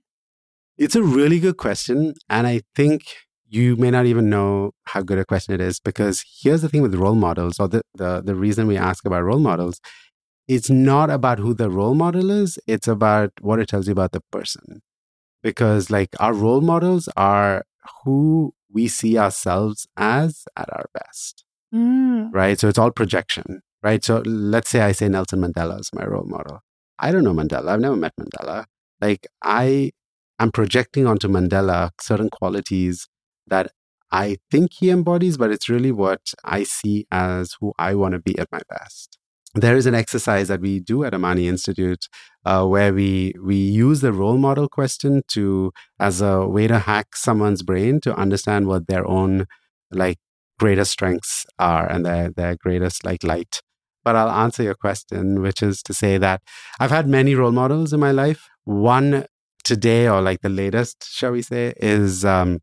It's 0.78 0.96
a 0.96 1.04
really 1.04 1.40
good 1.40 1.58
question. 1.58 2.14
And 2.30 2.48
I 2.48 2.62
think 2.76 3.04
you 3.48 3.76
may 3.76 3.92
not 3.92 4.06
even 4.08 4.30
know 4.30 4.72
how 4.86 5.02
good 5.02 5.20
a 5.20 5.26
question 5.26 5.54
it 5.54 5.62
is 5.62 5.80
because 5.80 6.24
here's 6.42 6.64
the 6.64 6.70
thing 6.70 6.82
with 6.82 6.96
role 6.96 7.16
models, 7.16 7.60
or 7.60 7.68
the, 7.68 7.84
the, 7.94 8.22
the 8.26 8.34
reason 8.34 8.66
we 8.66 8.78
ask 8.78 9.06
about 9.06 9.24
role 9.24 9.40
models. 9.40 9.80
It's 10.48 10.70
not 10.70 11.10
about 11.10 11.40
who 11.40 11.54
the 11.54 11.70
role 11.70 11.94
model 11.94 12.32
is, 12.32 12.58
it's 12.68 12.88
about 12.88 13.32
what 13.42 13.60
it 13.60 13.68
tells 13.70 13.88
you 13.88 13.92
about 13.92 14.12
the 14.12 14.22
person. 14.32 14.82
Because, 15.44 15.92
like, 15.92 16.10
our 16.20 16.34
role 16.34 16.62
models 16.62 17.08
are 17.16 17.66
who 18.04 18.54
we 18.72 18.88
see 18.88 19.18
ourselves 19.18 19.88
as 19.98 20.46
at 20.58 20.70
our 20.74 20.86
best. 20.94 21.44
Mm. 21.76 22.30
Right. 22.34 22.60
So 22.60 22.70
it's 22.70 22.80
all 22.80 22.92
projection 22.92 23.62
right? 23.84 24.04
So 24.04 24.24
let's 24.26 24.70
say 24.70 24.82
I 24.82 24.94
say 24.94 25.10
Nelson 25.10 25.42
Mandela 25.42 25.80
is 25.80 25.90
my 25.94 26.06
role 26.06 26.26
model. 26.26 26.62
I 26.98 27.12
don't 27.12 27.24
know 27.24 27.34
Mandela. 27.34 27.68
I've 27.70 27.82
never 27.82 27.98
met 27.98 28.14
Mandela. 28.20 28.66
Like 29.02 29.28
I 29.44 29.92
am 30.40 30.52
projecting 30.52 31.06
onto 31.06 31.28
Mandela 31.28 31.92
certain 32.02 32.30
qualities 32.30 33.08
that 33.46 33.72
I 34.12 34.38
think 34.50 34.72
he 34.74 34.90
embodies, 34.90 35.38
but 35.38 35.52
it's 35.52 35.70
really 35.70 35.92
what 35.92 36.34
I 36.44 36.64
see 36.64 37.06
as 37.12 37.56
who 37.60 37.74
I 37.78 37.96
want 37.96 38.14
to 38.14 38.20
be 38.20 38.38
at 38.40 38.48
my 38.52 38.62
best. 38.70 39.18
There 39.56 39.76
is 39.76 39.86
an 39.86 39.94
exercise 39.94 40.48
that 40.48 40.62
we 40.62 40.80
do 40.80 41.04
at 41.04 41.14
Amani 41.14 41.48
Institute 41.48 42.08
uh, 42.46 42.66
where 42.66 42.92
we 42.94 43.34
we 43.44 43.56
use 43.56 44.02
the 44.02 44.12
role 44.14 44.38
model 44.38 44.68
question 44.68 45.22
to 45.30 45.72
as 46.00 46.22
a 46.22 46.48
way 46.48 46.68
to 46.68 46.80
hack 46.80 47.16
someone's 47.16 47.62
brain 47.62 48.00
to 48.02 48.16
understand 48.16 48.68
what 48.68 48.88
their 48.88 49.06
own 49.08 49.46
like 49.92 50.18
greatest 50.60 50.92
strengths 50.92 51.46
are 51.60 51.88
and 51.90 52.06
their 52.06 52.32
their 52.32 52.56
greatest 52.56 53.06
like 53.06 53.24
light 53.24 53.62
but 54.04 54.16
I'll 54.16 54.30
answer 54.30 54.64
your 54.64 54.76
question, 54.76 55.42
which 55.42 55.64
is 55.64 55.82
to 55.84 55.94
say 55.94 56.18
that 56.18 56.42
I've 56.80 56.92
had 56.92 57.08
many 57.08 57.36
role 57.36 57.52
models 57.52 57.94
in 57.94 58.00
my 58.00 58.12
life. 58.12 58.50
One 58.66 59.26
today, 59.64 60.08
or 60.10 60.22
like 60.22 60.42
the 60.42 60.50
latest, 60.50 61.08
shall 61.10 61.32
we 61.32 61.42
say, 61.42 61.74
is 61.78 62.26
um, 62.26 62.60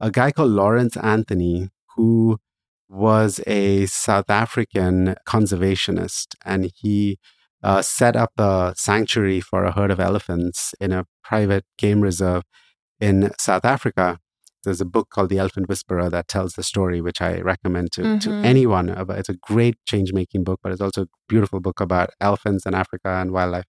a 0.00 0.10
guy 0.10 0.32
called 0.32 0.50
Lawrence 0.50 0.96
Anthony, 0.96 1.70
who 1.96 2.38
was 2.88 3.40
a 3.46 3.86
South 3.86 4.30
African 4.30 5.16
conservationist, 5.26 6.34
and 6.44 6.70
he 6.74 7.18
uh, 7.62 7.82
set 7.82 8.16
up 8.16 8.32
a 8.38 8.74
sanctuary 8.76 9.40
for 9.40 9.64
a 9.64 9.72
herd 9.72 9.90
of 9.90 10.00
elephants 10.00 10.74
in 10.80 10.92
a 10.92 11.06
private 11.24 11.64
game 11.78 12.00
reserve 12.00 12.42
in 13.00 13.30
South 13.38 13.64
Africa 13.64 14.18
there's 14.66 14.80
a 14.80 14.84
book 14.84 15.08
called 15.10 15.30
The 15.30 15.38
Elephant 15.38 15.68
Whisperer 15.68 16.10
that 16.10 16.28
tells 16.28 16.54
the 16.54 16.62
story, 16.62 17.00
which 17.00 17.22
I 17.22 17.40
recommend 17.40 17.92
to, 17.92 18.02
mm-hmm. 18.02 18.18
to 18.18 18.32
anyone. 18.46 18.88
It's 19.10 19.28
a 19.28 19.34
great 19.34 19.76
change 19.86 20.12
making 20.12 20.44
book, 20.44 20.60
but 20.62 20.72
it's 20.72 20.80
also 20.80 21.02
a 21.02 21.08
beautiful 21.28 21.60
book 21.60 21.80
about 21.80 22.10
elephants 22.20 22.66
and 22.66 22.74
Africa 22.74 23.08
and 23.08 23.30
wildlife. 23.30 23.64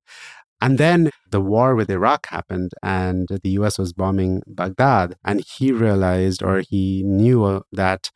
And 0.59 0.79
then 0.79 1.11
the 1.29 1.39
war 1.39 1.75
with 1.75 1.91
Iraq 1.91 2.25
happened, 2.27 2.71
and 2.81 3.27
the 3.29 3.51
US 3.51 3.77
was 3.77 3.93
bombing 3.93 4.41
Baghdad. 4.47 5.15
And 5.23 5.43
he 5.45 5.71
realized, 5.71 6.41
or 6.41 6.63
he 6.67 7.03
knew 7.05 7.43
uh, 7.43 7.59
that 7.71 8.09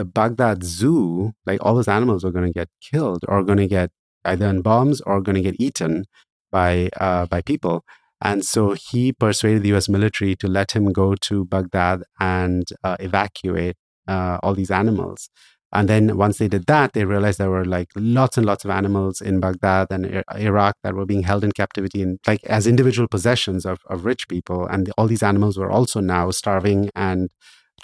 the 0.00 0.04
Baghdad 0.06 0.64
zoo, 0.64 1.32
like 1.44 1.60
all 1.62 1.74
those 1.74 1.94
animals 1.98 2.24
were 2.24 2.32
going 2.36 2.46
to 2.50 2.58
get 2.60 2.70
killed 2.80 3.22
or 3.28 3.44
going 3.44 3.58
to 3.58 3.66
get 3.66 3.90
either 4.24 4.46
in 4.46 4.62
bombs 4.62 5.02
or 5.02 5.20
going 5.20 5.36
to 5.36 5.42
get 5.42 5.60
eaten 5.60 6.06
by 6.50 6.88
uh, 6.98 7.26
by 7.26 7.42
people. 7.42 7.84
And 8.22 8.44
so 8.52 8.62
he 8.72 9.12
persuaded 9.12 9.62
the 9.62 9.74
US 9.74 9.88
military 9.90 10.34
to 10.36 10.48
let 10.48 10.72
him 10.72 10.86
go 10.92 11.14
to 11.28 11.44
Baghdad 11.44 11.98
and 12.18 12.64
uh, 12.82 12.96
evacuate 12.98 13.76
uh, 14.08 14.38
all 14.42 14.54
these 14.54 14.70
animals. 14.70 15.28
And 15.72 15.86
then 15.88 16.16
once 16.16 16.38
they 16.38 16.48
did 16.48 16.64
that, 16.66 16.94
they 16.94 17.04
realized 17.04 17.38
there 17.38 17.50
were 17.50 17.64
like 17.64 17.88
lots 17.94 18.36
and 18.38 18.46
lots 18.46 18.64
of 18.64 18.70
animals 18.70 19.20
in 19.20 19.38
Baghdad 19.38 19.88
and 19.90 20.24
Iraq 20.34 20.74
that 20.82 20.94
were 20.94 21.06
being 21.06 21.24
held 21.24 21.44
in 21.44 21.52
captivity 21.52 22.02
and 22.02 22.18
like 22.26 22.42
as 22.44 22.66
individual 22.66 23.06
possessions 23.06 23.64
of, 23.64 23.78
of 23.92 24.04
rich 24.06 24.28
people. 24.28 24.66
And 24.66 24.90
all 24.96 25.06
these 25.06 25.22
animals 25.22 25.58
were 25.58 25.70
also 25.70 26.00
now 26.00 26.30
starving 26.30 26.90
and 26.96 27.30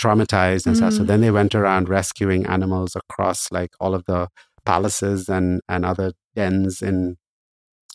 traumatized 0.01 0.67
and 0.67 0.75
mm. 0.75 0.79
stuff. 0.79 0.95
So 0.95 1.03
mm. 1.03 1.07
then 1.07 1.21
they 1.21 1.31
went 1.31 1.55
around 1.55 1.89
rescuing 1.89 2.47
animals 2.47 2.97
across 2.97 3.51
like 3.51 3.73
all 3.81 3.95
of 3.95 4.05
the 4.07 4.29
palaces 4.65 5.29
and, 5.29 5.61
and 5.69 5.85
other 5.85 6.13
dens 6.35 6.83
in 6.83 7.17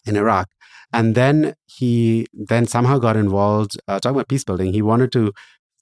in 0.05 0.15
Iraq. 0.15 0.49
And 0.93 1.15
then 1.15 1.55
he 1.67 2.27
then 2.33 2.65
somehow 2.65 2.97
got 2.97 3.15
involved 3.15 3.79
uh, 3.87 3.99
talking 3.99 4.15
about 4.15 4.27
peace 4.27 4.43
building. 4.43 4.73
He 4.73 4.81
wanted 4.81 5.11
to 5.13 5.31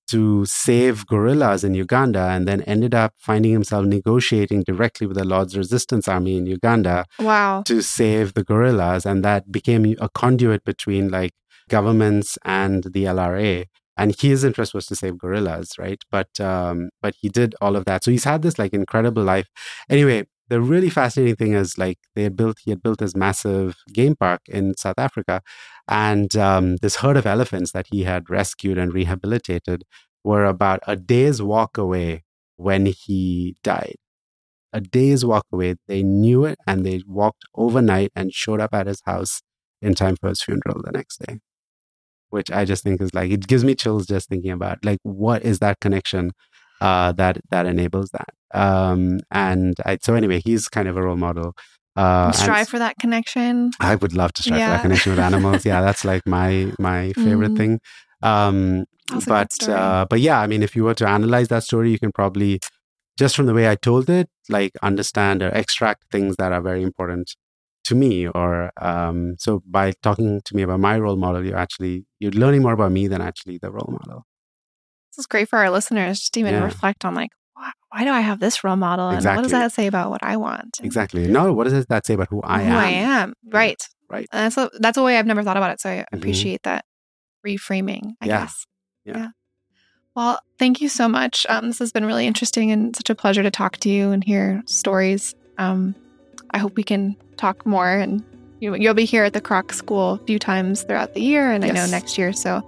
to 0.10 0.44
save 0.46 1.06
gorillas 1.06 1.64
in 1.64 1.76
Uganda 1.76 2.30
and 2.30 2.48
then 2.48 2.64
ended 2.64 2.96
up 2.96 3.14
finding 3.18 3.52
himself 3.52 3.86
negotiating 3.86 4.64
directly 4.64 5.06
with 5.06 5.16
the 5.16 5.24
Lord's 5.24 5.56
Resistance 5.56 6.08
Army 6.08 6.36
in 6.36 6.48
Uganda 6.48 7.06
wow. 7.20 7.62
to 7.68 7.82
save 7.84 8.34
the 8.34 8.44
gorillas. 8.44 9.06
And 9.06 9.24
that 9.24 9.52
became 9.52 9.96
a 10.00 10.10
conduit 10.10 10.66
between 10.66 11.10
like 11.10 11.34
governments 11.70 12.40
and 12.44 12.86
the 12.86 13.04
LRA. 13.04 13.68
And 14.00 14.16
his 14.20 14.44
interest 14.44 14.74
was 14.74 14.86
to 14.88 14.96
save 14.96 15.18
gorillas, 15.20 15.74
right? 15.78 16.02
But 16.12 16.40
um, 16.40 16.90
but 17.02 17.16
he 17.22 17.30
did 17.30 17.56
all 17.62 17.76
of 17.76 17.86
that. 17.86 18.04
So 18.04 18.12
he's 18.12 18.24
had 18.24 18.42
this 18.44 18.58
like 18.60 18.74
incredible 18.74 19.24
life. 19.24 19.48
Anyway, 19.90 20.26
the 20.50 20.62
really 20.62 20.90
fascinating 20.90 21.36
thing 21.36 21.54
is 21.54 21.78
like 21.78 22.00
they 22.16 22.24
had 22.24 22.36
built 22.38 22.58
he 22.64 22.72
had 22.72 22.82
built 22.82 23.00
this 23.00 23.16
massive 23.16 23.76
game 23.94 24.16
park 24.16 24.42
in 24.48 24.76
south 24.78 24.98
africa 24.98 25.42
and 25.88 26.36
um, 26.36 26.78
this 26.78 26.98
herd 26.98 27.18
of 27.18 27.26
elephants 27.26 27.72
that 27.72 27.88
he 27.92 28.04
had 28.04 28.30
rescued 28.30 28.78
and 28.78 28.94
rehabilitated 28.94 29.84
were 30.24 30.46
about 30.46 30.80
a 30.88 30.96
day's 30.96 31.42
walk 31.42 31.78
away 31.78 32.24
when 32.58 32.86
he 32.88 33.56
died 33.64 33.96
a 34.74 34.82
day's 34.82 35.26
walk 35.26 35.46
away 35.54 35.76
they 35.88 36.04
knew 36.04 36.46
it 36.46 36.58
and 36.68 36.86
they 36.86 37.02
walked 37.08 37.44
overnight 37.56 38.12
and 38.16 38.34
showed 38.34 38.62
up 38.62 38.74
at 38.74 38.88
his 38.88 39.02
house 39.06 39.42
in 39.82 39.94
time 39.96 40.16
for 40.16 40.30
his 40.30 40.42
funeral 40.42 40.82
the 40.84 40.92
next 40.92 41.18
day 41.28 41.40
which 42.30 42.52
i 42.52 42.66
just 42.66 42.84
think 42.84 43.02
is 43.02 43.14
like 43.14 43.32
it 43.32 43.48
gives 43.48 43.64
me 43.64 43.76
chills 43.76 44.06
just 44.06 44.30
thinking 44.30 44.52
about 44.52 44.84
like 44.84 45.00
what 45.04 45.44
is 45.44 45.60
that 45.60 45.80
connection 45.80 46.32
uh, 46.82 47.12
that 47.14 47.40
that 47.50 47.66
enables 47.66 48.12
that. 48.12 48.30
Um, 48.54 49.20
and 49.32 49.76
I, 49.86 49.98
so 50.02 50.16
anyway, 50.16 50.42
he's 50.44 50.68
kind 50.68 50.88
of 50.88 50.98
a 50.98 51.02
role 51.02 51.18
model. 51.18 51.54
Uh, 51.96 52.32
strive 52.32 52.70
for 52.70 52.80
that 52.80 52.96
connection. 53.00 53.72
I 53.80 53.96
would 53.96 54.14
love 54.14 54.32
to 54.34 54.44
strive 54.44 54.60
yeah. 54.60 54.68
for 54.68 54.74
that 54.74 54.82
connection 54.84 55.12
with 55.12 55.20
animals. 55.20 55.66
yeah, 55.66 55.82
that's 55.82 56.06
like 56.06 56.26
my 56.26 56.72
my 56.80 57.12
favorite 57.16 57.52
mm. 57.52 57.58
thing. 57.58 57.80
Um, 58.22 58.86
but 59.26 59.68
uh, 59.68 60.06
but 60.10 60.20
yeah, 60.20 60.40
I 60.40 60.48
mean, 60.48 60.64
if 60.64 60.76
you 60.76 60.84
were 60.84 60.94
to 60.96 61.08
analyze 61.08 61.50
that 61.50 61.64
story, 61.64 61.92
you 61.92 62.00
can 62.00 62.12
probably 62.12 62.60
just 63.18 63.36
from 63.36 63.48
the 63.48 63.54
way 63.54 63.70
I 63.70 63.76
told 63.76 64.10
it, 64.10 64.30
like 64.48 64.72
understand 64.82 65.42
or 65.42 65.50
extract 65.50 66.06
things 66.12 66.38
that 66.38 66.54
are 66.54 66.62
very 66.62 66.84
important 66.84 67.36
to 67.86 67.96
me. 67.96 68.28
Or 68.28 68.72
um, 68.82 69.36
so 69.38 69.62
by 69.66 69.94
talking 70.04 70.42
to 70.46 70.56
me 70.56 70.64
about 70.64 70.80
my 70.80 71.00
role 71.00 71.18
model, 71.18 71.46
you're 71.46 71.58
actually 71.58 72.06
you're 72.20 72.32
learning 72.32 72.62
more 72.62 72.74
about 72.74 72.92
me 72.92 73.08
than 73.08 73.22
actually 73.22 73.58
the 73.62 73.72
role 73.72 73.98
model 74.00 74.26
this 75.12 75.24
is 75.24 75.28
great 75.28 75.50
for 75.50 75.60
our 75.60 75.70
listeners 75.70 76.20
just 76.20 76.34
to 76.34 76.40
even 76.40 76.54
yeah. 76.54 76.64
reflect 76.64 77.04
on 77.04 77.16
like 77.16 77.32
why, 77.54 77.72
why, 77.90 78.04
do 78.06 78.12
I 78.12 78.22
have 78.22 78.40
this 78.40 78.64
role 78.64 78.78
model 78.78 79.10
and 79.10 79.26
what 79.26 79.42
does 79.42 79.52
that 79.52 79.74
say 79.74 79.88
about 79.88 80.10
what 80.10 80.24
I 80.24 80.38
want? 80.38 80.78
And 80.80 80.86
exactly. 80.86 81.28
No, 81.28 81.52
what 81.52 81.66
does 81.66 81.86
that 81.88 82.06
say 82.06 82.14
about 82.14 82.30
who 82.30 82.42
I 82.42 82.64
who 82.64 82.70
am? 82.70 82.72
Who 82.72 82.78
I 82.78 82.90
am. 82.90 83.34
Right. 83.50 83.88
Right. 84.10 84.28
And 84.32 84.46
that's 84.46 84.58
a, 84.58 84.80
that's 84.80 84.98
a 84.98 85.04
way 85.04 85.18
I've 85.18 85.26
never 85.26 85.44
thought 85.44 85.58
about 85.58 85.72
it. 85.72 85.82
So 85.82 85.90
I 85.90 85.96
mm-hmm. 85.96 86.16
appreciate 86.18 86.64
that 86.64 86.86
reframing. 87.46 88.14
I 88.22 88.28
yeah. 88.28 88.40
guess. 88.42 88.66
Yeah. 89.04 89.18
yeah. 89.18 89.28
Well, 90.16 90.40
thank 90.58 90.80
you 90.80 90.88
so 90.88 91.10
much. 91.10 91.46
Um, 91.50 91.68
this 91.68 91.80
has 91.80 91.92
been 91.92 92.06
really 92.06 92.28
interesting 92.28 92.72
and 92.72 92.96
such 92.96 93.10
a 93.10 93.16
pleasure 93.16 93.44
to 93.44 93.52
talk 93.52 93.76
to 93.78 93.90
you 93.90 94.12
and 94.12 94.24
hear 94.24 94.62
stories. 94.66 95.36
Um, 95.58 95.96
I 96.52 96.58
hope 96.58 96.76
we 96.76 96.84
can 96.84 97.16
talk 97.38 97.66
more 97.66 97.90
and 97.90 98.24
you, 98.60 98.72
will 98.72 98.94
be 98.94 99.06
here 99.06 99.24
at 99.24 99.34
the 99.34 99.42
Kroc 99.42 99.74
School 99.74 100.14
a 100.14 100.26
few 100.26 100.38
times 100.38 100.84
throughout 100.84 101.14
the 101.14 101.22
year, 101.22 101.50
and 101.50 101.64
yes. 101.64 101.72
I 101.72 101.74
know 101.76 101.90
next 101.90 102.18
year. 102.18 102.34
So 102.34 102.62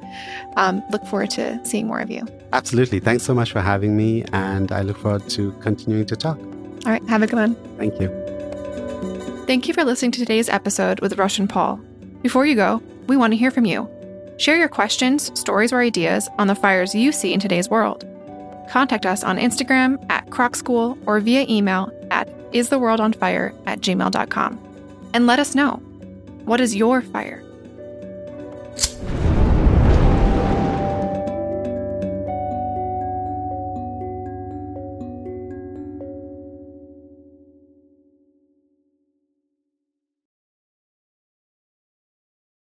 um, 0.56 0.82
look 0.90 1.06
forward 1.06 1.32
to 1.32 1.60
seeing 1.66 1.88
more 1.88 2.00
of 2.00 2.10
you. 2.10 2.26
Absolutely. 2.54 3.00
Thanks 3.00 3.24
so 3.24 3.34
much 3.34 3.52
for 3.52 3.60
having 3.60 3.98
me, 3.98 4.24
and 4.32 4.72
I 4.72 4.84
look 4.84 4.98
forward 4.98 5.30
to 5.32 5.52
continuing 5.60 6.06
to 6.06 6.16
talk. 6.16 6.38
All 6.40 6.92
right. 6.92 7.04
Have 7.10 7.22
a 7.22 7.28
good 7.28 7.38
one. 7.38 7.56
Thank 7.78 8.00
you. 8.00 8.10
Thank 9.48 9.68
you 9.68 9.74
for 9.74 9.84
listening 9.84 10.12
to 10.12 10.20
today's 10.20 10.48
episode 10.48 11.02
with 11.02 11.18
Roshan 11.18 11.48
Paul. 11.48 11.78
Before 12.22 12.46
you 12.46 12.56
go, 12.56 12.82
we 13.08 13.18
want 13.18 13.34
to 13.34 13.38
hear 13.38 13.52
from 13.52 13.66
you. 13.66 13.90
Share 14.38 14.58
your 14.58 14.70
questions, 14.70 15.38
stories, 15.38 15.74
or 15.74 15.82
ideas 15.82 16.30
on 16.40 16.48
the 16.48 16.56
fires 16.56 16.96
you 16.96 17.12
see 17.12 17.34
in 17.34 17.40
today's 17.40 17.70
world. 17.70 18.08
Contact 18.70 19.06
us 19.06 19.24
on 19.24 19.38
Instagram 19.38 20.04
at 20.10 20.28
Kroc 20.28 20.56
School 20.56 20.98
or 21.06 21.20
via 21.20 21.46
email 21.50 21.92
at 22.10 22.30
istheworldonfire 22.52 23.58
at 23.66 23.82
gmail.com. 23.82 24.60
And 25.14 25.28
let 25.28 25.40
us 25.40 25.56
know 25.56 25.74
what 26.46 26.62
is 26.62 26.76
your 26.76 27.02
fire? 27.02 27.44